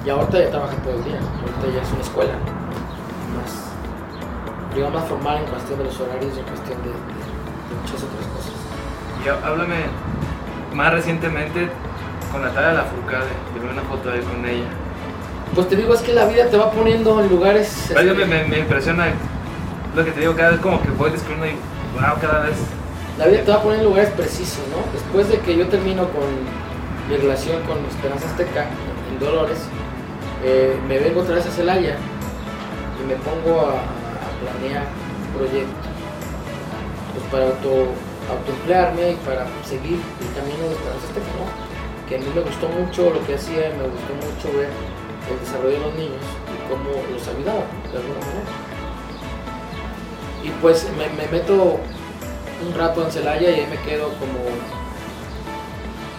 Y 0.05 0.09
ahorita 0.09 0.39
ya 0.39 0.49
trabaja 0.51 0.75
todo 0.77 0.93
el 0.93 1.03
día, 1.03 1.19
ahorita 1.19 1.77
ya 1.77 1.81
es 1.81 1.91
una 1.93 2.01
escuela, 2.01 2.33
más, 3.35 3.71
digamos, 4.75 5.01
más 5.01 5.09
formal 5.09 5.37
en 5.37 5.45
cuestión 5.45 5.79
de 5.79 5.85
los 5.85 5.99
horarios 5.99 6.33
y 6.35 6.39
en 6.39 6.45
cuestión 6.45 6.77
de, 6.83 6.91
muchas 7.81 8.03
otras 8.03 8.27
cosas. 8.35 8.53
Y 9.23 9.29
há- 9.29 9.47
háblame 9.47 9.85
más 10.73 10.91
recientemente 10.93 11.69
con 12.33 12.41
Natalia 12.41 12.73
Lafourcade. 12.73 13.29
Vi 13.53 13.59
una 13.61 13.83
foto 13.83 14.11
ahí 14.11 14.21
con 14.21 14.43
ella. 14.43 14.65
Pues 15.53 15.69
te 15.69 15.75
digo, 15.75 15.93
es 15.93 16.01
que 16.01 16.13
la 16.13 16.25
vida 16.25 16.47
te 16.47 16.57
va 16.57 16.71
poniendo 16.71 17.21
en 17.21 17.29
lugares... 17.29 17.85
Pero 17.93 18.11
este, 18.11 18.25
me, 18.25 18.25
me, 18.25 18.43
me 18.49 18.59
impresiona 18.59 19.05
lo 19.95 20.03
que 20.03 20.11
te 20.11 20.21
digo 20.21 20.35
cada 20.35 20.49
vez 20.49 20.59
como 20.59 20.81
que 20.81 20.89
voy 20.89 21.11
descubriendo 21.11 21.45
y 21.45 21.53
wow, 21.93 22.19
cada 22.19 22.39
vez. 22.41 22.57
La 23.19 23.27
vida 23.27 23.43
te 23.43 23.51
va 23.51 23.57
a 23.57 23.61
poner 23.61 23.79
en 23.79 23.85
lugares 23.85 24.09
precisos, 24.09 24.63
¿no? 24.73 24.81
Después 24.91 25.29
de 25.29 25.37
que 25.37 25.55
yo 25.55 25.67
termino 25.67 26.09
con 26.09 26.25
mi 27.07 27.17
relación 27.17 27.61
con 27.63 27.77
Esperanza 27.85 28.25
Azteca 28.25 28.65
en 29.11 29.19
Dolores, 29.19 29.59
eh, 30.43 30.75
me 30.87 30.97
vengo 30.97 31.21
otra 31.21 31.35
vez 31.35 31.45
a 31.45 31.51
Celaya 31.51 31.97
y 32.99 33.07
me 33.07 33.15
pongo 33.17 33.61
a, 33.61 33.73
a 33.77 34.29
planear 34.41 34.87
un 35.27 35.37
proyecto 35.37 35.87
pues 37.13 37.25
para 37.29 37.45
auto, 37.45 37.93
autoemplearme 38.27 39.11
y 39.11 39.15
para 39.17 39.45
seguir 39.63 40.01
el 40.01 40.33
camino 40.33 40.63
de 40.65 40.73
Esperanza 40.73 41.05
Azteca, 41.07 41.31
¿no? 41.37 41.72
Que 42.07 42.15
a 42.15 42.19
mí 42.19 42.25
me 42.33 42.41
gustó 42.41 42.67
mucho 42.67 43.09
lo 43.09 43.25
que 43.25 43.35
hacía 43.35 43.69
y 43.69 43.77
me 43.77 43.83
gustó 43.83 44.13
mucho 44.15 44.57
ver 44.57 44.69
el 45.31 45.39
desarrollo 45.39 45.71
de 45.71 45.79
los 45.79 45.95
niños 45.95 46.25
y 46.51 46.69
cómo 46.69 46.89
los 47.11 47.27
ayudaba, 47.27 47.63
de 47.91 47.97
alguna 47.97 48.19
manera. 48.19 48.73
Y 50.43 50.49
pues 50.61 50.89
me, 50.97 51.07
me 51.09 51.31
meto 51.31 51.79
un 52.67 52.73
rato 52.75 53.03
en 53.03 53.11
Celaya 53.11 53.49
y 53.49 53.59
ahí 53.61 53.67
me 53.67 53.77
quedo 53.77 54.09
como, 54.19 54.39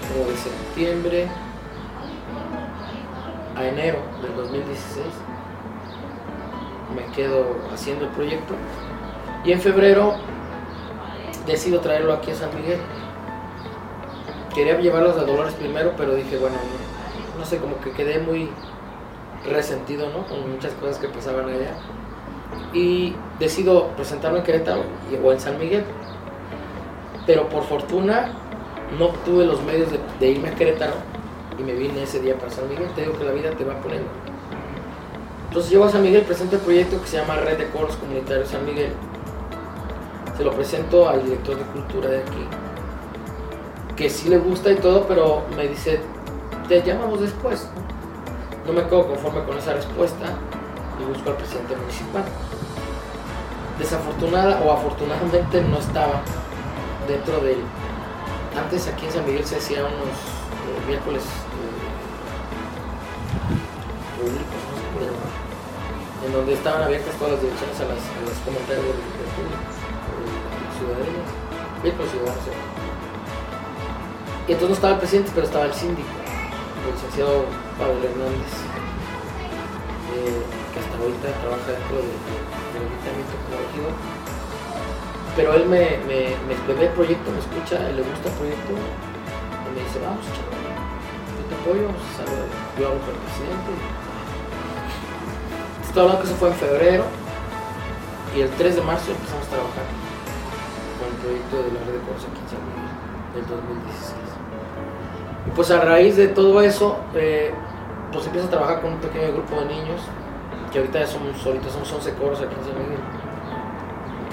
como 0.09 0.31
de 0.31 0.37
septiembre 0.37 1.29
a 3.57 3.66
enero 3.66 3.99
del 4.23 4.35
2016. 4.37 5.07
Me 6.94 7.12
quedo 7.14 7.57
haciendo 7.73 8.05
el 8.07 8.11
proyecto 8.12 8.55
y 9.44 9.53
en 9.53 9.61
febrero 9.61 10.14
decido 11.47 11.81
traerlo 11.81 12.12
aquí 12.14 12.31
a 12.31 12.35
San 12.35 12.55
Miguel. 12.55 12.79
Quería 14.54 14.78
llevarlos 14.78 15.16
a 15.16 15.24
Dolores 15.24 15.54
primero, 15.54 15.92
pero 15.96 16.14
dije, 16.14 16.38
bueno, 16.38 16.56
no, 17.38 17.44
sé, 17.44 17.58
como 17.58 17.80
que 17.80 17.90
quedé 17.90 18.20
muy 18.20 18.48
resentido, 19.44 20.08
¿no? 20.10 20.26
Con 20.26 20.50
muchas 20.50 20.72
cosas 20.74 20.98
que 20.98 21.08
pasaban 21.08 21.48
allá. 21.48 21.74
Y 22.72 23.14
decido 23.38 23.88
presentarlo 23.96 24.38
en 24.38 24.44
Querétaro 24.44 24.82
y- 25.10 25.16
o 25.26 25.32
en 25.32 25.40
San 25.40 25.58
Miguel 25.58 25.84
pero 27.26 27.48
por 27.48 27.62
fortuna 27.64 28.32
no 28.98 29.08
tuve 29.24 29.46
los 29.46 29.62
medios 29.62 29.90
de, 29.90 29.98
de 30.20 30.30
irme 30.32 30.48
a 30.50 30.54
Querétaro 30.54 30.92
y 31.58 31.62
me 31.62 31.72
vine 31.72 32.02
ese 32.02 32.20
día 32.20 32.36
para 32.36 32.50
San 32.50 32.68
Miguel. 32.68 32.86
Te 32.94 33.02
digo 33.02 33.16
que 33.16 33.24
la 33.24 33.32
vida 33.32 33.50
te 33.52 33.64
va 33.64 33.80
poniendo. 33.80 34.08
Entonces 35.48 35.70
llego 35.70 35.84
a 35.84 35.88
San 35.90 36.02
Miguel, 36.02 36.22
presento 36.22 36.56
el 36.56 36.62
proyecto 36.62 37.00
que 37.00 37.06
se 37.06 37.16
llama 37.16 37.36
Red 37.36 37.58
de 37.58 37.68
Coros 37.70 37.96
Comunitarios 37.96 38.48
San 38.48 38.66
Miguel. 38.66 38.92
Se 40.36 40.44
lo 40.44 40.52
presento 40.52 41.08
al 41.08 41.24
director 41.24 41.56
de 41.56 41.62
cultura 41.64 42.08
de 42.10 42.18
aquí, 42.18 42.46
que 43.96 44.11
sí 44.11 44.28
le 44.28 44.38
gusta 44.38 44.70
y 44.70 44.76
todo, 44.76 45.07
pero 45.07 45.44
me 45.57 45.68
dice, 45.68 46.00
te 46.68 46.83
llamamos 46.83 47.20
después. 47.20 47.68
No, 48.66 48.72
me 48.72 48.83
quedo 48.85 49.07
conforme 49.09 49.44
con 49.44 49.59
esa 49.59 49.74
respuesta 49.74 50.26
y 51.00 51.04
busco 51.04 51.30
al 51.30 51.37
presidente 51.37 51.76
municipal. 51.76 52.24
Desafortunada 53.78 54.62
o 54.62 54.72
afortunadamente 54.72 55.61
no 55.62 55.78
estaba 55.78 56.22
dentro 57.07 57.40
del... 57.40 57.59
Antes 58.57 58.87
aquí 58.88 59.07
en 59.07 59.12
San 59.12 59.26
Miguel 59.26 59.44
se 59.44 59.57
hacían 59.57 59.85
unos 59.85 59.98
eh, 59.98 60.87
miércoles 60.87 61.22
eh, 61.22 61.74
públicos, 64.16 64.46
no 64.46 64.76
sé 64.78 64.83
cómo 64.87 65.00
llamar, 65.02 65.30
en 66.24 66.33
donde 66.33 66.54
estaban 66.54 66.83
abiertas 66.83 67.14
todas 67.16 67.33
las 67.33 67.42
direcciones 67.42 67.80
a, 67.80 67.85
las, 67.85 67.98
a 67.98 68.20
los 68.22 68.38
comentarios 68.46 68.85
del, 68.87 68.94
público, 69.35 69.59
de 69.59 70.62
la 70.62 70.70
ciudadanía, 70.78 71.26
miércoles 71.83 72.11
ciudadanos. 72.12 72.73
Y 74.46 74.52
entonces 74.52 74.68
no 74.68 74.74
estaba 74.74 74.92
el 74.94 74.98
presidente, 75.00 75.30
pero 75.35 75.46
estaba 75.46 75.64
el 75.66 75.72
síndico, 75.74 76.09
el 76.85 76.92
licenciado 76.94 77.44
Pablo 77.78 77.96
Hernández, 78.04 78.52
eh, 80.12 80.42
que 80.72 80.78
hasta 80.80 80.94
ahorita 81.00 81.28
trabaja 81.40 81.68
dentro 81.72 81.96
de- 81.96 82.18
de- 82.28 82.44
del 82.76 82.83
ayuntamiento 82.85 83.35
como 83.48 83.64
pero 85.35 85.52
él 85.54 85.66
me, 85.66 85.98
me, 86.07 86.54
ve 86.78 86.85
el 86.87 86.92
proyecto, 86.94 87.26
me 87.33 87.40
escucha, 87.42 87.80
le 87.90 88.02
gusta 88.07 88.28
el 88.30 88.35
proyecto 88.38 88.70
y 88.70 89.68
me 89.74 89.83
dice, 89.83 89.98
vamos, 89.98 90.22
chaval, 90.30 90.62
yo 91.35 91.42
te 91.50 91.54
apoyo, 91.59 91.83
vamos 91.90 91.98
a 92.07 92.22
hacerlo". 92.22 92.46
yo 92.78 92.83
hablo 92.87 93.00
con 93.02 93.14
el 93.18 93.22
presidente. 93.26 93.70
Estoy 95.83 96.00
hablando 96.02 96.22
que 96.22 96.28
eso 96.30 96.37
fue 96.38 96.48
en 96.50 96.54
febrero 96.54 97.04
y 98.37 98.40
el 98.46 98.50
3 98.54 98.76
de 98.76 98.83
marzo 98.83 99.11
empezamos 99.11 99.42
a 99.46 99.50
trabajar 99.50 99.87
con 101.02 101.07
el 101.11 101.16
proyecto 101.18 101.54
de 101.66 101.70
la 101.74 101.80
red 101.83 101.98
de 101.98 102.14
San 102.22 102.62
Miguel 102.70 102.94
del 103.35 103.46
2016. 103.50 104.34
Y 105.46 105.50
pues 105.50 105.70
a 105.70 105.80
raíz 105.80 106.16
de 106.16 106.28
todo 106.28 106.61
eso, 106.62 106.98
eh, 107.14 107.52
pues 108.12 108.26
empiezo 108.26 108.48
a 108.48 108.50
trabajar 108.50 108.80
con 108.80 108.94
un 108.94 108.98
pequeño 108.98 109.33
grupo 109.33 109.61
de 109.61 109.66
niños, 109.66 110.00
que 110.72 110.78
ahorita 110.78 111.00
ya 111.00 111.07
somos, 111.07 111.46
ahorita 111.46 111.68
somos 111.70 111.92
11 111.92 112.14
coros 112.14 112.40
aquí 112.40 112.54
en 112.54 112.64
San 112.64 112.83
Miguel 112.83 113.00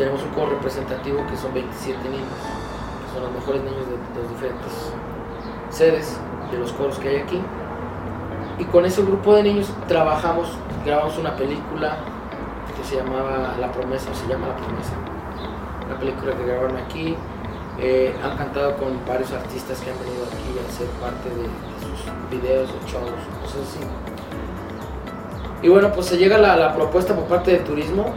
tenemos 0.01 0.23
un 0.23 0.29
coro 0.29 0.49
representativo 0.51 1.25
que 1.27 1.37
son 1.37 1.53
27 1.53 2.09
niños, 2.09 2.25
que 2.25 3.13
son 3.13 3.23
los 3.23 3.33
mejores 3.33 3.61
niños 3.61 3.85
de, 3.85 3.91
de 3.93 4.21
las 4.21 4.29
diferentes 4.31 4.93
sedes 5.69 6.19
de 6.51 6.57
los 6.57 6.71
coros 6.73 6.97
que 6.97 7.09
hay 7.09 7.17
aquí. 7.17 7.39
Y 8.57 8.65
con 8.65 8.85
ese 8.85 9.03
grupo 9.03 9.35
de 9.35 9.43
niños 9.43 9.71
trabajamos, 9.87 10.49
grabamos 10.85 11.17
una 11.19 11.35
película 11.35 11.97
que 12.75 12.83
se 12.83 12.95
llamaba 12.95 13.55
La 13.59 13.71
Promesa, 13.71 14.09
o 14.11 14.15
se 14.15 14.27
llama 14.27 14.47
La 14.47 14.55
Promesa. 14.55 14.93
Una 15.85 15.99
película 15.99 16.35
que 16.35 16.45
grabaron 16.45 16.77
aquí. 16.77 17.15
Eh, 17.83 18.13
han 18.23 18.37
cantado 18.37 18.77
con 18.77 18.93
varios 19.07 19.31
artistas 19.31 19.81
que 19.81 19.89
han 19.89 19.97
venido 19.97 20.21
aquí 20.29 20.53
a 20.53 20.69
ser 20.69 20.85
parte 21.01 21.29
de, 21.33 21.49
sus 21.81 22.05
videos 22.29 22.69
o 22.69 22.77
shows, 22.85 23.09
cosas 23.41 23.65
así. 23.65 23.81
Y 25.63 25.67
bueno, 25.67 25.91
pues 25.91 26.05
se 26.05 26.17
llega 26.17 26.37
la, 26.37 26.75
propuesta 26.75 27.15
por 27.15 27.25
parte 27.25 27.53
de 27.53 27.57
turismo 27.65 28.13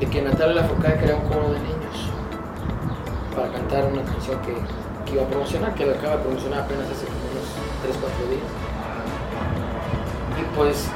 de 0.00 0.06
que 0.06 0.22
Natalia 0.22 0.60
Lafourcade 0.60 0.98
crea 0.98 1.14
un 1.14 1.28
coro 1.28 1.52
de 1.52 1.60
niños 1.60 2.10
para 3.32 3.46
cantar 3.52 3.84
una 3.92 4.02
canción 4.02 4.42
que, 4.42 4.58
iba 5.12 5.22
a 5.22 5.26
promocionar, 5.26 5.72
que 5.76 5.86
la 5.86 5.92
acaba 5.94 6.16
de 6.16 6.22
promocionar 6.24 6.64
apenas 6.66 6.90
hace 6.90 7.06
como 7.06 7.30
unos 7.30 7.46
3-4 7.86 8.26
días. 8.26 8.50
Y 10.34 10.56
pues 10.56 10.90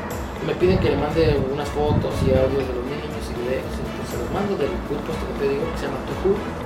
me 0.48 0.54
piden 0.58 0.80
que 0.80 0.90
le 0.90 0.96
mande 0.96 1.38
unas 1.52 1.68
fotos 1.68 2.10
y 2.26 2.34
audios 2.34 2.66
de 2.66 2.74
los 2.74 2.84
niños 2.90 3.22
y 3.22 3.38
videos, 3.38 3.70
pues 3.70 4.10
se 4.10 4.18
los 4.18 4.26
mando 4.34 4.58
del 4.58 4.74
grupo 4.90 5.14
que 5.14 5.46
te 5.46 5.52
digo 5.54 5.62
que 5.70 5.78
se 5.78 5.86
llama 5.86 6.02
Tuju. 6.10 6.59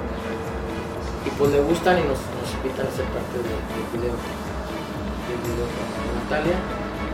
Y 1.26 1.30
pues 1.38 1.50
le 1.52 1.60
gustan 1.60 1.98
y 1.98 2.02
nos, 2.04 2.20
nos 2.20 2.48
invitan 2.60 2.86
a 2.86 2.92
ser 2.92 3.06
parte 3.16 3.36
del, 3.40 3.56
del 3.56 3.86
video, 3.96 4.14
del 4.14 5.40
video 5.44 5.66
con 5.72 5.86
Natalia. 6.20 6.56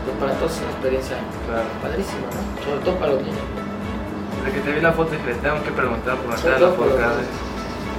Pues 0.03 0.15
para 0.17 0.33
todos 0.39 0.51
es 0.51 0.61
una 0.61 0.71
experiencia 0.71 1.17
Claro. 1.47 1.69
padrísima, 1.81 2.27
¿no? 2.33 2.41
Sobre 2.65 2.79
todo 2.83 2.95
para 2.99 3.11
los 3.13 3.21
niños. 3.23 3.45
Desde 4.41 4.51
que 4.57 4.61
te 4.65 4.69
vi 4.73 4.81
la 4.81 4.91
foto 4.91 5.11
dije, 5.13 5.33
tengo 5.39 5.61
que 5.63 5.71
preguntar 5.71 6.17
por 6.17 6.27
Natalia 6.33 6.57
por 6.75 6.87
Lafourcade. 6.91 7.23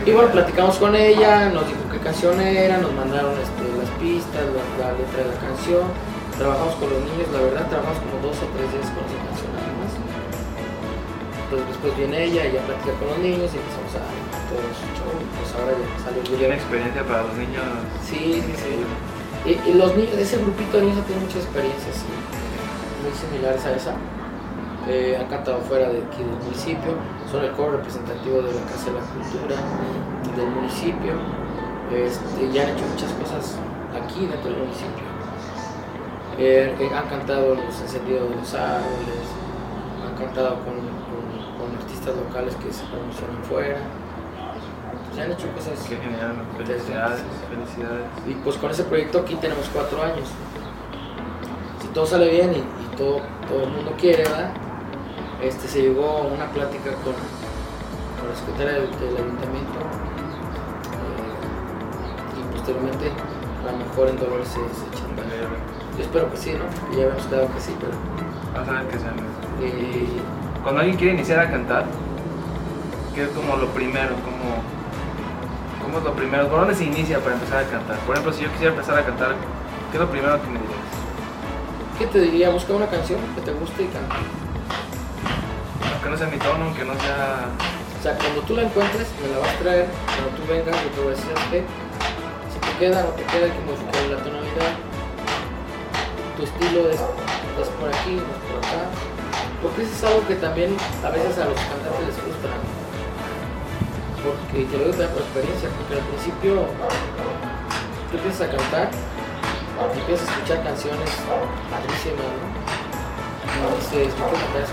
Y 0.05 0.11
bueno, 0.11 0.29
platicamos 0.35 0.77
con 0.83 0.97
ella, 0.97 1.49
nos 1.55 1.65
dijo 1.69 1.79
qué 1.93 1.99
canción 2.03 2.41
era, 2.41 2.79
nos 2.79 2.93
mandaron 2.93 3.33
este, 3.39 3.63
las 3.79 3.89
pistas, 4.03 4.43
la, 4.51 4.65
la 4.83 4.99
letra 4.99 5.23
de 5.23 5.29
la 5.31 5.39
canción. 5.39 5.87
Trabajamos 6.37 6.75
con 6.75 6.91
los 6.91 6.99
niños, 7.07 7.29
la 7.31 7.39
verdad, 7.41 7.65
trabajamos 7.71 8.03
como 8.03 8.19
dos 8.27 8.35
o 8.43 8.47
tres 8.51 8.67
días 8.75 8.91
con. 8.91 9.07
Después 11.57 11.97
viene 11.97 12.25
ella, 12.25 12.45
ella 12.45 12.61
platica 12.63 12.93
con 12.99 13.09
los 13.09 13.19
niños 13.19 13.51
y 13.53 13.57
empezamos 13.61 13.93
a 13.99 14.05
todo 14.49 14.65
su 14.73 14.87
show. 14.97 15.13
Pues 15.37 15.49
ahora 15.53 15.73
ya 15.77 15.87
sale 16.05 16.21
el 16.21 16.39
Tiene 16.39 16.55
experiencia 16.55 17.03
para 17.05 17.23
los 17.25 17.37
niños. 17.37 17.65
Sí, 18.05 18.41
sí, 18.41 18.55
sí. 18.57 18.73
Y, 19.45 19.71
y 19.71 19.75
los 19.75 19.97
niños, 19.97 20.15
ese 20.17 20.39
grupito 20.39 20.79
de 20.79 20.85
niños 20.87 21.05
tiene 21.07 21.21
muchas 21.23 21.43
experiencias 21.45 21.97
sí, 21.97 22.13
muy 23.03 23.13
similares 23.13 23.65
a 23.67 23.75
esa. 23.75 23.95
Eh, 24.89 25.17
han 25.19 25.27
cantado 25.29 25.61
fuera 25.61 25.89
de 25.89 26.03
aquí 26.03 26.23
del 26.23 26.35
municipio, 26.43 26.95
son 27.31 27.45
el 27.45 27.53
coro 27.53 27.79
representativo 27.79 28.43
de 28.43 28.53
la 28.53 28.63
Casa 28.67 28.91
de 28.91 28.99
la 28.99 29.07
Cultura 29.15 29.57
del 30.35 30.49
municipio. 30.51 31.15
Este, 31.93 32.51
ya 32.53 32.63
han 32.63 32.71
hecho 32.71 32.85
muchas 32.91 33.13
cosas 33.13 33.59
aquí 33.95 34.27
dentro 34.27 34.51
del 34.51 34.59
municipio. 34.59 35.07
Eh, 36.39 36.75
eh, 36.79 36.91
han 36.95 37.09
cantado 37.09 37.55
los 37.55 37.81
encendidos 37.81 38.31
de 38.31 38.37
los 38.37 38.55
árboles, 38.55 39.27
han 40.03 40.15
cantado 40.19 40.59
con 40.65 40.75
artistas 42.03 42.17
locales 42.17 42.55
que 42.57 42.73
se 42.73 42.85
promocionan 42.87 43.43
fuera. 43.49 43.79
Ya 45.17 45.25
han 45.25 45.33
hecho 45.33 45.47
cosas. 45.53 45.79
Qué 45.89 45.97
genial, 45.97 46.35
felicidades, 46.57 47.23
felicidades. 47.49 48.07
Y 48.27 48.35
pues 48.43 48.57
con 48.57 48.71
ese 48.71 48.85
proyecto 48.85 49.19
aquí 49.21 49.35
tenemos 49.37 49.69
cuatro 49.73 50.03
años. 50.03 50.29
Si 51.81 51.89
todo 51.89 52.07
sale 52.07 52.29
bien 52.31 52.53
y, 52.55 52.59
y 52.59 52.97
todo, 52.97 53.21
todo 53.49 53.65
el 53.65 53.71
mundo 53.71 53.93
quiere, 54.01 54.25
¿verdad? 54.25 54.53
Este, 55.43 55.69
se 55.69 55.83
llegó 55.83 56.09
a 56.09 56.23
una 56.23 56.47
plática 56.51 56.91
con, 57.05 57.15
con 57.15 58.29
la 58.29 58.37
secretaria 58.37 58.73
del, 58.75 58.91
del 58.99 59.17
ayuntamiento 59.17 59.79
eh, 61.03 62.39
y 62.39 62.43
posteriormente 62.55 63.11
a 63.69 63.73
lo 63.73 63.79
mejor 63.79 64.09
en 64.09 64.19
Dolores 64.19 64.49
se, 64.49 64.55
se. 64.55 65.03
Yo 65.99 66.05
espero 66.05 66.31
que 66.31 66.37
sí, 66.39 66.55
¿no? 66.55 66.65
Ya 66.97 67.05
habíamos 67.05 67.27
quedado 67.27 67.49
que 67.53 67.61
sí, 67.61 67.77
pero... 67.79 67.93
Vas 68.55 68.69
a 68.69 68.73
ver 68.73 68.89
que 68.89 68.99
sean. 68.99 69.15
eh, 69.61 70.09
Cuando 70.63 70.81
alguien 70.81 70.97
quiere 70.97 71.15
iniciar 71.15 71.41
a 71.41 71.51
cantar, 71.51 71.85
¿qué 73.15 73.25
es 73.25 73.29
como 73.31 73.57
lo 73.57 73.67
primero? 73.69 74.15
Como, 74.17 74.63
¿Cómo 75.83 75.99
es 75.99 76.05
lo 76.05 76.15
primero? 76.15 76.49
¿Por 76.49 76.61
dónde 76.61 76.75
se 76.75 76.85
inicia 76.85 77.19
para 77.19 77.35
empezar 77.35 77.65
a 77.65 77.67
cantar? 77.67 77.97
Por 78.01 78.15
ejemplo, 78.15 78.33
si 78.33 78.43
yo 78.45 78.51
quisiera 78.53 78.73
empezar 78.73 78.97
a 78.99 79.05
cantar, 79.05 79.35
¿qué 79.91 79.97
es 79.97 80.01
lo 80.01 80.09
primero 80.09 80.41
que 80.41 80.47
me 80.49 80.59
dirías? 80.61 80.87
¿Qué 81.99 82.07
te 82.07 82.21
diría? 82.21 82.51
Busca 82.51 82.73
una 82.73 82.87
canción 82.87 83.19
que 83.35 83.41
te 83.43 83.53
guste 83.53 83.83
y 83.83 83.87
canta. 83.89 84.15
Aunque 85.93 86.09
no 86.11 86.17
sea 86.17 86.29
mi 86.29 86.39
tono, 86.39 86.65
aunque 86.67 86.85
no 86.85 86.95
sea... 86.95 87.47
O 87.99 88.03
sea, 88.03 88.17
cuando 88.19 88.41
tú 88.43 88.55
la 88.57 88.63
encuentres, 88.63 89.07
me 89.23 89.29
la 89.35 89.39
vas 89.39 89.51
a 89.51 89.59
traer. 89.59 89.87
Cuando 90.07 90.31
tú 90.39 90.43
vengas, 90.51 90.75
yo 90.83 90.91
te 90.91 91.01
voy 91.03 91.13
a 91.13 91.17
decir, 91.17 91.33
"Ve, 91.53 91.63
si 92.51 92.59
te 92.59 92.73
queda, 92.79 93.03
no 93.03 93.11
te 93.11 93.23
queda, 93.25 93.45
hay 93.47 93.53
que 93.53 93.63
modificar 93.67 94.03
la 94.11 94.19
tonalidad. 94.23 94.73
Tu 96.37 96.43
estilo 96.43 96.89
es, 96.91 96.99
es 96.99 97.69
por 97.79 97.89
aquí, 97.91 98.15
no 98.19 98.27
es 98.27 98.43
por 98.51 98.59
acá. 98.59 98.83
Porque 99.63 99.83
eso 99.83 99.95
es 99.95 100.05
algo 100.05 100.27
que 100.27 100.35
también 100.35 100.77
a 101.07 101.11
veces 101.11 101.39
a 101.39 101.47
los 101.47 101.55
cantantes 101.55 102.07
les 102.07 102.17
frustra. 102.19 102.51
¿no? 102.51 102.83
Porque, 104.23 104.67
te 104.67 104.77
lo 104.77 104.85
digo 104.85 104.91
también 104.91 105.11
por 105.15 105.23
experiencia, 105.23 105.69
porque 105.79 105.95
al 106.03 106.07
principio 106.11 106.67
tú 108.11 108.17
empiezas 108.19 108.43
a 108.43 108.51
cantar 108.51 108.91
y 108.91 109.99
empiezas 109.99 110.29
a 110.29 110.33
escuchar 110.33 110.63
canciones 110.63 111.11
padrísimas, 111.71 112.27
¿no? 112.27 113.71
Y 113.71 113.79
dices, 113.79 114.15
yo 114.15 114.25
quiero 114.27 114.39
cantar 114.43 114.67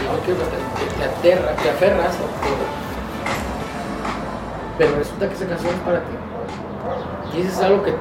y 0.00 0.04
no 0.04 0.20
quiero 0.24 0.40
que 0.40 0.56
te, 0.96 1.04
aterra, 1.04 1.56
te 1.56 1.70
aferras, 1.70 2.14
¿no? 2.20 2.26
pero, 2.40 2.64
pero 4.78 4.98
resulta 4.98 5.28
que 5.28 5.34
esa 5.34 5.46
canción 5.46 5.74
es 5.74 5.80
para 5.80 6.00
ti. 6.00 6.16
Y 7.34 7.40
eso 7.40 7.50
es 7.50 7.60
algo 7.60 7.82
que, 7.82 7.94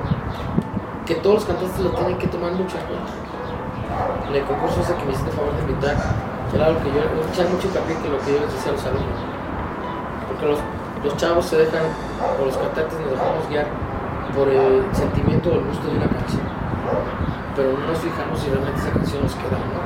que 1.06 1.16
todos 1.16 1.36
los 1.36 1.46
cantantes 1.46 1.80
lo 1.80 1.92
tienen 1.92 2.18
que 2.18 2.28
tomar 2.28 2.52
mucho 2.52 2.78
en 2.78 2.86
cuenta. 2.86 3.33
En 4.30 4.36
el 4.36 4.44
concurso 4.44 4.82
ese 4.82 4.96
que 4.96 5.06
me 5.06 5.12
hiciste 5.12 5.32
favor 5.32 5.54
de 5.56 5.62
invitar, 5.62 5.96
era 6.54 6.66
algo 6.68 6.80
que 6.82 6.90
yo, 6.90 7.02
echaba 7.04 7.50
mucho 7.50 7.68
hincapié 7.68 7.98
que 7.98 8.10
lo 8.10 8.20
que 8.20 8.34
yo 8.34 8.40
les 8.42 8.54
decía 8.54 8.72
a 8.72 8.76
los 8.76 8.86
alumnos. 8.86 9.20
Porque 10.28 10.46
los, 10.46 10.60
los 11.04 11.18
chavos 11.18 11.46
se 11.46 11.58
dejan, 11.58 11.86
o 12.40 12.46
los 12.46 12.58
cantantes 12.58 13.00
nos 13.00 13.12
dejamos 13.12 13.50
guiar 13.50 13.68
por 14.34 14.50
el 14.50 14.84
sentimiento 14.94 15.50
o 15.50 15.54
el 15.60 15.66
gusto 15.66 15.86
de 15.88 15.98
una 15.98 16.10
canción. 16.10 16.46
Pero 17.56 17.78
no 17.78 17.86
nos 17.86 18.00
fijamos 18.00 18.40
si 18.40 18.50
realmente 18.50 18.80
esa 18.82 18.92
canción 18.92 19.22
nos 19.22 19.36
queda 19.36 19.58
o 19.58 19.66
no 19.70 19.84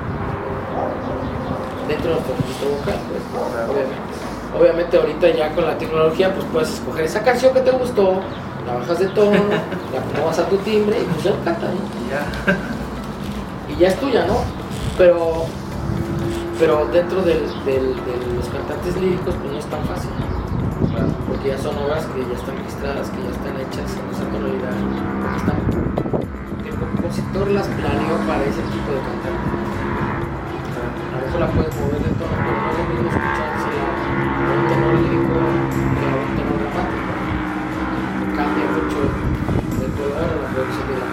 dentro 1.88 2.12
de 2.12 2.20
nuestro 2.20 2.70
vocal, 2.70 3.00
pues, 3.08 3.24
obviamente. 3.70 4.28
Obviamente 4.58 4.98
ahorita 4.98 5.30
ya 5.30 5.54
con 5.54 5.66
la 5.66 5.78
tecnología 5.78 6.34
pues 6.34 6.46
puedes 6.52 6.74
escoger 6.74 7.06
esa 7.06 7.22
canción 7.22 7.54
que 7.54 7.62
te 7.62 7.72
gustó, 7.72 8.22
la 8.66 8.76
bajas 8.76 9.00
de 9.00 9.08
tono, 9.08 9.40
la 9.94 10.00
acomodas 10.00 10.40
a 10.40 10.48
tu 10.48 10.58
timbre 10.58 11.00
y 11.00 11.04
pues 11.04 11.24
ya 11.24 11.32
lo 11.32 11.44
cantas, 11.44 11.70
¿no? 11.70 11.78
Ya. 13.80 13.88
Es 13.90 14.00
tuya, 14.00 14.26
¿no? 14.26 14.38
Pero, 14.98 15.46
pero 16.60 16.86
dentro 16.92 17.22
del- 17.22 17.46
del- 17.66 17.94
de 17.94 18.14
los 18.36 18.48
cantantes 18.50 18.98
líricos 18.98 19.36
pues 19.36 19.52
no 19.54 19.58
es 19.60 19.66
tan 19.68 19.84
fácil, 19.86 20.10
Claro. 20.90 21.08
porque 21.28 21.50
ya 21.50 21.58
son 21.58 21.78
obras 21.78 22.06
que 22.10 22.26
ya 22.26 22.34
están 22.34 22.58
registradas, 22.58 23.10
que 23.14 23.22
ya 23.22 23.30
están 23.30 23.54
hechas 23.62 23.90
en 23.94 24.06
esa 24.10 24.26
tonalidad, 24.34 24.74
porque 25.22 25.38
están, 25.38 25.60
el 26.66 26.74
compositor 26.76 27.46
las 27.54 27.68
planeó 27.70 28.18
para 28.26 28.42
ese 28.50 28.62
tipo 28.74 28.90
de 28.90 29.02
cantante. 29.06 29.46
A 31.14 31.16
lo 31.22 31.26
mejor 31.26 31.40
la 31.46 31.50
puedes 31.54 31.74
mover 31.78 32.02
de 32.02 32.12
tono, 32.18 32.34
pero 32.34 32.58
no 32.58 32.70
es 32.74 32.78
lo 32.82 32.86
mismo 32.90 33.08
escuchársela 33.14 33.86
a 33.86 34.50
un 34.58 34.64
tenor 34.74 34.94
lírico 35.06 35.38
que 35.38 36.06
a 36.10 36.14
un 36.18 36.32
tenor 36.34 36.58
dramático. 36.66 37.14
Cambia 38.34 38.66
mucho 38.74 39.00
el 39.06 39.92
color 39.94 40.26
la 40.34 40.50
producción 40.50 40.86
de 40.90 40.96
la, 40.98 41.10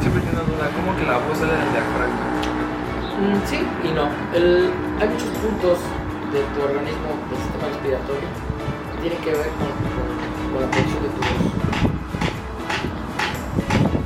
siempre 0.00 0.20
tengo 0.22 0.42
duda, 0.50 0.66
¿cómo 0.74 0.96
que 0.98 1.04
la 1.06 1.18
voz 1.18 1.38
sale 1.38 1.52
del 1.52 1.70
diafragma? 1.70 2.26
Mm, 3.20 3.38
sí 3.46 3.58
y 3.84 3.92
no. 3.94 4.08
El- 4.34 4.70
hay 5.00 5.08
muchos 5.08 5.28
puntos 5.38 5.78
de 6.32 6.40
tu 6.54 6.58
organismo, 6.62 7.08
del 7.30 7.38
sistema 7.38 7.66
respiratorio, 7.70 8.28
que 8.90 8.96
tienen 9.02 9.20
que 9.22 9.30
ver 9.30 9.50
con, 9.58 9.70
con- 9.94 10.14
con 10.50 10.58
la 10.62 10.68
producción 10.70 11.02
de 11.06 11.10
tu 11.14 11.20
voz. 11.22 11.42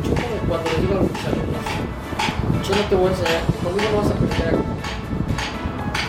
Yo 0.04 0.12
como 0.20 0.36
cuando 0.48 0.68
digo 0.80 0.92
a 0.92 1.00
los 1.00 1.24
alumnos, 1.32 1.66
yo 2.68 2.72
no 2.76 2.82
te 2.88 2.94
voy 2.96 3.06
a 3.08 3.10
enseñar, 3.16 3.42
conmigo 3.64 3.88
no 3.92 3.96
vas 4.02 4.10
a 4.10 4.14
aprender. 4.14 4.54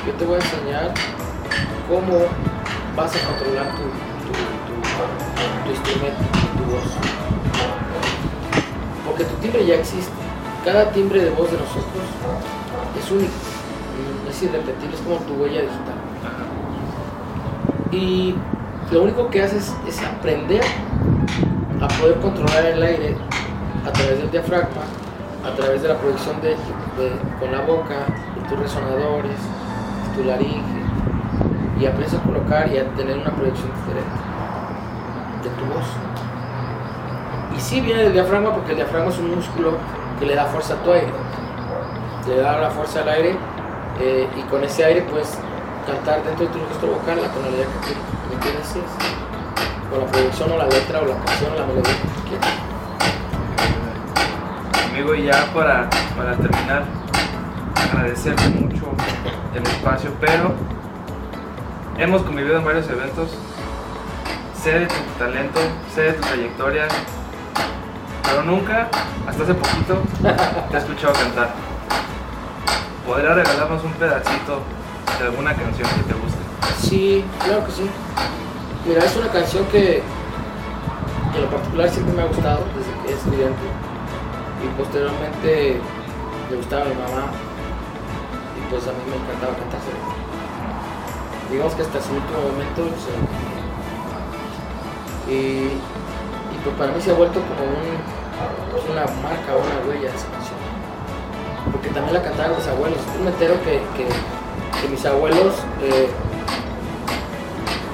Yo 0.05 0.11
te 0.19 0.25
voy 0.25 0.35
a 0.35 0.43
enseñar 0.43 0.85
cómo 1.87 2.15
vas 2.95 3.11
a 3.15 3.19
controlar 3.27 3.67
tu, 3.77 3.83
tu, 4.27 4.31
tu- 4.35 5.63
tu 5.63 5.69
instrumento, 5.71 6.23
tu 6.59 6.63
voz. 6.75 7.24
Porque 9.15 9.31
tu 9.31 9.35
timbre 9.41 9.65
ya 9.65 9.75
existe. 9.75 10.11
Cada 10.65 10.91
timbre 10.91 11.23
de 11.23 11.29
voz 11.29 11.49
de 11.49 11.57
nosotros 11.57 12.03
es 12.99 13.11
único, 13.11 13.31
mm, 13.31 14.29
es 14.29 14.43
irrepetible, 14.43 14.93
es 14.95 15.01
como 15.01 15.15
tu 15.19 15.35
huella 15.35 15.61
digital. 15.61 15.95
Y 17.91 18.35
lo 18.91 19.03
único 19.03 19.29
que 19.29 19.41
haces 19.43 19.73
es 19.87 20.01
aprender 20.03 20.61
a 21.81 21.87
poder 21.87 22.19
controlar 22.19 22.65
el 22.65 22.83
aire 22.83 23.15
a 23.87 23.91
través 23.93 24.17
del 24.17 24.31
diafragma, 24.31 24.81
a 25.45 25.55
través 25.55 25.81
de 25.81 25.87
la 25.87 25.95
proyección 25.97 26.41
de, 26.41 26.49
de- 26.49 27.19
con 27.39 27.51
la 27.53 27.61
boca, 27.61 27.95
de 28.35 28.49
tus 28.49 28.59
resonadores, 28.59 29.37
de 29.37 30.21
tu 30.21 30.27
laringe, 30.27 30.81
y 31.79 31.85
aprendes 31.85 32.15
a 32.15 32.23
colocar 32.23 32.69
y 32.69 32.79
a 32.79 32.87
tener 32.95 33.17
una 33.17 33.31
proyección 33.33 33.69
diferente 33.75 34.17
de 35.43 35.49
tu 35.51 35.65
voz. 35.73 35.85
Y 37.55 37.59
sí 37.59 37.81
viene 37.81 38.03
del 38.03 38.13
diafragma 38.13 38.53
porque 38.53 38.71
el 38.71 38.77
diafragma 38.77 39.09
es 39.09 39.17
un 39.17 39.35
músculo 39.35 39.77
que 40.19 40.25
le 40.25 40.35
da 40.35 40.45
fuerza 40.45 40.73
a 40.73 40.77
tu 40.77 40.91
aire. 40.91 41.07
Le 42.27 42.37
da 42.37 42.59
la 42.59 42.69
fuerza 42.69 43.01
al 43.01 43.09
aire 43.09 43.37
eh, 43.99 44.27
y 44.35 44.41
con 44.43 44.63
ese 44.63 44.83
aire 44.83 45.01
puedes 45.03 45.37
cantar 45.85 46.23
dentro 46.23 46.45
de 46.45 46.51
tu 46.51 46.59
registro 46.59 46.89
vocal 46.89 47.21
la 47.21 47.29
tonalidad 47.29 47.65
que 47.65 47.93
tú 47.93 48.15
que 48.29 48.35
tú 48.37 48.57
desees. 48.57 48.85
O 49.93 49.99
la 49.99 50.05
proyección 50.07 50.51
o 50.51 50.57
la 50.57 50.65
letra 50.65 51.01
o 51.01 51.05
la 51.05 51.15
canción 51.23 51.53
o 51.53 51.55
la 51.55 51.65
melodía 51.65 51.93
que 51.93 52.07
tú 52.07 52.29
quieras. 52.29 52.49
Amigo, 54.89 55.15
y 55.15 55.23
ya 55.25 55.45
para, 55.53 55.89
para 56.17 56.35
terminar, 56.35 56.83
agradecerte 57.91 58.49
mucho 58.49 58.85
el 59.53 59.63
espacio, 59.63 60.11
pero 60.19 60.53
hemos 61.97 62.21
convivido 62.23 62.57
en 62.57 62.65
varios 62.65 62.89
eventos, 62.89 63.37
sé 64.61 64.79
de 64.79 64.87
tu 64.87 64.95
talento, 65.19 65.59
sé 65.93 66.01
de 66.01 66.13
tu 66.13 66.21
trayectoria, 66.21 66.87
pero 68.27 68.43
nunca, 68.43 68.89
hasta 69.27 69.43
hace 69.43 69.53
poquito, 69.53 70.01
te 70.69 70.75
he 70.75 70.79
escuchado 70.79 71.13
cantar. 71.13 71.53
¿Podrías 73.05 73.35
regalarnos 73.35 73.83
un 73.83 73.93
pedacito 73.93 74.61
de 75.19 75.25
alguna 75.25 75.53
canción 75.53 75.87
que 75.89 76.03
te 76.03 76.13
guste? 76.13 76.39
Sí, 76.81 77.23
claro 77.43 77.65
que 77.65 77.71
sí. 77.71 77.89
Mira, 78.87 79.03
es 79.03 79.15
una 79.15 79.27
canción 79.29 79.65
que 79.65 80.01
en 81.35 81.41
lo 81.41 81.49
particular 81.49 81.89
siempre 81.89 82.13
me 82.15 82.21
ha 82.21 82.25
gustado 82.25 82.63
desde 82.75 82.91
que 83.01 83.13
es 83.13 83.19
estudiante. 83.19 83.65
Y 84.63 84.67
posteriormente 84.77 85.81
le 86.49 86.55
gustaba 86.55 86.83
a 86.83 86.85
mi 86.85 86.95
mamá. 86.95 87.31
Y 88.57 88.69
pues 88.71 88.87
a 88.87 88.91
mí 88.91 88.99
me 89.09 89.15
encantaba 89.17 89.53
cantarse. 89.53 89.91
Digamos 91.51 91.73
que 91.75 91.81
hasta 91.83 92.01
su 92.01 92.13
último 92.13 92.39
momento 92.41 92.81
lo 92.85 92.89
canté. 92.89 93.45
Y, 95.29 95.77
pues 96.65 96.75
para 96.77 96.91
mí 96.91 96.99
se 96.99 97.11
ha 97.11 97.13
vuelto 97.13 97.39
como 97.41 97.61
un, 97.61 98.91
una 98.91 99.05
marca, 99.21 99.53
una 99.53 99.87
huella 99.87 100.09
esa 100.09 100.27
canción. 100.31 100.57
porque 101.71 101.89
también 101.89 102.15
la 102.15 102.23
cantaban 102.23 102.55
mis 102.55 102.67
abuelos. 102.67 102.97
Yo 103.15 103.23
me 103.23 103.29
entero 103.29 103.53
que, 103.63 103.81
que, 103.95 104.89
mis 104.89 105.05
abuelos, 105.05 105.53
eh, 105.81 106.09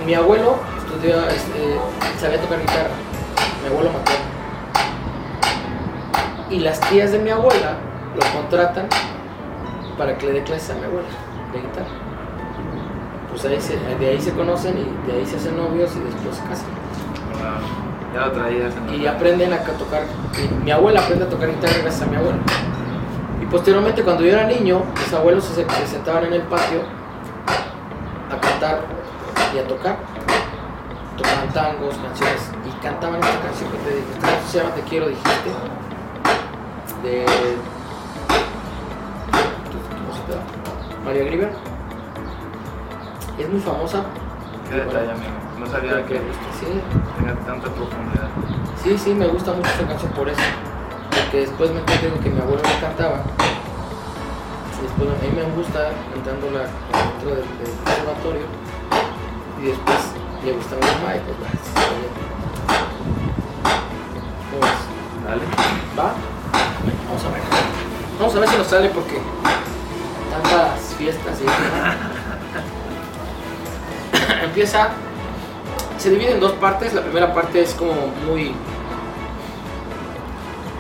mi 0.06 0.14
abuelo 0.14 0.56
estudió, 0.78 1.26
este, 1.28 1.80
sabía 2.20 2.40
tocar 2.42 2.60
guitarra, 2.60 2.90
mi 3.62 3.70
abuelo 3.70 3.92
materno. 3.92 4.26
Y 6.50 6.60
las 6.60 6.80
tías 6.82 7.12
de 7.12 7.20
mi 7.20 7.30
abuela 7.30 7.78
lo 8.16 8.40
contratan 8.40 8.88
para 9.98 10.18
que 10.18 10.28
le 10.28 10.34
dé 10.34 10.44
clases 10.44 10.72
a 10.72 10.74
mi 10.76 10.86
abuela 10.86 11.08
de 11.54 11.60
guitarra. 11.60 11.88
Pues 13.30 13.44
de 13.44 14.10
ahí 14.10 14.22
se 14.22 14.32
conocen 14.32 14.78
y 14.78 15.12
de 15.12 15.18
ahí 15.18 15.26
se 15.26 15.38
hacen 15.38 15.58
novios 15.58 15.92
y 15.96 16.00
después 16.00 16.36
se 16.36 16.44
casan. 16.44 17.92
Wow. 18.12 18.20
Ya 18.20 18.26
lo 18.28 18.32
traías 18.34 18.74
en 18.76 19.02
Y 19.02 19.08
aprenden 19.08 19.54
a 19.54 19.60
ca- 19.64 19.72
tocar. 19.74 20.04
y 20.38 20.64
mi 20.64 20.72
abuela 20.72 21.00
aprende 21.02 21.26
a 21.26 21.30
tocar 21.30 21.50
guitarra 21.50 21.74
gracias 21.82 22.02
a 22.02 22.06
mi 22.12 22.16
abuelo. 22.18 22.38
Y 23.42 23.46
posteriormente, 23.46 24.04
cuando 24.04 24.24
yo 24.24 24.32
era 24.34 24.46
niño, 24.46 24.84
mis 24.98 25.14
abuelos 25.14 25.44
se, 25.46 25.56
se 25.56 25.88
sentaban 25.88 26.26
en 26.26 26.34
el 26.34 26.42
patio 26.44 26.82
a 28.30 28.40
cantar 28.40 28.82
y 29.56 29.60
a 29.60 29.68
tocar. 29.68 29.98
Tocaban 31.18 31.50
tangos, 31.50 31.96
canciones 31.98 32.52
y 32.68 32.84
cantaban 32.84 33.20
esta 33.22 33.40
canción 33.42 33.72
que 33.72 33.78
te 33.78 33.90
dije. 33.96 34.08
Esta 34.14 34.28
canción 34.28 34.48
se 34.52 34.58
llama 34.60 34.76
Te 34.76 34.82
quiero, 34.82 35.08
dijiste. 35.08 35.50
De. 37.04 37.26
¿Cómo 39.32 40.14
se 40.14 40.32
llama? 40.34 40.44
María 41.06 41.24
Grieber. 41.26 41.52
Es 43.40 43.50
muy 43.50 43.60
famosa. 43.60 44.04
Qué 44.70 44.76
detalle, 44.76 45.12
amigo. 45.12 45.32
No 45.62 45.68
sabía 45.68 46.04
que 46.08 46.18
Sí, 46.60 46.82
tenía 47.18 47.36
tanta 47.46 47.70
profundidad. 47.70 48.30
Sí, 48.84 48.98
sí, 48.98 49.14
me 49.14 49.28
gusta 49.28 49.54
mucho 49.54 49.70
esta 49.70 49.88
canción 49.88 50.12
por 50.14 50.28
eso. 50.28 50.42
Porque 51.12 51.42
después 51.42 51.70
me 51.70 51.82
de 51.82 52.20
que 52.20 52.32
mi 52.32 52.42
abuelo 52.42 52.64
la 52.64 52.80
cantaba. 52.80 53.22
Y 54.80 54.82
después 54.82 55.08
a 55.08 55.14
mí 55.22 55.28
me 55.36 55.44
gusta 55.56 55.92
cantándola 56.16 56.62
dentro 56.62 57.30
del, 57.30 57.46
del 57.60 57.70
conservatorio. 57.86 58.48
Y 59.62 59.66
después 59.68 60.00
le 60.44 60.54
gusta 60.54 60.76
a 60.76 60.80
mi 60.80 60.86
mamá 60.86 61.16
y 61.16 61.20
pues. 61.30 61.38
Dale. 65.28 65.44
¿Va? 65.98 66.14
Vamos 67.08 67.24
a 67.24 67.30
ver. 67.30 67.42
Vamos 68.18 68.36
a 68.36 68.40
ver 68.40 68.50
si 68.50 68.58
nos 68.58 68.68
sale 68.68 68.90
porque 68.90 69.22
tantas 70.32 70.96
fiestas 70.98 71.40
y 71.40 71.46
empieza 74.46 74.90
se 76.02 76.10
divide 76.10 76.32
en 76.32 76.40
dos 76.40 76.54
partes. 76.54 76.94
La 76.94 77.04
primera 77.04 77.32
parte 77.34 77.62
es 77.62 77.74
como 77.76 77.94
muy 78.26 78.54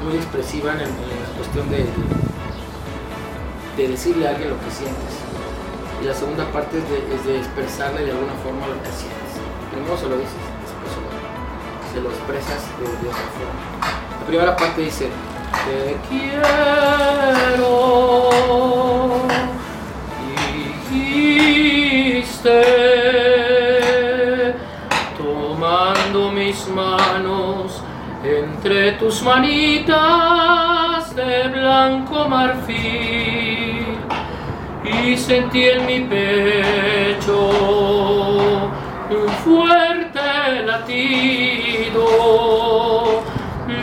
muy 0.03 0.15
expresiva 0.15 0.71
en, 0.71 0.79
la 0.79 1.37
cuestión 1.37 1.69
de, 1.69 1.85
de 3.77 3.87
decirle 3.87 4.27
a 4.27 4.31
alguien 4.31 4.49
lo 4.49 4.59
que 4.59 4.71
sientes. 4.71 5.13
Y 6.01 6.05
la 6.05 6.15
segunda 6.15 6.51
parte 6.51 6.79
es 6.79 6.89
de, 6.89 6.97
es 7.15 7.25
de 7.25 7.37
expresarle 7.37 8.03
de 8.03 8.11
alguna 8.11 8.33
forma 8.43 8.65
lo 8.65 8.81
que 8.81 8.89
sientes. 8.89 9.37
Primero 9.71 9.95
se 9.95 10.09
lo 10.09 10.17
dices 10.17 10.33
se 11.93 11.99
lo, 11.99 12.09
expresas 12.09 12.63
de, 12.79 12.85
de 12.85 13.09
otra 13.09 13.27
forma. 13.37 13.61
La 14.21 14.25
primera 14.25 14.55
parte 14.55 14.81
dice 14.81 15.09
te 15.65 15.97
quiero 16.09 16.47
dijiste 20.91 22.70
mis 26.51 26.67
manos 26.67 27.81
entre 28.25 28.91
tus 28.99 29.23
manitas 29.23 29.95
de 31.15 31.47
blanco 31.47 32.27
marfil 32.27 33.85
y 34.83 35.15
sentí 35.15 35.63
en 35.69 35.85
mi 35.85 36.01
pecho 36.01 37.39
un 39.09 39.29
fuerte 39.45 40.63
latido, 40.65 42.03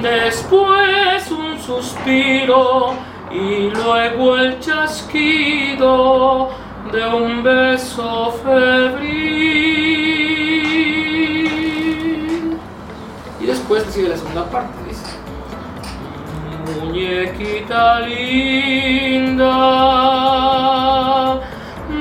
después 0.02 1.30
un 1.30 1.58
suspiro 1.58 2.92
y 3.30 3.70
luego 3.70 4.36
el 4.36 4.60
chasquido 4.60 6.50
de 6.92 7.06
un 7.06 7.42
beso 7.42 8.30
febril. 8.44 9.67
Después 13.68 13.92
sigue 13.92 14.08
la 14.08 14.16
segunda 14.16 14.48
parte, 14.48 14.72
dice. 14.88 15.04
Muñequita 16.80 18.00
linda 18.00 19.44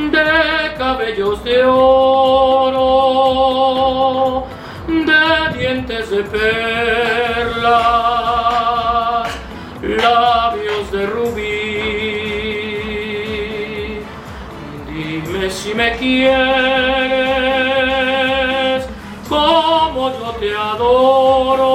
de 0.09 0.73
cabellos 0.77 1.43
de 1.43 1.65
oro, 1.65 2.85
de 4.87 5.49
dientes 5.57 6.09
de 6.09 6.23
perlas, 6.23 6.47
labios 9.81 10.89
de 10.93 11.05
rubí. 11.05 11.43
Dime 14.87 15.49
si 15.49 15.73
me 15.73 15.97
quieres 15.97 17.46
te 20.39 20.55
adoro, 20.55 21.71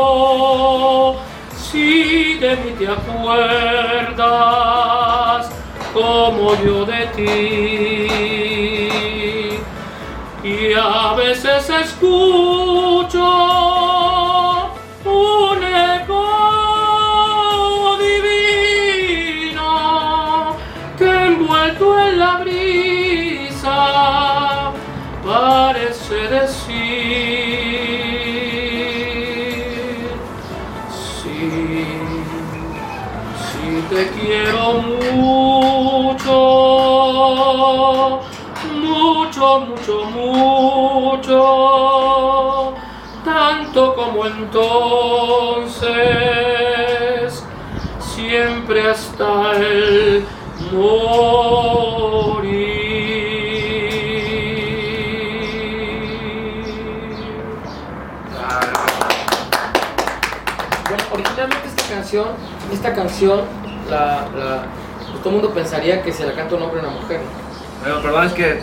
si 1.56 2.34
de 2.34 2.56
mí 2.56 2.70
te 2.78 2.88
acuerdas 2.88 4.22
como 5.92 6.54
yo 6.64 6.84
de 6.84 7.06
ti. 7.16 8.08
Y 10.44 10.72
a 10.74 11.14
veces 11.14 11.70
escucho 11.70 12.71
te 33.92 34.08
quiero 34.08 34.80
mucho, 35.12 36.38
mucho, 38.80 39.60
mucho, 39.60 40.04
mucho, 41.24 41.38
tanto 43.22 43.94
como 43.94 44.26
entonces, 44.26 45.92
siempre 48.00 48.88
hasta 48.88 49.58
el 49.58 50.24
morir. 50.72 51.42
Bueno, 60.88 61.04
originalmente 61.12 61.68
esta 61.68 61.84
canción, 61.94 62.28
esta 62.72 62.94
canción, 62.94 63.61
la, 63.92 64.28
la- 64.36 64.62
pues 65.10 65.18
todo 65.22 65.28
el 65.30 65.34
mundo 65.36 65.50
pensaría 65.54 66.02
que 66.02 66.12
se 66.12 66.26
la 66.26 66.32
canta 66.32 66.54
un 66.56 66.62
hombre 66.62 66.80
a 66.80 66.84
una 66.84 66.92
mujer. 67.00 67.20
¿no? 67.20 67.84
Bueno, 67.84 68.02
perdón, 68.02 68.26
es 68.26 68.32
que 68.32 68.58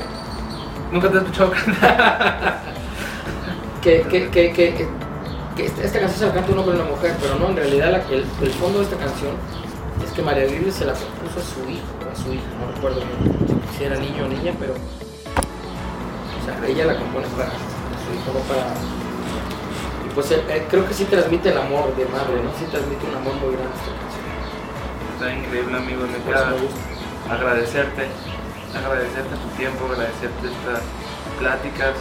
nunca 0.91 1.09
te 1.09 1.15
he 1.15 1.19
escuchado 1.19 1.51
cantar. 1.51 2.59
Que, 3.81 4.01
que, 4.11 4.29
que, 4.29 4.51
que, 4.51 4.73
que- 4.75 4.87
que 5.55 5.65
esta, 5.65 5.99
canción 5.99 6.19
se 6.19 6.25
la 6.27 6.33
canta 6.33 6.51
un 6.51 6.59
hombre 6.59 6.77
a 6.77 6.81
una 6.81 6.89
mujer, 6.91 7.15
pero 7.21 7.35
no, 7.35 7.49
en 7.49 7.55
realidad 7.57 7.91
la- 7.91 8.15
el, 8.15 8.25
el 8.41 8.51
fondo 8.59 8.79
de 8.79 8.85
esta 8.85 8.97
canción 8.97 9.31
es 10.03 10.11
que 10.11 10.21
María 10.21 10.45
Biblia 10.45 10.71
se 10.71 10.85
la 10.85 10.93
compuso 10.93 11.39
a 11.39 11.43
su 11.43 11.69
hijo, 11.69 11.83
a 12.11 12.15
su 12.15 12.33
hija, 12.33 12.43
no 12.59 12.71
recuerdo 12.73 13.01
bien 13.01 13.61
si 13.77 13.83
era 13.83 13.95
niño 13.97 14.25
o 14.25 14.27
niña, 14.27 14.53
pero 14.59 14.73
o 14.73 16.41
sea, 16.45 16.55
ella 16.67 16.85
la 16.85 16.95
compone 16.97 17.27
para 17.37 17.49
su 17.51 18.09
hijo, 18.15 18.31
no 18.33 18.39
para... 18.47 18.71
Y 20.07 20.09
pues 20.15 20.31
eh, 20.31 20.41
eh, 20.49 20.65
creo 20.69 20.87
que 20.87 20.93
sí 20.93 21.03
transmite 21.05 21.49
el 21.51 21.57
amor 21.57 21.95
de 21.95 22.05
madre, 22.05 22.39
¿no? 22.43 22.51
Sí 22.57 22.65
transmite 22.71 23.05
un 23.07 23.15
amor 23.15 23.33
muy 23.35 23.53
grande. 23.55 23.75
Está 25.19 25.35
increíble, 25.35 25.75
amigo. 25.75 26.07
Gusta. 26.07 26.55
agradecerte, 27.27 28.07
agradecerte 28.71 29.35
tu 29.35 29.49
tiempo, 29.59 29.91
agradecerte 29.91 30.47
estas 30.47 30.79
pláticas. 31.37 31.91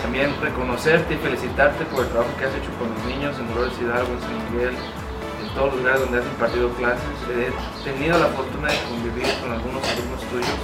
También 0.00 0.32
reconocerte 0.40 1.12
y 1.12 1.18
felicitarte 1.18 1.84
por 1.92 2.00
el 2.00 2.08
trabajo 2.08 2.32
que 2.40 2.46
has 2.48 2.54
hecho 2.56 2.72
con 2.80 2.88
los 2.88 3.04
niños 3.04 3.36
en 3.36 3.44
Dolores 3.52 3.76
Hidalgo, 3.76 4.08
en 4.16 4.20
San 4.24 4.40
Miguel, 4.48 4.72
en 4.72 5.48
todos 5.52 5.68
los 5.68 5.84
lugares 5.84 6.00
donde 6.00 6.16
has 6.16 6.24
impartido 6.24 6.72
clases. 6.80 7.12
He 7.28 7.52
tenido 7.84 8.16
la 8.16 8.32
fortuna 8.32 8.72
de 8.72 8.78
convivir 8.88 9.28
con 9.44 9.52
algunos 9.52 9.84
alumnos 9.84 10.24
tuyos 10.32 10.60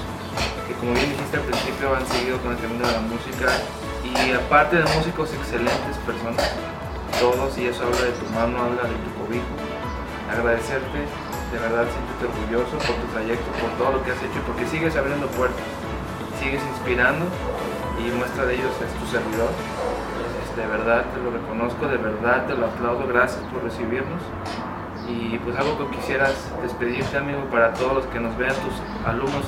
que, 0.65 0.73
como 0.81 0.97
bien 0.97 1.13
dijiste 1.13 1.37
al 1.37 1.45
principio, 1.45 1.93
han 1.93 2.07
seguido 2.09 2.41
con 2.41 2.57
el 2.57 2.59
camino 2.65 2.89
de 2.89 2.93
la 2.97 3.05
música 3.05 3.53
y 4.01 4.33
aparte 4.33 4.81
de 4.81 4.85
músicos, 4.97 5.29
excelentes 5.29 6.01
personas, 6.09 6.41
todos, 7.21 7.53
y 7.61 7.69
eso 7.69 7.85
habla 7.85 8.01
de 8.01 8.17
tu 8.17 8.25
mano, 8.33 8.65
habla 8.65 8.89
de 8.89 8.97
tu 9.05 9.13
cobijo. 9.21 9.53
Agradecerte 10.33 11.05
de 11.53 11.59
verdad 11.59 11.87
siéntete 11.87 12.27
orgulloso 12.27 12.79
por 12.79 12.97
tu 12.97 13.07
trayecto, 13.13 13.51
por 13.61 13.71
todo 13.79 13.99
lo 13.99 14.05
que 14.05 14.13
has 14.13 14.23
hecho, 14.23 14.41
porque 14.47 14.67
sigues 14.67 14.97
abriendo 14.97 15.27
puertas, 15.29 15.63
sigues 16.41 16.63
inspirando 16.75 17.27
y 17.99 18.11
muestra 18.17 18.45
de 18.47 18.55
ellos 18.55 18.73
es 18.83 18.93
tu 19.01 19.07
servidor. 19.07 19.51
De 20.57 20.67
verdad 20.67 21.05
te 21.13 21.21
lo 21.21 21.31
reconozco, 21.31 21.87
de 21.87 21.99
verdad 21.99 22.47
te 22.47 22.55
lo 22.55 22.67
aplaudo, 22.67 23.07
gracias 23.07 23.43
por 23.53 23.63
recibirnos. 23.63 24.23
Y 25.07 25.39
pues 25.39 25.55
algo 25.57 25.79
que 25.79 25.97
quisieras 25.97 26.35
despedirte 26.63 27.17
amigo 27.17 27.45
para 27.51 27.73
todos 27.75 27.95
los 27.95 28.07
que 28.07 28.19
nos 28.19 28.37
vean, 28.39 28.55
tus 28.55 29.07
alumnos, 29.07 29.45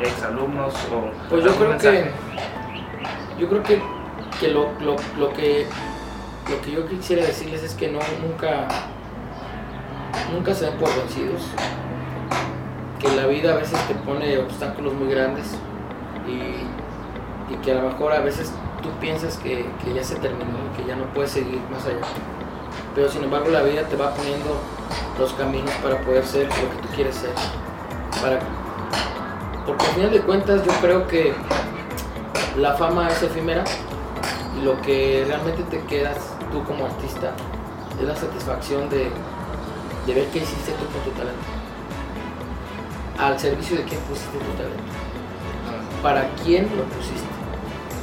ex 0.00 0.22
alumnos 0.22 0.74
o... 0.92 1.10
Pues 1.28 1.44
yo 1.44 1.54
creo 1.56 1.76
que... 1.76 2.10
Yo 3.38 3.48
creo 3.48 3.62
que, 3.64 3.82
que 4.38 4.48
lo, 4.48 4.70
lo, 4.80 4.96
lo 5.18 5.32
que 5.32 5.66
lo 6.50 6.60
que 6.60 6.72
yo 6.72 6.86
quisiera 6.86 7.24
decirles 7.24 7.62
es 7.62 7.74
que 7.74 7.88
no, 7.88 8.00
nunca, 8.22 8.66
nunca 10.32 10.54
se 10.54 10.66
den 10.66 10.74
por 10.78 10.88
vencidos, 10.94 11.42
que 13.00 13.08
la 13.16 13.26
vida 13.26 13.52
a 13.52 13.56
veces 13.56 13.78
te 13.86 13.94
pone 13.94 14.38
obstáculos 14.38 14.94
muy 14.94 15.08
grandes 15.08 15.56
y, 16.26 16.64
que 17.62 17.72
a 17.72 17.74
lo 17.76 17.88
mejor 17.88 18.12
a 18.12 18.20
veces 18.20 18.52
tú 18.82 18.90
piensas 19.00 19.38
que, 19.38 19.64
ya 19.94 20.02
se 20.02 20.16
terminó, 20.16 20.58
que 20.76 20.84
ya 20.86 20.96
no 20.96 21.04
puedes 21.14 21.30
seguir 21.30 21.60
más 21.70 21.86
allá. 21.86 22.00
Pero 22.94 23.08
sin 23.08 23.24
embargo 23.24 23.48
la 23.48 23.62
vida 23.62 23.82
te 23.82 23.96
va 23.96 24.12
poniendo 24.12 24.58
los 25.18 25.32
caminos 25.34 25.70
para 25.82 25.98
poder 26.00 26.24
ser 26.24 26.46
lo 26.48 26.70
que 26.70 26.82
tú 26.82 26.88
quieres 26.94 27.14
ser. 27.14 27.30
Para, 28.20 28.40
porque 29.66 29.86
al 29.86 29.92
final 29.92 30.12
de 30.12 30.20
cuentas 30.20 30.64
yo 30.64 30.72
creo 30.80 31.06
que 31.06 31.32
la 32.58 32.74
fama 32.74 33.08
es 33.08 33.22
efímera 33.22 33.64
y 34.58 34.64
lo 34.64 34.80
que 34.82 35.24
realmente 35.26 35.62
te 35.64 35.80
quedas 35.84 36.18
tú 36.50 36.62
como 36.64 36.86
artista 36.86 37.32
es 38.00 38.06
la 38.06 38.16
satisfacción 38.16 38.88
de, 38.90 39.10
ver 40.12 40.26
qué 40.28 40.38
hiciste 40.40 40.72
tú 40.72 40.84
con 40.92 41.00
tu 41.00 41.10
talento. 41.16 41.48
Al 43.18 43.38
servicio 43.38 43.78
de 43.78 43.84
quién 43.84 44.00
pusiste 44.02 44.36
tu 44.36 44.52
talento. 44.58 44.84
Para 46.02 46.28
quién 46.42 46.68
lo 46.76 46.84
pusiste. 46.84 47.32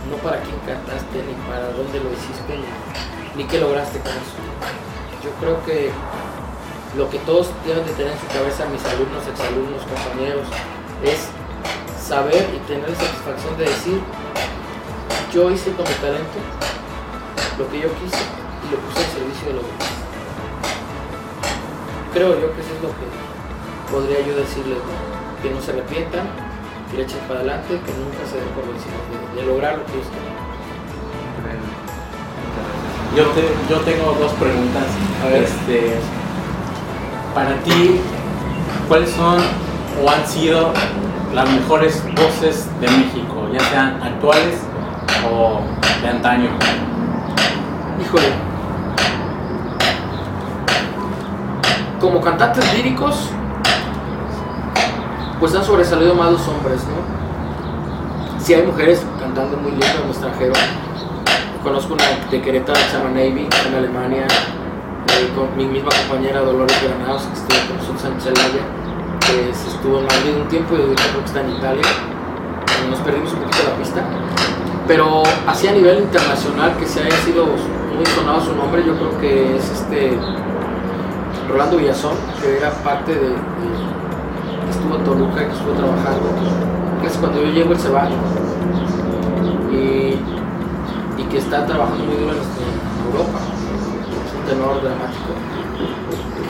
No 0.09 0.17
para 0.17 0.41
quién 0.41 0.57
cantaste, 0.65 1.21
ni 1.21 1.33
para 1.45 1.69
dónde 1.77 1.99
lo 1.99 2.09
hiciste, 2.09 2.57
ni, 3.35 3.43
qué 3.45 3.59
lograste 3.59 3.99
con 3.99 4.11
eso. 4.11 4.41
Yo 5.23 5.29
creo 5.39 5.63
que 5.63 5.91
lo 6.97 7.09
que 7.09 7.19
todos 7.19 7.51
deben 7.65 7.85
de 7.85 7.93
tener 7.93 8.13
en 8.13 8.19
su 8.19 8.27
cabeza, 8.27 8.65
mis 8.65 8.83
alumnos, 8.85 9.27
exalumnos, 9.27 9.83
compañeros, 9.85 10.47
es 11.05 11.29
saber 12.01 12.49
y 12.55 12.59
tener 12.67 12.89
la 12.89 12.95
satisfacción 12.95 13.57
de 13.57 13.65
decir, 13.65 14.01
yo 15.31 15.51
hice 15.51 15.71
con 15.71 15.85
mi 15.87 15.95
talento 16.01 16.39
lo 17.57 17.69
que 17.69 17.79
yo 17.79 17.89
quise 17.95 18.41
lo 18.71 18.77
puse 18.77 18.99
al 18.99 19.11
servicio 19.11 19.47
de 19.47 19.53
los 19.53 19.63
demás. 19.63 20.10
Creo 22.13 22.33
yo 22.41 22.53
que 22.53 22.59
eso 22.59 22.75
es 22.75 22.81
lo 22.83 22.89
que 22.89 23.07
podría 23.89 24.19
yo 24.27 24.35
decirles, 24.35 24.79
que 25.41 25.49
no 25.49 25.61
se 25.61 25.71
arrepientan, 25.71 26.27
que 26.91 26.97
le 26.97 27.03
echen 27.03 27.19
para 27.27 27.39
adelante, 27.39 27.69
que 27.69 27.91
nunca 27.95 28.27
se 28.29 28.35
den 28.35 28.49
por 28.51 28.67
vencidos 28.67 28.99
de, 29.35 29.45
lograr 29.45 29.77
lo 29.77 29.85
que 29.85 29.93
ellos 29.93 30.07
Yo, 33.15 33.27
te, 33.31 33.41
yo 33.69 33.79
tengo 33.81 34.11
dos 34.19 34.31
preguntas. 34.33 34.83
Este, 35.33 35.95
para 37.33 37.55
ti, 37.63 38.01
¿cuáles 38.89 39.09
son 39.11 39.39
o 40.03 40.09
han 40.09 40.27
sido 40.27 40.73
las 41.33 41.49
mejores 41.49 42.03
voces 42.13 42.67
de 42.81 42.87
México, 42.89 43.47
ya 43.53 43.59
sean 43.69 44.03
actuales 44.03 44.59
o 45.31 45.61
de 46.01 46.09
antaño? 46.09 46.49
Híjole, 48.01 48.50
como 52.01 52.19
cantantes 52.19 52.73
líricos, 52.73 53.29
pues 55.39 55.53
han 55.55 55.63
sobresalido 55.63 56.15
más 56.15 56.31
los 56.31 56.47
hombres, 56.47 56.81
¿no? 56.85 58.41
Si 58.43 58.55
hay 58.55 58.63
mujeres 58.63 59.05
cantando 59.19 59.55
muy 59.57 59.71
lindo 59.71 59.85
en 59.85 60.03
el 60.05 60.09
extranjero. 60.09 60.53
Conozco 61.63 61.93
una 61.93 62.03
de 62.31 62.41
Querétaro 62.41 62.79
se 62.79 62.97
Navy, 62.97 63.47
en 63.67 63.75
Alemania, 63.75 64.25
eh, 64.25 65.29
mi 65.55 65.65
misma 65.65 65.91
compañera 65.91 66.41
Dolores 66.41 66.75
Granados, 66.83 67.21
que 67.21 67.33
estuvo 67.33 67.67
con 67.67 67.77
nosotros 67.77 68.05
en 68.05 68.21
Celaya, 68.21 68.63
que 69.19 69.49
estuvo 69.51 69.99
en 69.99 70.05
Madrid 70.05 70.41
un 70.41 70.47
tiempo 70.47 70.75
y 70.75 70.81
ahorita 70.81 71.03
creo 71.03 71.19
que 71.19 71.25
está 71.27 71.41
en 71.41 71.49
Italia. 71.51 71.83
Nos 72.89 72.99
perdimos 73.01 73.31
un 73.33 73.39
poquito 73.41 73.63
la 73.69 73.75
pista. 73.77 74.03
Pero 74.87 75.21
así 75.45 75.67
a 75.67 75.71
nivel 75.73 75.99
internacional, 75.99 76.75
que 76.77 76.87
se 76.87 77.03
haya 77.03 77.15
sido 77.17 77.45
muy 77.45 78.05
sonado 78.07 78.41
su 78.41 78.55
nombre, 78.55 78.83
yo 78.83 78.95
creo 78.95 79.19
que 79.19 79.55
es 79.55 79.69
este 79.69 80.17
Rolando 81.51 81.77
Villazón, 81.77 82.15
que 82.41 82.57
era 82.57 82.71
parte 82.71 83.11
de, 83.11 83.35
que 83.35 84.69
estuvo 84.71 84.95
en 84.95 85.03
Toluca, 85.03 85.45
que 85.45 85.51
estuvo 85.51 85.73
trabajando. 85.73 86.31
Es 87.05 87.17
cuando 87.17 87.43
yo 87.43 87.51
llego 87.51 87.73
él 87.73 87.79
se 87.79 87.89
va. 87.89 88.07
Y, 89.69 90.15
y 91.17 91.23
que 91.29 91.37
está 91.37 91.65
trabajando 91.65 92.05
muy 92.05 92.15
duro 92.15 92.31
en, 92.31 93.11
Europa. 93.11 93.39
Es 94.23 94.31
un 94.33 94.43
tenor 94.47 94.81
dramático. 94.81 95.35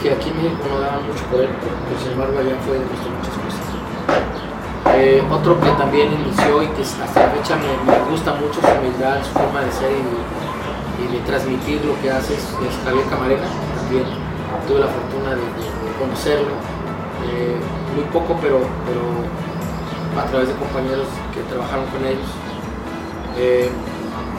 Que 0.04 0.12
aquí 0.14 0.30
en 0.30 0.38
México 0.38 0.66
no 0.70 0.80
daba 0.80 0.99
mucho 1.02 1.24
poder, 1.32 1.49
pero 1.49 1.99
sin 1.99 2.12
embargo 2.12 2.38
allá 2.38 2.58
fue 2.66 2.78
demostró 2.78 3.10
muchas 3.10 3.38
cosas. 3.41 3.66
Eh, 4.97 5.24
otro 5.32 5.60
que 5.62 5.70
también 5.82 6.14
inició 6.14 6.62
y 6.62 6.68
que 6.78 6.82
hasta 6.82 7.22
la 7.22 7.32
fecha 7.32 7.56
me, 7.58 8.12
gusta 8.12 8.34
mucho 8.34 8.62
su 8.62 8.68
humildad, 8.68 9.18
su 9.24 9.34
forma 9.34 9.62
de 9.62 9.72
ser 9.72 9.91
y, 9.93 11.06
y 11.06 11.18
de 11.18 11.20
transmitir 11.26 11.86
lo 11.86 11.99
que 12.02 12.12
hace 12.12 12.34
es 12.34 12.54
Javier 12.84 13.06
Camarena 13.10 13.45
también 13.78 14.20
tuve 14.72 14.80
la 14.80 14.88
fortuna 14.88 15.32
de, 15.36 15.43
conocerlo, 15.99 16.55
eh, 17.28 17.59
muy 17.93 18.05
poco, 18.05 18.39
pero, 18.41 18.61
pero 18.88 19.03
a 20.19 20.26
través 20.28 20.47
de 20.47 20.55
compañeros 20.55 21.07
que 21.34 21.41
trabajaron 21.43 21.86
con 21.88 22.05
ellos. 22.05 22.30
Eh, 23.38 23.69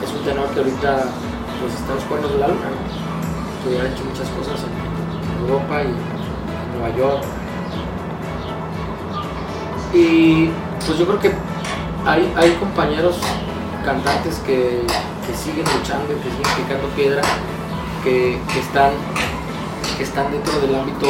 es 0.03 0.11
un 0.11 0.25
tenor 0.25 0.49
que 0.49 0.61
ahorita 0.61 1.05
pues, 1.61 1.75
está 1.75 1.93
en 1.93 1.97
los 1.97 2.05
cuernos 2.05 2.33
de 2.33 2.39
la 2.39 2.49
luna, 2.49 2.69
que 3.63 3.81
ha 3.81 3.93
hecho 3.93 4.05
muchas 4.05 4.29
cosas 4.31 4.65
en, 4.65 4.73
Europa 5.43 5.83
y 5.83 5.89
en 5.89 6.79
Nueva 6.79 6.97
York. 6.97 7.25
Y 9.93 10.51
pues 10.87 10.99
yo 10.99 11.07
creo 11.07 11.21
que 11.21 11.33
hay, 12.07 12.33
hay 12.37 12.53
compañeros 12.55 13.19
cantantes 13.85 14.39
que, 14.47 14.87
siguen 15.35 15.65
luchando, 15.65 16.09
que 16.09 16.31
siguen 16.31 16.57
picando 16.57 16.89
piedra, 16.95 17.23
que, 18.05 18.39
que 18.53 18.61
están 18.61 18.93
que 20.03 20.09
están 20.09 20.33
dentro 20.33 20.59
del 20.59 20.75
ámbito 20.75 21.07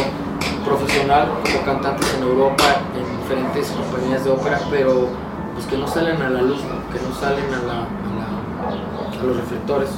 profesional 0.66 1.26
como 1.42 1.64
cantantes 1.64 2.14
en 2.14 2.24
Europa, 2.24 2.64
en 2.94 3.22
diferentes 3.22 3.70
compañías 3.70 4.22
de 4.22 4.30
ópera, 4.30 4.60
pero 4.68 5.08
pues 5.54 5.64
que 5.64 5.78
no 5.78 5.88
salen 5.88 6.20
a 6.20 6.28
la 6.28 6.42
luz, 6.42 6.60
que 6.92 7.00
no 7.00 7.14
salen 7.14 7.46
a, 7.54 7.88
los 9.24 9.36
reflectores, 9.36 9.88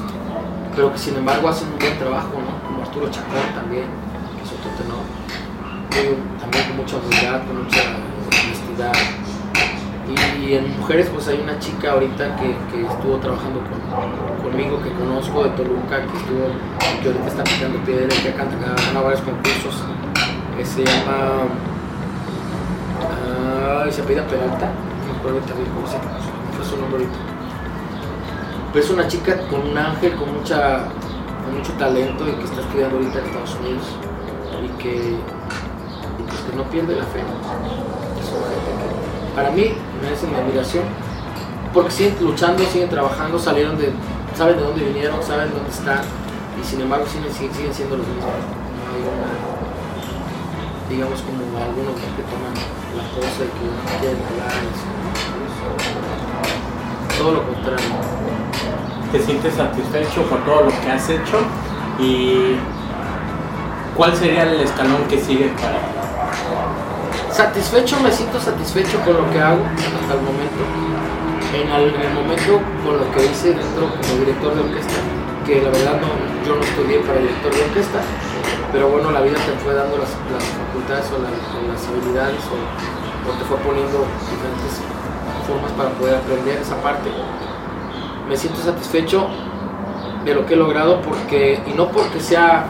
pero 0.76 0.92
que 0.92 0.98
sin 0.98 1.16
embargo 1.16 1.48
hacen 1.48 1.72
un 1.72 1.78
buen 1.80 1.98
trabajo, 1.98 2.28
como 2.34 2.82
Arturo 2.82 3.10
Chacón 3.10 3.54
también, 3.56 3.86
que 4.36 4.44
es 4.44 4.52
otro 4.52 4.70
tenor, 4.78 5.02
también 6.38 6.64
con 6.68 6.76
mucha 6.76 6.96
humildad, 6.96 7.44
con 7.48 7.64
mucha 7.64 7.80
honestidad. 8.44 9.13
Y, 10.06 10.54
en 10.54 10.78
mujeres 10.78 11.08
pues 11.12 11.26
hay 11.28 11.40
una 11.40 11.58
chica 11.58 11.92
ahorita 11.92 12.36
que, 12.36 12.54
que 12.70 12.86
estuvo 12.86 13.16
trabajando 13.16 13.60
conmigo, 14.42 14.82
que 14.82 14.90
conozco 14.92 15.44
de 15.44 15.50
Toluca, 15.50 16.04
que 16.04 16.16
estuvo, 16.18 16.46
que 17.02 17.08
ahorita 17.08 17.26
está 17.26 17.44
picando 17.44 17.78
piedra, 17.80 18.08
que 18.08 18.28
ha 18.28 18.86
ganado 18.86 19.04
varios 19.04 19.22
concursos, 19.22 19.82
que 20.56 20.64
se 20.64 20.84
llama, 20.84 21.48
uh, 23.86 23.90
se 23.90 24.02
apellida 24.02 24.26
Peralta, 24.26 24.68
no 24.68 25.12
me 25.12 25.18
acuerdo 25.18 25.38
también 25.40 25.68
cómo 25.74 25.86
se 25.86 25.96
fue 26.56 26.64
su 26.64 26.76
nombre 26.76 26.98
ahorita. 27.00 27.18
Pero 28.72 28.84
es 28.84 28.90
una 28.90 29.08
chica 29.08 29.38
con 29.48 29.66
un 29.70 29.78
ángel, 29.78 30.14
con 30.16 30.34
mucha 30.34 30.84
con 31.44 31.58
mucho 31.58 31.72
talento 31.74 32.26
y 32.28 32.32
que 32.32 32.44
está 32.44 32.60
estudiando 32.60 32.96
ahorita 32.96 33.18
en 33.18 33.24
Estados 33.26 33.54
Unidos 33.60 33.86
y 34.64 34.82
que, 34.82 34.94
y 35.12 36.22
pues 36.26 36.40
que 36.40 36.56
no 36.56 36.64
pierde 36.64 36.96
la 36.96 37.04
fe. 37.04 37.20
Es 37.20 38.28
una 38.32 38.48
gente 38.48 38.70
que 38.80 39.13
para 39.34 39.50
mí 39.50 39.72
merecen 40.00 40.30
mi 40.30 40.36
admiración 40.36 40.84
porque 41.72 41.90
siguen 41.90 42.16
luchando, 42.20 42.64
siguen 42.64 42.88
trabajando, 42.88 43.38
salieron 43.38 43.76
de, 43.76 43.92
saben 44.36 44.56
de 44.56 44.62
dónde 44.62 44.84
vinieron, 44.84 45.20
saben 45.22 45.50
dónde 45.52 45.70
están 45.70 46.00
y 46.60 46.64
sin 46.64 46.80
embargo 46.80 47.04
siguen, 47.06 47.32
siguen 47.32 47.74
siendo 47.74 47.96
los 47.96 48.06
mismos. 48.06 48.24
No 48.24 48.94
hay 48.94 49.02
una, 49.02 49.34
digamos 50.88 51.20
como 51.22 51.42
algunos 51.58 51.94
que 51.98 52.22
toman 52.30 52.54
la 52.94 53.04
cosa 53.10 53.42
y 53.42 53.50
que 53.50 53.64
no 53.66 53.98
quieren 54.00 54.22
hablar. 54.22 54.52
Todo 57.18 57.32
lo 57.32 57.42
contrario. 57.44 57.86
¿Te 59.10 59.20
sientes 59.20 59.54
satisfecho 59.54 60.22
por 60.22 60.44
todo 60.44 60.64
lo 60.64 60.70
que 60.70 60.90
has 60.90 61.08
hecho? 61.08 61.38
¿Y 61.98 62.56
cuál 63.96 64.16
sería 64.16 64.42
el 64.44 64.60
escalón 64.60 65.04
que 65.08 65.20
sigue 65.20 65.52
para? 65.60 65.93
Satisfecho, 67.34 67.98
me 67.98 68.12
siento 68.12 68.38
satisfecho 68.38 69.00
con 69.00 69.14
lo 69.14 69.28
que 69.32 69.40
hago 69.40 69.58
hasta 69.66 70.14
el 70.14 70.22
momento. 70.22 70.62
En 71.50 71.66
el, 71.66 72.14
momento 72.14 72.62
con 72.86 72.96
lo 72.96 73.10
que 73.10 73.26
hice 73.26 73.48
dentro 73.48 73.90
como 73.90 74.20
director 74.20 74.54
de 74.54 74.60
orquesta, 74.60 74.94
que 75.44 75.60
la 75.60 75.70
verdad 75.70 75.98
no, 75.98 76.14
yo 76.46 76.54
no 76.54 76.62
estudié 76.62 77.00
para 77.00 77.18
director 77.18 77.52
de 77.52 77.64
orquesta, 77.64 77.98
pero 78.70 78.88
bueno, 78.88 79.10
la 79.10 79.20
vida 79.20 79.34
te 79.34 79.50
fue 79.64 79.74
dando 79.74 79.98
las, 79.98 80.10
facultades 80.10 81.10
o, 81.10 81.18
las 81.18 81.82
habilidades 81.88 82.38
o, 82.46 83.30
te 83.36 83.44
fue 83.46 83.58
poniendo 83.66 84.06
diferentes 84.30 84.78
formas 85.44 85.72
para 85.72 85.90
poder 85.90 86.14
aprender 86.14 86.58
esa 86.58 86.76
parte. 86.82 87.10
Me 88.28 88.36
siento 88.36 88.62
satisfecho 88.62 89.26
de 90.24 90.34
lo 90.34 90.46
que 90.46 90.54
he 90.54 90.56
logrado 90.56 91.02
porque, 91.02 91.60
y 91.66 91.72
no 91.72 91.88
porque 91.88 92.20
sea 92.20 92.66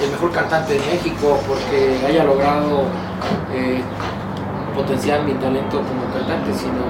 el 0.00 0.10
mejor 0.12 0.30
cantante 0.30 0.74
de 0.74 0.80
México, 0.80 1.40
porque 1.48 1.98
haya 2.06 2.22
logrado 2.22 2.86
eh, 3.54 3.80
potenciar 4.74 5.22
mi 5.22 5.32
talento 5.34 5.78
como 5.78 6.12
cantante, 6.12 6.52
sino 6.52 6.82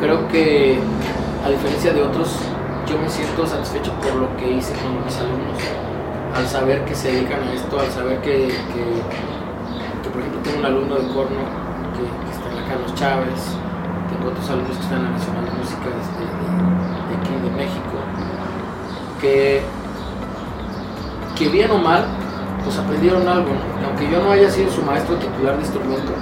creo 0.00 0.26
que 0.28 0.78
a 1.44 1.50
diferencia 1.50 1.92
de 1.92 2.02
otros, 2.02 2.40
yo 2.88 2.98
me 2.98 3.08
siento 3.08 3.46
satisfecho 3.46 3.92
por 4.00 4.14
lo 4.14 4.36
que 4.38 4.50
hice 4.50 4.72
con 4.80 5.04
mis 5.04 5.16
alumnos, 5.18 5.58
al 6.34 6.46
saber 6.46 6.84
que 6.84 6.94
se 6.94 7.12
dedican 7.12 7.42
a 7.42 7.52
esto, 7.52 7.78
al 7.78 7.90
saber 7.90 8.20
que, 8.22 8.48
por 10.10 10.20
ejemplo 10.20 10.40
tengo 10.42 10.58
un 10.60 10.64
alumno 10.64 10.94
de 10.96 11.08
corno 11.08 11.44
que, 11.92 12.32
está 12.32 12.48
en 12.48 12.56
la 12.56 12.68
Carlos 12.68 12.94
Chávez, 12.94 13.40
tengo 14.08 14.30
otros 14.30 14.48
alumnos 14.48 14.76
que 14.76 14.82
están 14.82 14.98
en 15.00 15.04
la 15.04 15.10
Nacional 15.10 15.44
de 15.44 15.50
Música 15.52 15.84
de, 15.84 16.28
de 17.08 17.20
aquí 17.20 17.34
de 17.44 17.50
México, 17.56 17.96
que, 19.20 19.62
que 21.36 21.48
bien 21.50 21.70
o 21.70 21.78
mal, 21.78 22.04
pues 22.68 22.80
aprendieron 22.80 23.26
algo, 23.26 23.48
aunque 23.82 24.10
yo 24.12 24.22
no 24.22 24.30
haya 24.30 24.50
sido 24.50 24.70
su 24.70 24.82
maestro 24.82 25.16
titular 25.16 25.56
de 25.56 25.62
instrumento, 25.64 26.12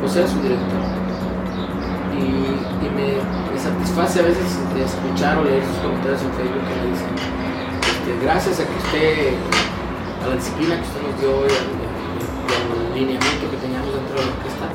pues 0.00 0.16
era 0.16 0.26
su 0.26 0.40
director. 0.40 0.80
Y, 2.16 2.88
me, 2.96 3.20
satisface 3.60 4.20
a 4.20 4.22
veces 4.22 4.56
escuchar 4.72 5.36
o 5.36 5.44
leer 5.44 5.62
sus 5.62 5.76
comentarios 5.84 6.22
en 6.22 6.32
Facebook 6.32 6.64
que 6.64 6.74
me 6.80 6.86
dicen, 6.96 7.12
este, 7.12 8.24
gracias 8.24 8.60
a 8.60 8.64
que 8.64 8.72
usted, 8.72 9.36
a 10.24 10.28
la 10.32 10.34
disciplina 10.34 10.80
que 10.80 10.88
usted 10.88 11.02
nos 11.04 11.20
dio 11.20 11.32
y 11.44 11.52
al, 11.60 12.94
lineamiento 12.96 13.44
que 13.52 13.56
teníamos 13.60 13.92
dentro 13.92 14.16
de 14.16 14.24
la 14.24 14.32
orquesta, 14.32 14.66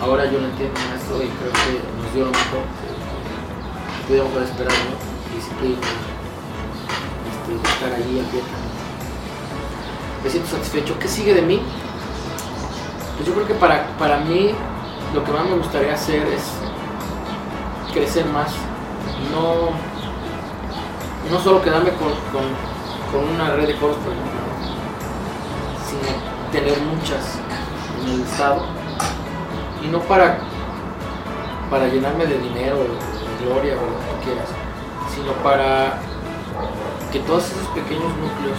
ahora 0.00 0.24
yo 0.24 0.40
lo 0.40 0.48
entiendo 0.48 0.80
maestro 0.88 1.20
y 1.20 1.28
creo 1.36 1.52
que 1.52 1.84
nos 1.84 2.08
dio 2.16 2.24
lo 2.24 2.32
mejor 2.32 2.64
que 2.64 4.00
pudiéramos 4.08 4.40
esperar, 4.40 4.72
¿no? 4.88 4.96
Disciplina, 5.36 5.84
este, 7.28 7.52
estar 7.60 7.92
allí 7.92 8.20
a 8.20 8.24
pie. 8.32 8.61
Me 10.22 10.30
siento 10.30 10.50
satisfecho. 10.50 10.98
¿Qué 10.98 11.08
sigue 11.08 11.34
de 11.34 11.42
mí? 11.42 11.60
Pues 13.16 13.28
yo 13.28 13.34
creo 13.34 13.46
que 13.46 13.54
para, 13.54 13.86
para 13.98 14.18
mí 14.18 14.52
lo 15.14 15.24
que 15.24 15.32
más 15.32 15.44
me 15.44 15.56
gustaría 15.56 15.94
hacer 15.94 16.26
es 16.28 16.42
crecer 17.92 18.26
más. 18.26 18.52
No, 19.32 19.70
no 21.30 21.40
solo 21.40 21.62
quedarme 21.62 21.90
con, 21.92 22.12
una 23.34 23.50
red 23.54 23.66
de 23.66 23.76
coros, 23.76 23.96
sino 25.86 26.50
tener 26.50 26.80
muchas 26.80 27.38
en 28.02 28.12
el 28.12 28.20
estado. 28.22 28.64
Y 29.84 29.88
no 29.88 29.98
para, 30.00 30.38
para 31.68 31.88
llenarme 31.88 32.26
de 32.26 32.38
dinero, 32.38 32.78
de 32.78 33.44
gloria 33.44 33.74
o 33.74 33.80
lo 33.80 33.98
que 33.98 34.24
quieras, 34.24 34.48
sino 35.14 35.32
para 35.42 35.98
que 37.12 37.18
todos 37.20 37.50
esos 37.50 37.66
pequeños 37.68 38.10
núcleos 38.16 38.58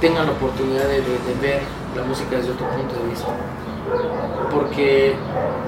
tengan 0.00 0.26
la 0.26 0.32
oportunidad 0.32 0.84
de 0.84 1.00
ver 1.40 1.62
la 1.94 2.02
música 2.04 2.36
desde 2.36 2.52
otro 2.52 2.66
punto 2.68 2.94
de 2.94 3.08
vista 3.10 3.28
porque 4.50 5.14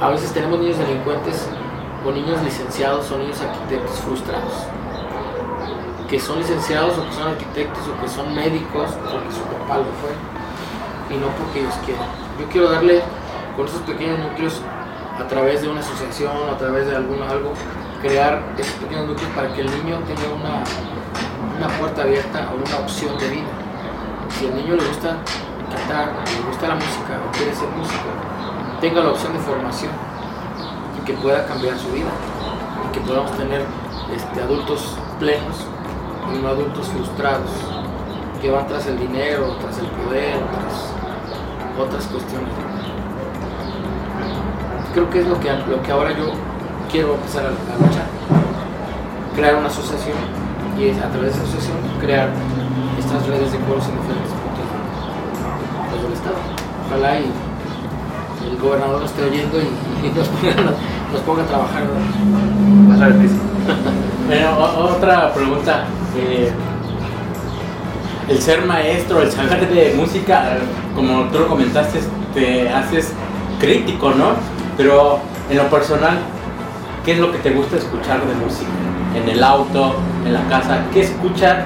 a 0.01 0.09
veces 0.11 0.33
tenemos 0.33 0.59
niños 0.59 0.79
delincuentes 0.79 1.49
o 2.05 2.11
niños 2.11 2.43
licenciados 2.43 3.11
o 3.11 3.19
niños 3.19 3.41
arquitectos 3.41 4.01
frustrados, 4.01 4.53
que 6.09 6.19
son 6.19 6.39
licenciados 6.39 6.99
o 6.99 7.05
que 7.07 7.13
son 7.13 7.29
arquitectos 7.29 7.83
o 7.89 8.03
que 8.03 8.09
son 8.09 8.35
médicos 8.35 8.91
porque 8.91 9.33
su 9.33 9.43
papá 9.43 9.79
lo 9.79 9.93
fue 10.03 10.13
y 11.15 11.19
no 11.19 11.29
porque 11.29 11.61
ellos 11.61 11.75
quieran. 11.85 12.07
Yo 12.41 12.47
quiero 12.51 12.71
darle 12.71 13.03
con 13.57 13.67
esos 13.67 13.81
pequeños 13.83 14.19
núcleos 14.19 14.61
a 15.19 15.29
través 15.29 15.63
de 15.63 15.69
una 15.69 15.81
asociación, 15.81 16.33
a 16.51 16.59
través 16.59 16.87
de 16.87 16.97
algún 16.97 17.23
algo, 17.23 17.53
crear 18.01 18.43
esos 18.59 18.75
pequeños 18.75 19.09
núcleos 19.09 19.31
para 19.33 19.53
que 19.53 19.61
el 19.61 19.67
niño 19.67 19.99
tenga 20.07 20.35
una, 20.35 20.65
una 21.59 21.79
puerta 21.79 22.03
abierta 22.03 22.51
o 22.53 22.67
una 22.67 22.79
opción 22.79 23.17
de 23.19 23.29
vida. 23.29 23.62
Si 24.39 24.47
al 24.47 24.57
niño 24.57 24.77
le 24.77 24.85
gusta 24.87 25.17
cantar, 25.71 26.13
le 26.25 26.49
gusta 26.49 26.69
la 26.69 26.75
música 26.75 27.21
o 27.27 27.33
quiere 27.33 27.55
ser 27.55 27.69
músico, 27.71 28.09
tenga 28.81 29.03
la 29.03 29.11
opción 29.11 29.33
de 29.33 29.39
formación 29.41 29.93
y 30.99 31.05
que 31.05 31.13
pueda 31.15 31.47
cambiar 31.47 31.79
su 31.79 31.89
vida 31.93 32.11
y 32.89 32.93
que 32.93 33.01
podamos 33.01 33.31
tener 33.37 33.63
este, 34.15 34.43
adultos 34.43 34.97
plenos 35.19 35.67
y 36.33 36.43
no 36.43 36.49
adultos 36.49 36.89
frustrados 36.89 37.51
que 38.41 38.51
van 38.51 38.67
tras 38.67 38.87
el 38.87 38.99
dinero, 38.99 39.57
tras 39.61 39.79
el 39.79 39.87
poder, 39.87 40.39
tras 40.51 41.87
otras 41.87 42.07
cuestiones. 42.07 42.49
Creo 44.93 45.09
que 45.11 45.21
es 45.21 45.27
lo 45.27 45.39
que, 45.41 45.53
lo 45.53 45.83
que 45.83 45.93
ahora 45.93 46.13
yo 46.13 46.33
quiero 46.91 47.15
empezar 47.15 47.47
a, 47.47 47.49
a 47.49 47.87
luchar. 47.87 48.07
Crear 49.35 49.57
una 49.57 49.69
asociación 49.69 50.19
y 50.79 50.91
a 50.91 51.09
través 51.11 51.23
de 51.23 51.29
esa 51.31 51.43
asociación 51.43 51.77
crear 52.01 52.29
estas 52.99 53.27
redes 53.27 53.53
de 53.53 53.59
coros 53.61 53.87
en 53.89 54.01
diferentes 54.01 54.22
Ojalá 56.93 57.21
y 57.21 57.25
el 58.51 58.59
gobernador 58.61 59.01
nos 59.01 59.11
esté 59.11 59.25
oyendo 59.25 59.59
y, 59.59 60.09
nos, 60.15 60.29
ponga, 61.21 61.43
a 61.43 61.47
trabajar. 61.47 61.85
otra 64.79 65.33
pregunta. 65.33 65.85
Eh, 66.17 66.53
el 68.29 68.39
ser 68.41 68.67
maestro, 68.67 69.23
el 69.23 69.31
saber 69.31 69.69
de 69.71 69.95
música, 69.97 70.59
como 70.95 71.25
tú 71.31 71.39
lo 71.39 71.49
comentaste, 71.49 72.01
te 72.35 72.69
haces 72.69 73.15
crítico, 73.59 74.11
¿no? 74.11 74.35
Pero 74.77 75.19
en 75.49 75.57
lo 75.57 75.71
personal, 75.71 76.19
¿qué 77.07 77.13
es 77.13 77.19
lo 77.19 77.33
que 77.33 77.39
te 77.39 77.53
gusta 77.53 77.77
escuchar 77.77 78.21
de 78.27 78.35
música? 78.35 78.71
En 79.15 79.29
el 79.31 79.43
auto, 79.43 79.95
en 80.27 80.35
la 80.35 80.47
casa, 80.49 80.81
¿qué 80.93 81.03
escucha 81.03 81.65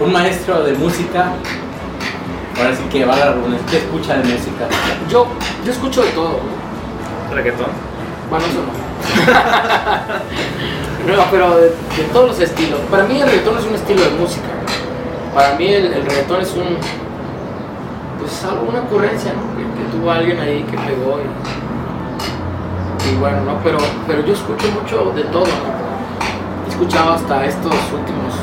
un 0.00 0.10
maestro 0.10 0.62
de 0.62 0.72
música 0.72 1.32
Ahora 2.62 2.76
sí 2.76 2.84
que 2.92 3.04
va 3.04 3.14
a 3.14 3.34
¿qué 3.68 3.78
escucha 3.78 4.18
de 4.18 4.22
música? 4.22 4.68
Yo, 5.10 5.26
yo 5.64 5.72
escucho 5.72 6.04
de 6.04 6.10
todo. 6.10 6.38
¿Reggaetón? 7.32 7.66
Bueno, 8.30 8.46
eso 8.46 8.60
no. 8.62 8.70
no, 11.16 11.24
pero 11.32 11.56
de, 11.56 11.72
todos 12.12 12.28
los 12.28 12.38
estilos. 12.38 12.78
Para 12.88 13.02
mí 13.02 13.20
el 13.20 13.28
reggaetón 13.28 13.58
es 13.58 13.64
un 13.64 13.74
estilo 13.74 14.02
de 14.02 14.10
música. 14.10 14.46
Para 15.34 15.56
mí 15.56 15.66
el, 15.66 15.92
reggaetón 15.92 16.40
es 16.40 16.52
un. 16.52 16.76
Pues 18.20 18.44
algo, 18.44 18.66
una 18.68 18.82
ocurrencia, 18.82 19.32
¿no? 19.32 19.40
Que, 19.58 19.64
tuvo 19.98 20.12
alguien 20.12 20.38
ahí 20.38 20.62
que 20.62 20.78
pegó 20.78 21.18
y. 21.18 21.24
Y 23.10 23.16
bueno, 23.16 23.40
¿no? 23.40 23.58
Pero, 23.64 23.78
pero 24.06 24.24
yo 24.24 24.34
escucho 24.34 24.68
mucho 24.68 25.10
de 25.16 25.24
todo, 25.24 25.46
¿no? 25.46 26.64
He 26.64 26.68
escuchado 26.70 27.14
hasta 27.14 27.44
estos 27.44 27.74
últimos. 27.92 28.34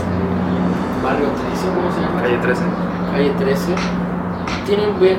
Barrio 1.05 1.29
13, 1.29 1.69
¿cómo 1.73 1.89
se 1.93 2.01
llama? 2.01 2.21
Calle 2.21 2.37
13 2.39 2.63
calle 3.11 3.31
13, 3.37 3.75
tienen 4.65 4.97
buen. 4.99 5.17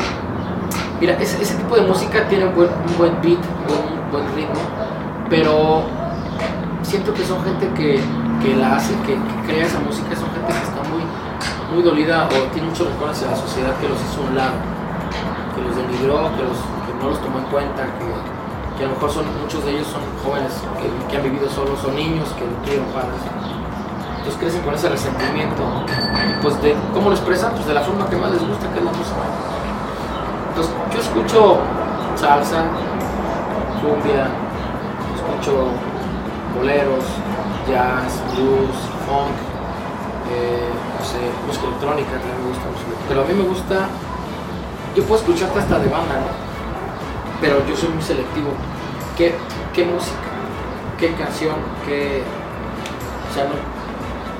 Mira, 1.00 1.14
ese, 1.14 1.40
ese 1.42 1.54
tipo 1.54 1.76
de 1.76 1.82
música 1.82 2.28
tiene 2.28 2.46
buen, 2.46 2.68
un 2.68 2.98
buen 2.98 3.12
beat, 3.22 3.38
un 3.38 4.10
buen 4.12 4.24
ritmo, 4.34 4.60
pero 5.30 5.84
siento 6.82 7.14
que 7.14 7.24
son 7.24 7.42
gente 7.44 7.68
que, 7.74 8.00
que 8.42 8.56
la 8.56 8.76
hace, 8.76 8.92
que, 9.06 9.16
crea 9.46 9.64
esa 9.64 9.80
música, 9.80 10.14
son 10.14 10.30
gente 10.32 10.52
que 10.52 10.62
está 10.62 10.82
muy, 10.90 11.02
muy 11.74 11.82
dolida 11.82 12.28
o 12.28 12.52
tiene 12.52 12.68
mucho 12.68 12.84
rencor 12.84 13.10
hacia 13.10 13.28
la 13.28 13.36
sociedad 13.36 13.74
que 13.80 13.88
los 13.88 13.98
hizo 13.98 14.20
un 14.28 14.36
lado, 14.36 14.56
que 15.54 15.62
los 15.62 15.74
denigró, 15.74 16.30
que, 16.36 16.42
los, 16.42 16.58
que 16.84 16.92
no 17.00 17.10
los 17.10 17.20
tomó 17.22 17.38
en 17.38 17.44
cuenta, 17.46 17.84
que, 17.84 18.76
que 18.76 18.84
a 18.84 18.88
lo 18.88 18.94
mejor 18.94 19.10
son, 19.10 19.24
muchos 19.40 19.64
de 19.64 19.70
ellos 19.72 19.86
son 19.86 20.02
jóvenes 20.22 20.52
que, 20.76 21.10
que 21.10 21.16
han 21.16 21.22
vivido 21.22 21.48
solos, 21.48 21.80
son 21.80 21.94
niños 21.94 22.28
que 22.36 22.44
no 22.44 22.52
tuvieron 22.62 22.86
padres 22.92 23.24
entonces 24.20 24.38
crecen 24.38 24.62
con 24.62 24.74
ese 24.74 24.88
resentimiento. 24.90 25.62
Pues 26.42 26.60
de 26.62 26.74
cómo 26.94 27.10
lo 27.10 27.16
expresan, 27.16 27.52
pues 27.52 27.66
de 27.66 27.74
la 27.74 27.82
forma 27.82 28.08
que 28.08 28.16
más 28.16 28.30
les 28.30 28.40
gusta, 28.40 28.66
que 28.72 28.78
es 28.78 28.84
la 28.84 28.92
música. 28.92 29.20
Entonces 30.50 30.72
yo 30.92 31.00
escucho 31.00 31.58
salsa, 32.16 32.64
cumbia, 33.82 34.26
escucho 35.16 35.68
boleros, 36.56 37.04
jazz, 37.68 38.22
blues, 38.34 38.76
funk, 39.06 39.36
eh, 40.32 40.68
no 40.98 41.04
sé, 41.04 41.20
música 41.46 41.66
electrónica 41.66 42.10
también 42.12 42.42
me 42.42 42.48
gusta. 42.48 42.64
Pero 43.08 43.20
a 43.20 43.24
mí 43.24 43.34
me 43.34 43.44
gusta, 43.44 43.88
yo 44.96 45.04
puedo 45.04 45.20
escucharte 45.20 45.58
hasta 45.58 45.78
de 45.78 45.88
banda, 45.88 46.14
¿no? 46.14 46.32
Pero 47.40 47.66
yo 47.66 47.76
soy 47.76 47.90
muy 47.90 48.02
selectivo. 48.02 48.50
¿Qué, 49.16 49.34
qué 49.74 49.84
música? 49.84 50.16
¿Qué 50.98 51.12
canción? 51.14 51.56
¿Qué...? 51.86 52.22
O 53.30 53.34
sea, 53.34 53.46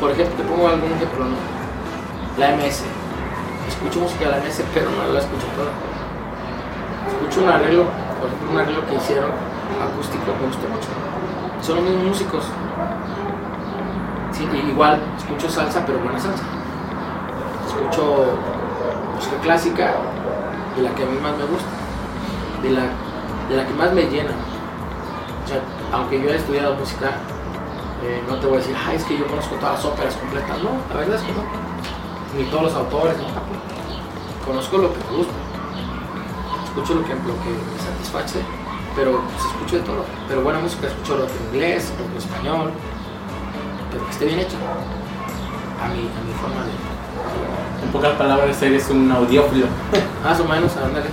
por 0.01 0.11
ejemplo, 0.11 0.37
te 0.37 0.43
pongo 0.43 0.69
algún 0.69 0.93
ejemplo, 0.93 1.25
¿no? 1.27 1.60
La 2.39 2.57
MS. 2.57 2.85
Escucho 3.69 4.01
música 4.01 4.27
de 4.27 4.31
la 4.31 4.37
MS, 4.39 4.63
pero 4.73 4.91
no 4.91 5.13
la 5.13 5.19
escucho 5.21 5.47
toda. 5.57 5.71
Escucho 7.09 7.45
un 7.45 7.51
arreglo, 7.51 7.85
por 8.19 8.29
ejemplo, 8.29 8.51
un 8.51 8.59
arreglo 8.59 8.87
que 8.87 8.95
hicieron 8.97 9.31
acústico, 9.81 10.27
me 10.41 10.47
gustó 10.47 10.69
mucho. 10.69 10.89
Son 11.63 11.77
los 11.77 11.85
mismos 11.85 12.05
músicos. 12.09 12.45
Igual, 14.69 14.99
escucho 15.19 15.51
salsa, 15.51 15.85
pero 15.85 15.99
buena 15.99 16.19
salsa. 16.19 16.45
Escucho 17.67 18.39
música 19.15 19.37
clásica, 19.43 19.95
de 20.77 20.83
la 20.83 20.95
que 20.95 21.03
a 21.03 21.07
mí 21.07 21.19
más 21.21 21.37
me 21.37 21.45
gusta, 21.45 21.69
de 22.63 22.71
la, 22.71 22.83
de 23.49 23.57
la 23.57 23.67
que 23.67 23.75
más 23.75 23.93
me 23.93 24.03
llena. 24.05 24.31
O 25.45 25.49
sea, 25.49 25.61
aunque 25.93 26.23
yo 26.23 26.31
he 26.31 26.37
estudiado 26.37 26.75
música, 26.75 27.11
eh, 28.03 28.23
no 28.29 28.37
te 28.37 28.47
voy 28.47 28.57
a 28.57 28.59
decir, 28.61 28.75
ay, 28.87 28.97
es 28.97 29.05
que 29.05 29.19
yo 29.19 29.27
conozco 29.27 29.57
todas 29.57 29.75
las 29.75 29.85
óperas 29.85 30.15
completas. 30.15 30.59
No, 30.63 30.71
la 30.89 31.01
verdad 31.01 31.17
es 31.17 31.23
que 31.23 31.33
no. 31.33 31.43
Ni 32.37 32.45
todos 32.45 32.65
los 32.65 32.75
autores, 32.75 33.17
no. 33.19 33.25
Conozco 34.47 34.79
lo 34.79 34.93
que 34.93 34.99
me 35.11 35.17
gusta. 35.17 35.33
Escucho 36.65 36.95
lo 36.95 37.03
que, 37.03 37.15
lo 37.15 37.35
que 37.43 37.51
me 37.51 37.79
satisface, 37.83 38.41
pero 38.95 39.21
pues, 39.21 39.45
escucho 39.47 39.77
de 39.77 39.83
todo. 39.83 40.05
Pero 40.29 40.43
buena 40.43 40.61
música, 40.61 40.87
escucho 40.87 41.17
lo 41.17 41.27
que 41.27 41.33
en 41.33 41.45
inglés, 41.47 41.93
lo 41.99 42.07
que 42.07 42.13
en 42.13 42.19
español, 42.19 42.71
pero 43.91 44.05
que 44.05 44.11
esté 44.11 44.25
bien 44.27 44.39
hecho. 44.39 44.57
A 45.83 45.89
mi, 45.89 46.01
a 46.07 46.21
mi 46.23 46.33
forma 46.41 46.63
de, 46.63 47.85
En 47.85 47.91
pocas 47.91 48.13
palabras, 48.17 48.63
eres 48.63 48.89
un 48.91 49.11
audiófilo. 49.11 49.67
Más 50.25 50.39
o 50.39 50.45
menos, 50.45 50.77
ándale. 50.77 51.11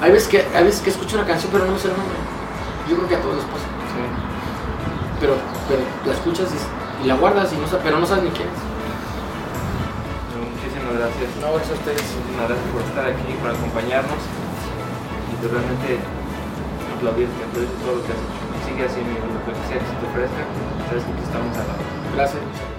Hay 0.00 0.12
veces, 0.12 0.28
que, 0.28 0.46
hay 0.54 0.64
veces 0.64 0.80
que 0.80 0.90
escucho 0.90 1.16
una 1.16 1.26
canción 1.26 1.50
pero 1.52 1.66
no 1.66 1.72
me 1.72 1.78
sé 1.78 1.88
el 1.88 1.96
nombre. 1.96 2.16
Yo 2.88 2.96
creo 2.96 3.08
que 3.08 3.16
a 3.16 3.20
todos 3.20 3.36
les 3.36 3.44
pasa. 3.44 3.64
Pero, 5.20 5.34
pero 5.68 5.80
la 6.04 6.12
escuchas 6.12 6.48
y, 6.52 7.04
y 7.04 7.08
la 7.08 7.16
guardas 7.16 7.52
y 7.52 7.56
no 7.56 7.66
pero 7.82 7.98
no 7.98 8.06
sabes 8.06 8.24
ni 8.24 8.30
quién 8.30 8.48
es. 8.48 8.65
Gracias. 11.06 11.36
No, 11.40 11.54
eso 11.54 11.70
a 11.70 11.76
ustedes. 11.78 12.02
Muchísimas 12.02 12.48
gracias 12.50 12.68
por 12.74 12.82
estar 12.82 13.06
aquí, 13.06 13.32
por 13.38 13.50
acompañarnos 13.50 14.18
y 15.30 15.34
pues 15.38 15.52
realmente 15.52 16.02
aplaudirte 16.96 17.46
todo 17.54 17.94
lo 17.94 18.02
que 18.02 18.10
has 18.10 18.18
hecho. 18.18 18.42
Sigue 18.66 18.84
así, 18.90 18.98
lo 18.98 19.54
que 19.54 19.68
sea 19.70 19.78
que 19.78 19.86
se 19.86 19.94
te 20.02 20.06
ofrezca, 20.10 20.42
sabes 20.90 21.04
que 21.06 21.22
estamos 21.22 21.56
al 21.58 21.66
lado. 21.68 21.82
Gracias. 22.16 22.75